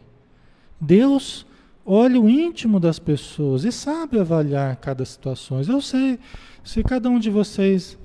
Deus 0.80 1.44
olha 1.84 2.18
o 2.18 2.30
íntimo 2.30 2.80
das 2.80 2.98
pessoas 2.98 3.64
e 3.64 3.70
sabe 3.70 4.18
avaliar 4.18 4.76
cada 4.76 5.04
situação. 5.04 5.60
Eu 5.60 5.82
sei, 5.82 6.18
se 6.64 6.82
cada 6.82 7.10
um 7.10 7.18
de 7.18 7.28
vocês 7.28 7.98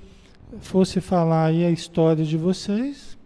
fosse 0.59 0.99
falar 0.99 1.45
aí 1.45 1.63
a 1.63 1.71
história 1.71 2.25
de 2.25 2.37
vocês, 2.37 3.17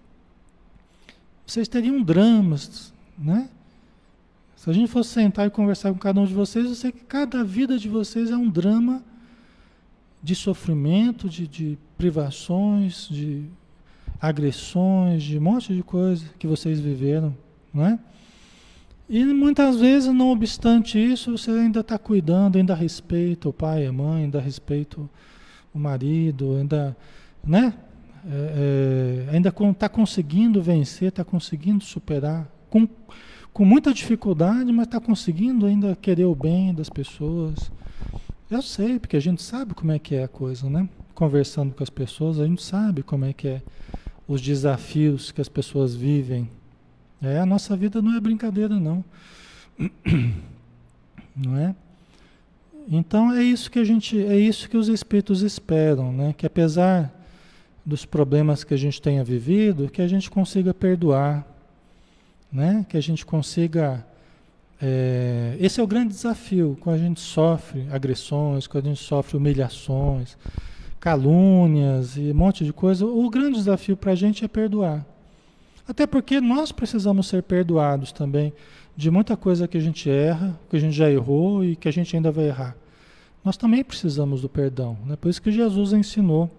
vocês 1.45 1.67
teriam 1.67 2.03
dramas, 2.03 2.93
né? 3.17 3.49
Se 4.55 4.69
a 4.69 4.73
gente 4.73 4.91
fosse 4.91 5.09
sentar 5.09 5.47
e 5.47 5.49
conversar 5.49 5.91
com 5.91 5.97
cada 5.97 6.19
um 6.19 6.25
de 6.25 6.33
vocês, 6.33 6.65
eu 6.65 6.75
sei 6.75 6.91
que 6.91 7.03
cada 7.03 7.43
vida 7.43 7.79
de 7.79 7.89
vocês 7.89 8.29
é 8.29 8.37
um 8.37 8.49
drama 8.49 9.01
de 10.21 10.35
sofrimento, 10.35 11.29
de, 11.29 11.47
de 11.47 11.77
privações, 11.97 13.07
de 13.09 13.45
agressões, 14.19 15.23
de 15.23 15.37
um 15.37 15.41
monte 15.41 15.73
de 15.73 15.83
coisa 15.83 16.25
que 16.39 16.47
vocês 16.47 16.79
viveram, 16.79 17.35
não 17.73 17.85
é? 17.85 17.99
E 19.09 19.23
muitas 19.23 19.79
vezes, 19.79 20.13
não 20.13 20.31
obstante 20.31 20.99
isso, 20.99 21.37
você 21.37 21.49
ainda 21.51 21.79
está 21.79 21.97
cuidando, 21.97 22.57
ainda 22.57 22.75
respeita 22.75 23.47
o 23.47 23.53
pai 23.53 23.85
e 23.85 23.87
a 23.87 23.93
mãe, 23.93 24.23
ainda 24.23 24.41
respeita 24.41 24.99
o 25.73 25.79
marido, 25.79 26.57
ainda, 26.57 26.97
né? 27.45 27.73
É, 28.29 29.27
é, 29.29 29.33
ainda 29.33 29.53
está 29.71 29.87
conseguindo 29.87 30.61
vencer, 30.61 31.07
está 31.07 31.23
conseguindo 31.23 31.85
superar, 31.85 32.51
com, 32.69 32.85
com 33.53 33.63
muita 33.63 33.93
dificuldade, 33.93 34.69
mas 34.73 34.87
está 34.87 34.99
conseguindo 34.99 35.65
ainda 35.65 35.95
querer 35.95 36.25
o 36.25 36.35
bem 36.35 36.73
das 36.73 36.89
pessoas. 36.89 37.71
Eu 38.49 38.61
sei, 38.61 38.99
porque 38.99 39.17
a 39.17 39.21
gente 39.21 39.41
sabe 39.41 39.73
como 39.73 39.91
é 39.91 39.99
que 39.99 40.15
é 40.15 40.23
a 40.23 40.27
coisa, 40.27 40.69
né? 40.69 40.87
Conversando 41.13 41.73
com 41.73 41.83
as 41.83 41.89
pessoas, 41.89 42.39
a 42.39 42.45
gente 42.45 42.63
sabe 42.63 43.03
como 43.03 43.25
é 43.25 43.33
que 43.33 43.47
é 43.47 43.61
os 44.27 44.41
desafios 44.41 45.31
que 45.31 45.41
as 45.41 45.49
pessoas 45.49 45.95
vivem 45.95 46.49
é, 47.21 47.39
a 47.39 47.45
nossa 47.45 47.75
vida 47.75 48.01
não 48.01 48.15
é 48.15 48.19
brincadeira, 48.19 48.79
não. 48.79 49.03
Não 51.35 51.55
é? 51.55 51.75
Então 52.89 53.31
é 53.31 53.43
isso 53.43 53.69
que 53.69 53.77
a 53.77 53.83
gente, 53.83 54.19
é 54.19 54.35
isso 54.35 54.67
que 54.67 54.75
os 54.75 54.87
espíritos 54.87 55.43
esperam, 55.43 56.11
né? 56.11 56.33
Que 56.35 56.47
apesar 56.47 57.13
dos 57.85 58.05
problemas 58.05 58.63
que 58.63 58.73
a 58.73 58.77
gente 58.77 58.99
tenha 58.99 59.23
vivido, 59.23 59.87
que 59.87 60.01
a 60.01 60.07
gente 60.07 60.31
consiga 60.31 60.73
perdoar, 60.73 61.45
né? 62.51 62.83
Que 62.89 62.97
a 62.97 63.01
gente 63.01 63.23
consiga 63.23 64.03
é, 64.81 65.57
esse 65.59 65.79
é 65.79 65.83
o 65.83 65.87
grande 65.87 66.09
desafio 66.09 66.77
quando 66.79 66.95
a 66.95 66.99
gente 66.99 67.19
sofre 67.19 67.87
agressões, 67.91 68.67
quando 68.67 68.85
a 68.85 68.89
gente 68.89 69.03
sofre 69.03 69.35
humilhações, 69.37 70.37
calúnias 70.99 72.15
e 72.17 72.31
um 72.31 72.35
monte 72.35 72.63
de 72.63 72.71
coisa. 72.71 73.05
O 73.05 73.29
grande 73.29 73.55
desafio 73.55 73.97
para 73.97 74.11
a 74.11 74.15
gente 74.15 74.45
é 74.45 74.47
perdoar. 74.47 75.05
Até 75.87 76.05
porque 76.05 76.41
nós 76.41 76.71
precisamos 76.71 77.27
ser 77.27 77.43
perdoados 77.43 78.11
também 78.11 78.53
de 78.95 79.09
muita 79.09 79.37
coisa 79.37 79.67
que 79.67 79.77
a 79.77 79.81
gente 79.81 80.09
erra, 80.09 80.59
que 80.69 80.75
a 80.75 80.79
gente 80.79 80.95
já 80.95 81.09
errou 81.09 81.63
e 81.63 81.75
que 81.75 81.87
a 81.87 81.91
gente 81.91 82.15
ainda 82.15 82.31
vai 82.31 82.47
errar. 82.47 82.75
Nós 83.43 83.55
também 83.55 83.83
precisamos 83.83 84.41
do 84.41 84.49
perdão. 84.49 84.97
Né? 85.05 85.15
Por 85.15 85.29
isso 85.29 85.41
que 85.41 85.51
Jesus 85.51 85.93
ensinou 85.93 86.49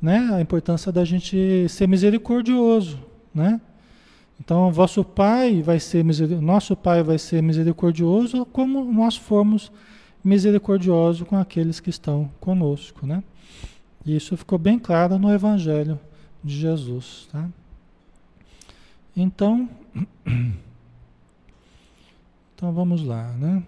né, 0.00 0.30
a 0.32 0.40
importância 0.40 0.90
da 0.90 1.04
gente 1.04 1.68
ser 1.68 1.86
misericordioso. 1.86 2.98
Né? 3.32 3.60
Então, 4.40 4.72
vosso 4.72 5.04
Pai 5.04 5.60
vai 5.62 5.78
ser 5.78 6.02
nosso 6.40 6.74
Pai 6.74 7.02
vai 7.02 7.18
ser 7.18 7.42
misericordioso 7.42 8.46
como 8.46 8.82
nós 8.90 9.14
formos 9.14 9.70
misericordiosos 10.24 11.28
com 11.28 11.36
aqueles 11.36 11.78
que 11.78 11.90
estão 11.90 12.30
conosco. 12.40 13.06
Né? 13.06 13.22
E 14.04 14.16
isso 14.16 14.36
ficou 14.36 14.58
bem 14.58 14.78
claro 14.78 15.18
no 15.18 15.32
Evangelho 15.32 16.00
de 16.42 16.58
Jesus. 16.58 17.28
Tá? 17.30 17.46
Então, 19.14 19.68
então 22.56 22.72
vamos 22.72 23.04
lá, 23.04 23.32
né? 23.32 23.62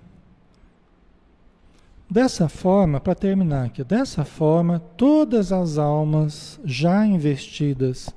Dessa 2.09 2.49
forma, 2.49 3.01
para 3.01 3.15
terminar 3.15 3.67
aqui, 3.67 3.83
dessa 3.83 4.23
forma, 4.23 4.81
todas 4.99 5.51
as 5.51 5.79
almas 5.79 6.61
já 6.63 7.07
investidas 7.07 8.11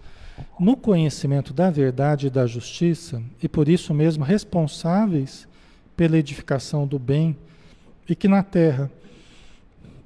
no 0.59 0.75
conhecimento 0.75 1.53
da 1.53 1.69
verdade 1.69 2.27
e 2.27 2.29
da 2.29 2.45
justiça, 2.45 3.21
e 3.41 3.47
por 3.47 3.69
isso 3.69 3.93
mesmo 3.93 4.23
responsáveis 4.23 5.47
pela 5.95 6.17
edificação 6.17 6.86
do 6.86 6.99
bem, 6.99 7.36
e 8.07 8.15
que 8.15 8.27
na 8.27 8.43
terra 8.43 8.91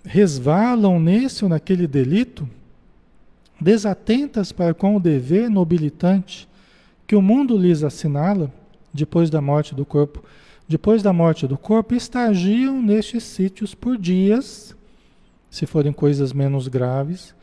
resvalam 0.05 0.99
nesse 0.99 1.43
ou 1.43 1.49
naquele 1.49 1.87
delito, 1.87 2.49
desatentas 3.59 4.51
para 4.51 4.73
com 4.73 4.95
o 4.95 4.99
dever 4.99 5.49
nobilitante 5.49 6.47
que 7.05 7.15
o 7.15 7.21
mundo 7.21 7.57
lhes 7.57 7.83
assinala, 7.83 8.51
depois 8.93 9.29
da 9.29 9.41
morte 9.41 9.75
do 9.75 9.85
corpo 9.85 10.23
depois 10.69 11.01
da 11.01 11.11
morte 11.11 11.47
do 11.47 11.57
corpo, 11.57 11.95
estagiam 11.95 12.79
nestes 12.79 13.23
sítios 13.23 13.73
por 13.73 13.97
dias, 13.97 14.75
se 15.49 15.65
forem 15.65 15.91
coisas 15.91 16.31
menos 16.31 16.67
graves, 16.67 17.33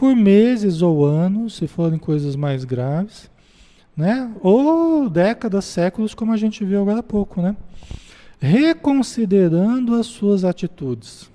por 0.00 0.16
meses 0.16 0.80
ou 0.80 1.04
anos, 1.04 1.56
se 1.56 1.66
forem 1.66 1.98
coisas 1.98 2.34
mais 2.34 2.64
graves, 2.64 3.30
né? 3.94 4.32
Ou 4.40 5.10
décadas, 5.10 5.66
séculos, 5.66 6.14
como 6.14 6.32
a 6.32 6.38
gente 6.38 6.64
viu 6.64 6.80
agora 6.80 7.00
há 7.00 7.02
pouco, 7.02 7.42
né? 7.42 7.54
Reconsiderando 8.40 9.94
as 9.94 10.06
suas 10.06 10.42
atitudes 10.42 11.30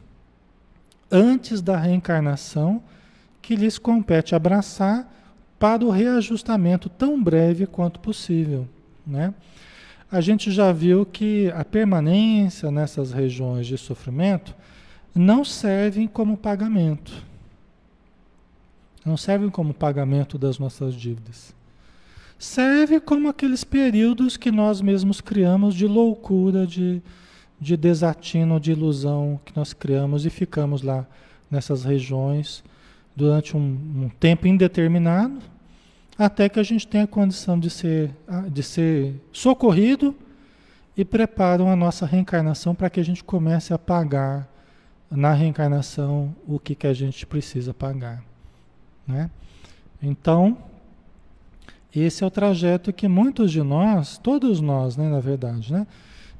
antes 1.12 1.62
da 1.62 1.78
reencarnação 1.78 2.82
que 3.40 3.56
lhes 3.56 3.78
compete 3.78 4.34
abraçar 4.34 5.14
para 5.60 5.86
o 5.86 5.92
reajustamento 5.92 6.90
tão 6.90 7.24
breve 7.24 7.68
quanto 7.68 8.00
possível, 8.00 8.68
né? 9.06 9.32
A 10.12 10.22
gente 10.22 10.50
já 10.50 10.72
viu 10.72 11.06
que 11.06 11.52
a 11.56 11.64
permanência 11.64 12.72
nessas 12.72 13.12
regiões 13.12 13.68
de 13.68 13.78
sofrimento 13.78 14.56
não 15.14 15.46
servem 15.46 16.08
como 16.08 16.36
pagamento. 16.36 17.35
Não 19.06 19.16
servem 19.16 19.50
como 19.50 19.74
pagamento 19.74 20.38
das 20.38 20.58
nossas 20.58 20.96
dívidas. 20.96 21.54
Serve 22.38 23.00
como 23.00 23.30
aqueles 23.30 23.64
períodos 23.64 24.36
que 24.36 24.52
nós 24.52 24.82
mesmos 24.82 25.22
criamos 25.22 25.76
de 25.76 25.86
loucura, 25.86 26.66
de, 26.66 27.02
de 27.60 27.78
desatino, 27.78 28.60
de 28.60 28.72
ilusão 28.72 29.40
que 29.46 29.56
nós 29.56 29.72
criamos 29.74 30.26
e 30.26 30.30
ficamos 30.30 30.82
lá 30.82 31.06
nessas 31.50 31.86
regiões 31.86 32.64
durante 33.16 33.56
um, 33.56 33.60
um 33.60 34.10
tempo 34.20 34.48
indeterminado, 34.48 35.40
até 36.18 36.50
que 36.50 36.60
a 36.60 36.64
gente 36.64 36.88
tenha 36.88 37.08
condição 37.08 37.58
de 37.60 37.70
ser, 37.70 38.12
de 38.52 38.64
ser 38.64 39.16
socorrido 39.32 40.16
e 40.98 41.06
preparam 41.06 41.70
a 41.70 41.76
nossa 41.76 42.06
reencarnação 42.06 42.74
para 42.74 42.90
que 42.90 43.00
a 43.00 43.04
gente 43.04 43.24
comece 43.24 43.74
a 43.74 43.78
pagar 43.78 44.50
na 45.10 45.34
reencarnação 45.34 46.36
o 46.48 46.60
que, 46.60 46.76
que 46.76 46.88
a 46.88 46.94
gente 46.94 47.26
precisa 47.26 47.74
pagar. 47.74 48.24
Né? 49.08 49.30
Então, 50.02 50.58
esse 51.96 52.24
é 52.24 52.28
o 52.28 52.32
trajeto 52.32 52.92
que 52.92 53.08
muitos 53.08 53.52
de 53.52 53.64
nós, 53.64 54.18
todos 54.18 54.60
nós, 54.60 54.98
né, 54.98 55.10
na 55.10 55.20
verdade, 55.20 55.72
né, 55.72 55.88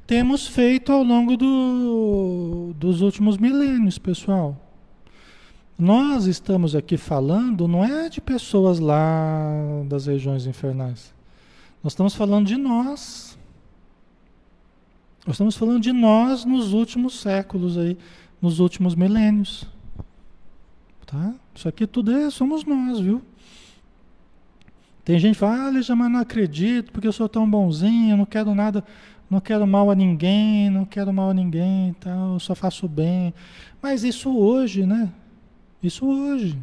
temos 0.06 0.46
feito 0.46 0.92
ao 0.92 1.02
longo 1.02 1.36
do, 1.36 2.74
dos 2.76 3.00
últimos 3.00 3.38
milênios, 3.38 3.98
pessoal. 3.98 4.56
Nós 5.78 6.26
estamos 6.26 6.74
aqui 6.74 6.96
falando 6.96 7.68
não 7.68 7.84
é 7.84 8.08
de 8.08 8.20
pessoas 8.20 8.78
lá 8.78 9.50
das 9.88 10.06
regiões 10.06 10.46
infernais. 10.46 11.12
Nós 11.82 11.92
estamos 11.92 12.14
falando 12.14 12.46
de 12.46 12.56
nós. 12.56 13.36
Nós 15.26 15.34
estamos 15.34 15.56
falando 15.56 15.82
de 15.82 15.92
nós 15.92 16.44
nos 16.44 16.72
últimos 16.72 17.20
séculos 17.20 17.76
aí, 17.76 17.98
nos 18.40 18.58
últimos 18.58 18.94
milênios. 18.94 19.66
Tá? 21.06 21.34
Isso 21.54 21.68
aqui 21.68 21.86
tudo 21.86 22.10
é, 22.10 22.28
somos 22.30 22.64
nós, 22.64 22.98
viu? 22.98 23.22
Tem 25.04 25.20
gente 25.20 25.34
que 25.34 25.38
fala, 25.38 25.68
ah, 25.68 25.72
mas 25.94 26.10
não 26.10 26.18
acredito, 26.18 26.90
porque 26.90 27.06
eu 27.06 27.12
sou 27.12 27.28
tão 27.28 27.48
bonzinho, 27.48 28.16
não 28.16 28.26
quero 28.26 28.52
nada, 28.56 28.82
não 29.30 29.40
quero 29.40 29.64
mal 29.64 29.88
a 29.88 29.94
ninguém, 29.94 30.68
não 30.68 30.84
quero 30.84 31.12
mal 31.12 31.30
a 31.30 31.34
ninguém, 31.34 31.94
tal, 32.00 32.32
eu 32.34 32.40
só 32.40 32.56
faço 32.56 32.88
bem. 32.88 33.32
Mas 33.80 34.02
isso 34.02 34.36
hoje, 34.36 34.84
né? 34.84 35.12
Isso 35.80 36.04
hoje. 36.04 36.58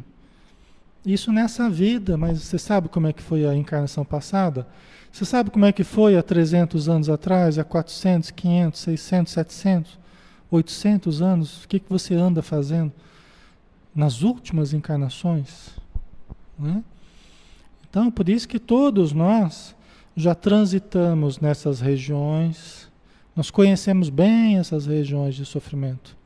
Isso 1.06 1.32
nessa 1.32 1.70
vida, 1.70 2.18
mas 2.18 2.42
você 2.42 2.58
sabe 2.58 2.90
como 2.90 3.06
é 3.06 3.14
que 3.14 3.22
foi 3.22 3.46
a 3.46 3.54
encarnação 3.54 4.04
passada? 4.04 4.66
Você 5.10 5.24
sabe 5.24 5.48
como 5.48 5.64
é 5.64 5.72
que 5.72 5.84
foi 5.84 6.18
há 6.18 6.22
300 6.22 6.86
anos 6.86 7.08
atrás, 7.08 7.58
há 7.58 7.64
400, 7.64 8.30
500, 8.30 8.80
600, 8.80 9.32
700, 9.32 9.98
800 10.50 11.22
anos? 11.22 11.64
O 11.64 11.68
que, 11.68 11.78
que 11.78 11.88
você 11.88 12.14
anda 12.14 12.42
fazendo 12.42 12.92
nas 13.94 14.22
últimas 14.22 14.72
encarnações? 14.72 15.70
Né? 16.58 16.82
Então, 17.88 18.10
por 18.10 18.28
isso 18.28 18.48
que 18.48 18.58
todos 18.58 19.12
nós 19.12 19.74
já 20.16 20.34
transitamos 20.34 21.38
nessas 21.40 21.80
regiões, 21.80 22.90
nós 23.34 23.50
conhecemos 23.50 24.08
bem 24.08 24.58
essas 24.58 24.86
regiões 24.86 25.34
de 25.34 25.44
sofrimento. 25.44 26.16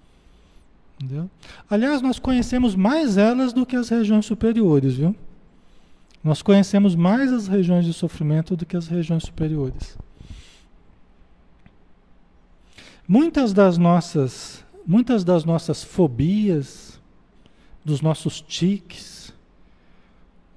Entendeu? 1.00 1.30
Aliás, 1.70 2.02
nós 2.02 2.18
conhecemos 2.18 2.74
mais 2.74 3.16
elas 3.16 3.52
do 3.52 3.64
que 3.64 3.76
as 3.76 3.88
regiões 3.88 4.26
superiores, 4.26 4.94
viu? 4.94 5.14
Nós 6.22 6.42
conhecemos 6.42 6.94
mais 6.94 7.32
as 7.32 7.46
regiões 7.46 7.84
de 7.84 7.94
sofrimento 7.94 8.56
do 8.56 8.66
que 8.66 8.76
as 8.76 8.88
regiões 8.88 9.22
superiores. 9.22 9.96
Muitas 13.06 13.52
das 13.52 13.78
nossas, 13.78 14.64
muitas 14.86 15.24
das 15.24 15.44
nossas 15.44 15.82
fobias, 15.82 16.97
dos 17.88 18.02
nossos 18.02 18.40
tiques, 18.40 19.32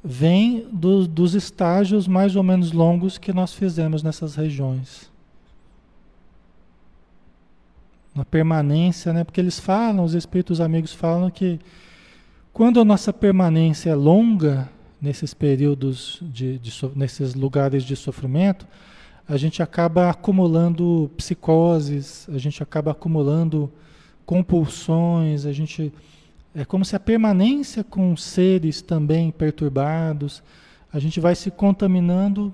vêm 0.03 0.67
do, 0.71 1.07
dos 1.07 1.33
estágios 1.33 2.07
mais 2.07 2.35
ou 2.35 2.43
menos 2.43 2.73
longos 2.73 3.17
que 3.17 3.31
nós 3.31 3.53
fizemos 3.53 4.03
nessas 4.03 4.35
regiões 4.35 5.09
na 8.13 8.25
permanência, 8.25 9.13
né? 9.13 9.23
Porque 9.23 9.39
eles 9.39 9.57
falam, 9.59 10.03
os 10.03 10.13
espíritos 10.13 10.59
amigos 10.59 10.93
falam 10.93 11.29
que 11.29 11.59
quando 12.51 12.81
a 12.81 12.85
nossa 12.85 13.13
permanência 13.13 13.91
é 13.91 13.95
longa 13.95 14.69
nesses 15.01 15.33
períodos 15.33 16.19
de, 16.21 16.59
de 16.59 16.71
nesses 16.93 17.33
lugares 17.33 17.83
de 17.83 17.95
sofrimento, 17.95 18.67
a 19.27 19.37
gente 19.37 19.63
acaba 19.63 20.09
acumulando 20.09 21.09
psicoses, 21.15 22.27
a 22.29 22.37
gente 22.37 22.61
acaba 22.61 22.91
acumulando 22.91 23.71
compulsões, 24.25 25.45
a 25.45 25.53
gente 25.53 25.93
é 26.53 26.65
como 26.65 26.83
se 26.83 26.95
a 26.95 26.99
permanência 26.99 27.83
com 27.83 28.15
seres 28.17 28.81
também 28.81 29.31
perturbados, 29.31 30.43
a 30.91 30.99
gente 30.99 31.19
vai 31.19 31.33
se 31.35 31.49
contaminando 31.49 32.53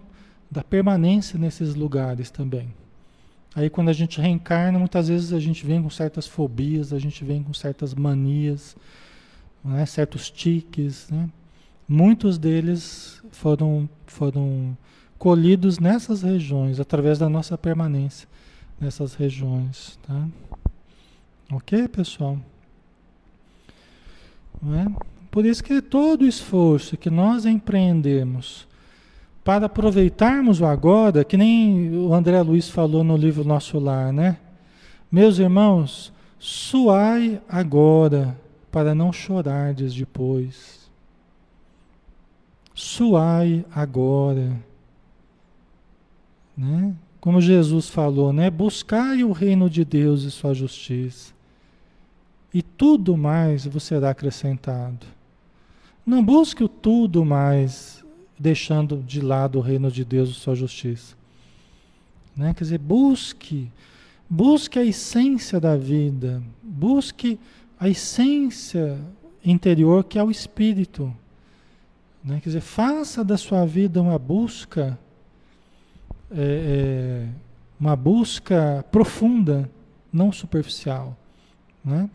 da 0.49 0.63
permanência 0.63 1.37
nesses 1.39 1.75
lugares 1.75 2.29
também. 2.29 2.73
Aí 3.55 3.69
quando 3.69 3.89
a 3.89 3.93
gente 3.93 4.21
reencarna, 4.21 4.77
muitas 4.77 5.07
vezes 5.07 5.33
a 5.33 5.39
gente 5.39 5.65
vem 5.65 5.81
com 5.81 5.89
certas 5.89 6.27
fobias, 6.27 6.93
a 6.93 6.99
gente 6.99 7.23
vem 7.23 7.41
com 7.41 7.53
certas 7.53 7.95
manias, 7.95 8.77
né? 9.63 9.83
certos 9.85 10.29
tiques. 10.29 11.09
Né? 11.09 11.27
Muitos 11.87 12.37
deles 12.37 13.21
foram, 13.31 13.89
foram 14.05 14.77
colhidos 15.17 15.79
nessas 15.79 16.21
regiões, 16.21 16.79
através 16.79 17.17
da 17.17 17.27
nossa 17.27 17.57
permanência 17.57 18.27
nessas 18.79 19.15
regiões. 19.15 19.97
Tá? 20.05 20.27
Ok, 21.51 21.87
pessoal? 21.87 22.37
É? 24.63 25.07
Por 25.29 25.45
isso 25.45 25.63
que 25.63 25.81
todo 25.81 26.23
o 26.23 26.27
esforço 26.27 26.97
que 26.97 27.09
nós 27.09 27.45
empreendemos 27.45 28.67
para 29.43 29.67
aproveitarmos 29.67 30.59
o 30.59 30.65
agora, 30.65 31.23
que 31.23 31.37
nem 31.37 31.95
o 31.95 32.13
André 32.13 32.41
Luiz 32.41 32.69
falou 32.69 33.03
no 33.03 33.15
livro 33.15 33.45
Nosso 33.45 33.79
Lar, 33.79 34.11
né? 34.11 34.37
Meus 35.11 35.39
irmãos, 35.39 36.11
suai 36.37 37.41
agora 37.47 38.37
para 38.71 38.93
não 38.93 39.13
chorardes 39.13 39.93
depois. 39.93 40.89
Suai 42.73 43.65
agora. 43.73 44.51
Né? 46.57 46.93
Como 47.21 47.39
Jesus 47.39 47.89
falou, 47.89 48.33
né? 48.33 48.49
Buscai 48.49 49.23
o 49.23 49.31
reino 49.31 49.69
de 49.69 49.85
Deus 49.85 50.23
e 50.23 50.31
sua 50.31 50.53
justiça. 50.53 51.36
E 52.53 52.61
tudo 52.61 53.17
mais 53.17 53.65
vos 53.65 53.83
será 53.83 54.11
acrescentado. 54.11 55.05
Não 56.05 56.23
busque 56.23 56.63
o 56.63 56.69
tudo 56.69 57.25
mais 57.25 58.05
deixando 58.39 59.03
de 59.03 59.19
lado 59.19 59.57
o 59.57 59.61
reino 59.61 59.91
de 59.91 60.05
Deus 60.05 60.29
e 60.29 60.33
sua 60.33 60.55
justiça. 60.55 61.15
Né? 62.35 62.53
Quer 62.53 62.63
dizer, 62.63 62.77
busque, 62.77 63.69
busque 64.29 64.77
a 64.77 64.83
essência 64.83 65.59
da 65.59 65.75
vida, 65.75 66.41
busque 66.61 67.39
a 67.79 67.89
essência 67.89 68.99
interior 69.43 70.03
que 70.03 70.19
é 70.19 70.23
o 70.23 70.31
espírito. 70.31 71.13
Né? 72.23 72.39
Quer 72.41 72.49
dizer, 72.49 72.61
faça 72.61 73.23
da 73.23 73.37
sua 73.37 73.65
vida 73.65 74.01
uma 74.01 74.19
busca, 74.19 74.97
é, 76.29 76.37
é, 76.37 77.27
uma 77.79 77.95
busca 77.95 78.85
profunda, 78.91 79.69
não 80.13 80.31
superficial. 80.31 81.17
Né? 81.83 82.09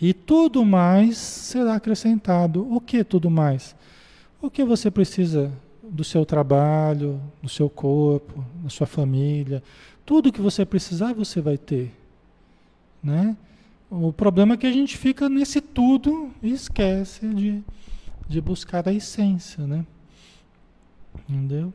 E 0.00 0.12
tudo 0.12 0.64
mais 0.64 1.16
será 1.16 1.74
acrescentado. 1.74 2.70
O 2.72 2.80
que 2.80 3.02
tudo 3.02 3.30
mais? 3.30 3.74
O 4.40 4.50
que 4.50 4.64
você 4.64 4.90
precisa 4.90 5.52
do 5.82 6.04
seu 6.04 6.26
trabalho, 6.26 7.20
do 7.42 7.48
seu 7.48 7.70
corpo, 7.70 8.44
da 8.62 8.68
sua 8.68 8.86
família, 8.86 9.62
tudo 10.04 10.32
que 10.32 10.40
você 10.40 10.64
precisar 10.64 11.12
você 11.12 11.40
vai 11.40 11.56
ter, 11.56 11.94
né? 13.02 13.36
O 13.90 14.12
problema 14.12 14.54
é 14.54 14.56
que 14.56 14.66
a 14.66 14.72
gente 14.72 14.96
fica 14.96 15.28
nesse 15.28 15.60
tudo 15.60 16.32
e 16.42 16.50
esquece 16.50 17.26
de, 17.28 17.62
de 18.28 18.40
buscar 18.40 18.88
a 18.88 18.92
essência, 18.92 19.64
né? 19.66 19.86
Entendeu? 21.28 21.72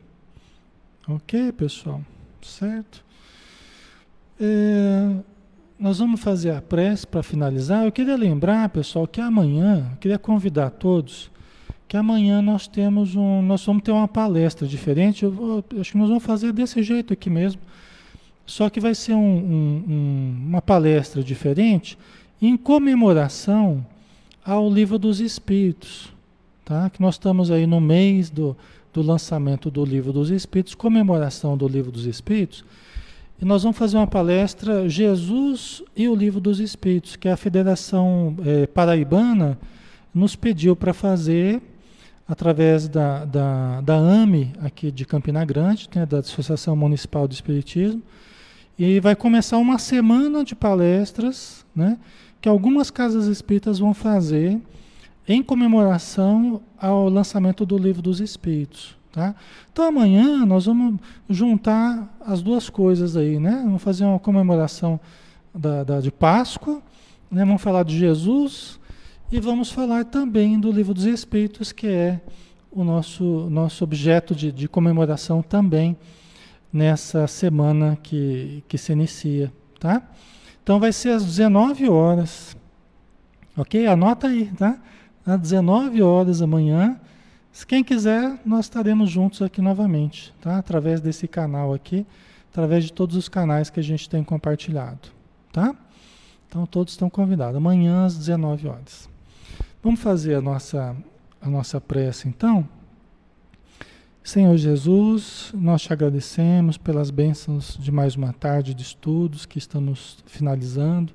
Ok, 1.08 1.52
pessoal? 1.52 2.02
Certo? 2.42 3.04
É, 4.38 5.16
nós 5.82 5.98
vamos 5.98 6.20
fazer 6.20 6.52
a 6.52 6.62
prece 6.62 7.04
para 7.04 7.24
finalizar. 7.24 7.84
Eu 7.84 7.90
queria 7.90 8.16
lembrar, 8.16 8.68
pessoal, 8.68 9.04
que 9.04 9.20
amanhã, 9.20 9.88
eu 9.90 9.96
queria 9.96 10.16
convidar 10.16 10.70
todos, 10.70 11.28
que 11.88 11.96
amanhã 11.96 12.40
nós 12.40 12.68
temos 12.68 13.16
um, 13.16 13.42
nós 13.42 13.66
vamos 13.66 13.82
ter 13.82 13.90
uma 13.90 14.06
palestra 14.06 14.64
diferente. 14.64 15.24
Eu, 15.24 15.32
vou, 15.32 15.64
acho 15.80 15.90
que 15.90 15.98
nós 15.98 16.06
vamos 16.06 16.22
fazer 16.22 16.52
desse 16.52 16.84
jeito 16.84 17.12
aqui 17.12 17.28
mesmo. 17.28 17.60
Só 18.46 18.70
que 18.70 18.78
vai 18.78 18.94
ser 18.94 19.14
um, 19.14 19.18
um, 19.18 20.36
uma 20.46 20.62
palestra 20.62 21.20
diferente 21.20 21.98
em 22.40 22.56
comemoração 22.56 23.84
ao 24.44 24.70
Livro 24.70 25.00
dos 25.00 25.18
Espíritos, 25.18 26.12
tá? 26.64 26.90
Que 26.90 27.02
nós 27.02 27.16
estamos 27.16 27.50
aí 27.50 27.66
no 27.66 27.80
mês 27.80 28.30
do, 28.30 28.56
do 28.92 29.02
lançamento 29.02 29.68
do 29.68 29.84
Livro 29.84 30.12
dos 30.12 30.30
Espíritos, 30.30 30.76
comemoração 30.76 31.56
do 31.56 31.66
Livro 31.66 31.90
dos 31.90 32.06
Espíritos. 32.06 32.64
E 33.42 33.44
nós 33.44 33.64
vamos 33.64 33.76
fazer 33.76 33.96
uma 33.96 34.06
palestra 34.06 34.88
Jesus 34.88 35.82
e 35.96 36.08
o 36.08 36.14
Livro 36.14 36.40
dos 36.40 36.60
Espíritos, 36.60 37.16
que 37.16 37.28
a 37.28 37.36
Federação 37.36 38.36
é, 38.46 38.68
Paraibana 38.68 39.58
nos 40.14 40.36
pediu 40.36 40.76
para 40.76 40.94
fazer 40.94 41.60
através 42.28 42.86
da, 42.86 43.24
da, 43.24 43.80
da 43.80 43.96
AME 43.96 44.52
aqui 44.60 44.92
de 44.92 45.04
Campina 45.04 45.44
Grande, 45.44 45.90
né, 45.92 46.06
da 46.06 46.20
Associação 46.20 46.76
Municipal 46.76 47.26
de 47.26 47.34
Espiritismo, 47.34 48.00
e 48.78 49.00
vai 49.00 49.16
começar 49.16 49.58
uma 49.58 49.76
semana 49.76 50.44
de 50.44 50.54
palestras, 50.54 51.66
né, 51.74 51.98
que 52.40 52.48
algumas 52.48 52.92
casas 52.92 53.26
espíritas 53.26 53.80
vão 53.80 53.92
fazer 53.92 54.56
em 55.26 55.42
comemoração 55.42 56.62
ao 56.78 57.08
lançamento 57.08 57.66
do 57.66 57.76
Livro 57.76 58.02
dos 58.02 58.20
Espíritos. 58.20 59.01
Tá? 59.12 59.34
Então 59.70 59.84
amanhã 59.84 60.46
nós 60.46 60.64
vamos 60.64 60.98
juntar 61.28 62.16
as 62.24 62.40
duas 62.40 62.70
coisas 62.70 63.14
aí, 63.14 63.38
né? 63.38 63.60
Vamos 63.62 63.82
fazer 63.82 64.06
uma 64.06 64.18
comemoração 64.18 64.98
da, 65.54 65.84
da, 65.84 66.00
de 66.00 66.10
Páscoa, 66.10 66.80
né? 67.30 67.44
vamos 67.44 67.60
falar 67.60 67.82
de 67.82 67.98
Jesus 67.98 68.80
e 69.30 69.38
vamos 69.38 69.70
falar 69.70 70.06
também 70.06 70.58
do 70.58 70.72
Livro 70.72 70.94
dos 70.94 71.04
Espíritos, 71.04 71.72
que 71.72 71.86
é 71.86 72.20
o 72.70 72.82
nosso, 72.82 73.50
nosso 73.50 73.84
objeto 73.84 74.34
de, 74.34 74.50
de 74.50 74.66
comemoração 74.66 75.42
também 75.42 75.94
nessa 76.72 77.26
semana 77.26 77.98
que, 78.02 78.64
que 78.66 78.78
se 78.78 78.92
inicia. 78.92 79.52
Tá? 79.78 80.02
Então 80.62 80.80
vai 80.80 80.92
ser 80.92 81.10
às 81.10 81.24
19 81.24 81.88
horas. 81.90 82.56
Ok? 83.56 83.86
Anota 83.86 84.28
aí, 84.28 84.50
tá? 84.56 84.78
Às 85.26 85.38
19 85.38 86.00
horas 86.00 86.40
amanhã 86.40 86.98
se 87.52 87.66
quem 87.66 87.84
quiser, 87.84 88.40
nós 88.46 88.64
estaremos 88.64 89.10
juntos 89.10 89.42
aqui 89.42 89.60
novamente, 89.60 90.32
tá? 90.40 90.56
Através 90.56 91.02
desse 91.02 91.28
canal 91.28 91.74
aqui, 91.74 92.06
através 92.50 92.84
de 92.84 92.92
todos 92.92 93.14
os 93.14 93.28
canais 93.28 93.68
que 93.68 93.78
a 93.78 93.82
gente 93.82 94.08
tem 94.08 94.24
compartilhado, 94.24 95.10
tá? 95.52 95.76
Então 96.48 96.64
todos 96.64 96.94
estão 96.94 97.10
convidados. 97.10 97.56
Amanhã 97.56 98.06
às 98.06 98.16
19 98.16 98.68
horas. 98.68 99.08
Vamos 99.82 100.00
fazer 100.00 100.36
a 100.36 100.40
nossa 100.40 100.96
a 101.42 101.50
nossa 101.50 101.80
prece 101.80 102.28
então. 102.28 102.66
Senhor 104.24 104.56
Jesus, 104.56 105.50
nós 105.52 105.82
te 105.82 105.92
agradecemos 105.92 106.78
pelas 106.78 107.10
bênçãos 107.10 107.76
de 107.78 107.90
mais 107.90 108.14
uma 108.14 108.32
tarde 108.32 108.72
de 108.72 108.82
estudos 108.82 109.44
que 109.44 109.58
estamos 109.58 110.18
finalizando. 110.26 111.12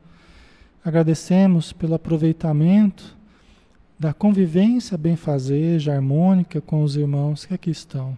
Agradecemos 0.83 1.73
pelo 1.73 1.95
aproveitamento 1.95 3.16
da 3.99 4.13
convivência 4.13 4.97
benfazeja, 4.97 5.93
harmônica 5.93 6.61
com 6.61 6.83
os 6.83 6.95
irmãos 6.95 7.45
que 7.45 7.53
aqui 7.53 7.71
estão. 7.71 8.17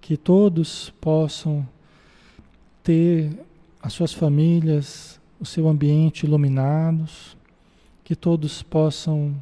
Que 0.00 0.16
todos 0.16 0.90
possam 1.00 1.66
ter 2.84 3.30
as 3.82 3.92
suas 3.92 4.12
famílias, 4.12 5.20
o 5.40 5.44
seu 5.44 5.68
ambiente 5.68 6.24
iluminados, 6.24 7.36
que 8.04 8.14
todos 8.14 8.62
possam 8.62 9.34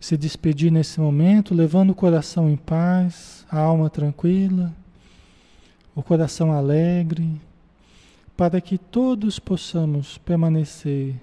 se 0.00 0.16
despedir 0.16 0.70
nesse 0.70 1.00
momento, 1.00 1.54
levando 1.54 1.90
o 1.90 1.94
coração 1.94 2.50
em 2.50 2.56
paz, 2.56 3.46
a 3.50 3.58
alma 3.58 3.88
tranquila, 3.88 4.72
o 5.94 6.02
coração 6.02 6.52
alegre, 6.52 7.30
para 8.36 8.60
que 8.60 8.78
todos 8.78 9.38
possamos 9.38 10.18
permanecer 10.18 11.14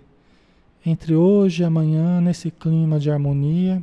entre 0.86 1.15
hoje 1.15 1.63
e 1.63 1.65
amanhã 1.65 2.21
nesse 2.21 2.51
clima 2.51 2.99
de 2.99 3.09
harmonia, 3.09 3.81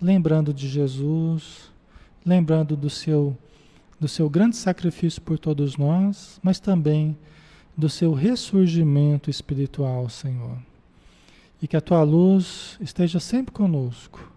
lembrando 0.00 0.52
de 0.52 0.68
Jesus, 0.68 1.70
lembrando 2.26 2.76
do 2.76 2.90
seu 2.90 3.36
do 4.00 4.08
seu 4.08 4.28
grande 4.28 4.56
sacrifício 4.56 5.22
por 5.22 5.38
todos 5.38 5.76
nós, 5.76 6.40
mas 6.42 6.58
também 6.58 7.16
do 7.76 7.88
seu 7.88 8.12
ressurgimento 8.12 9.30
espiritual, 9.30 10.08
Senhor. 10.08 10.58
E 11.62 11.68
que 11.68 11.76
a 11.76 11.80
tua 11.80 12.02
luz 12.02 12.76
esteja 12.80 13.20
sempre 13.20 13.52
conosco. 13.52 14.32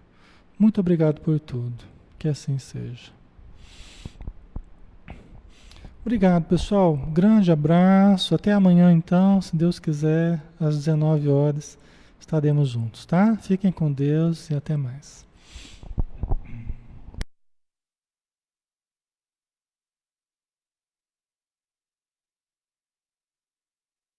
Muito 0.60 0.80
obrigado 0.80 1.20
por 1.20 1.40
tudo. 1.40 1.84
Que 2.20 2.28
assim 2.28 2.60
seja. 2.60 3.12
Obrigado, 6.06 6.44
pessoal. 6.44 6.96
Grande 7.12 7.52
abraço. 7.52 8.36
Até 8.36 8.54
amanhã, 8.54 8.94
então, 8.94 9.42
se 9.42 9.56
Deus 9.56 9.80
quiser, 9.80 10.40
às 10.60 10.78
19 10.78 11.28
horas 11.28 11.76
estaremos 12.26 12.70
juntos, 12.70 13.06
tá? 13.06 13.38
Fiquem 13.38 13.72
com 13.72 13.92
Deus 13.92 14.50
e 14.50 14.56
até 14.56 14.76
mais. 14.76 15.25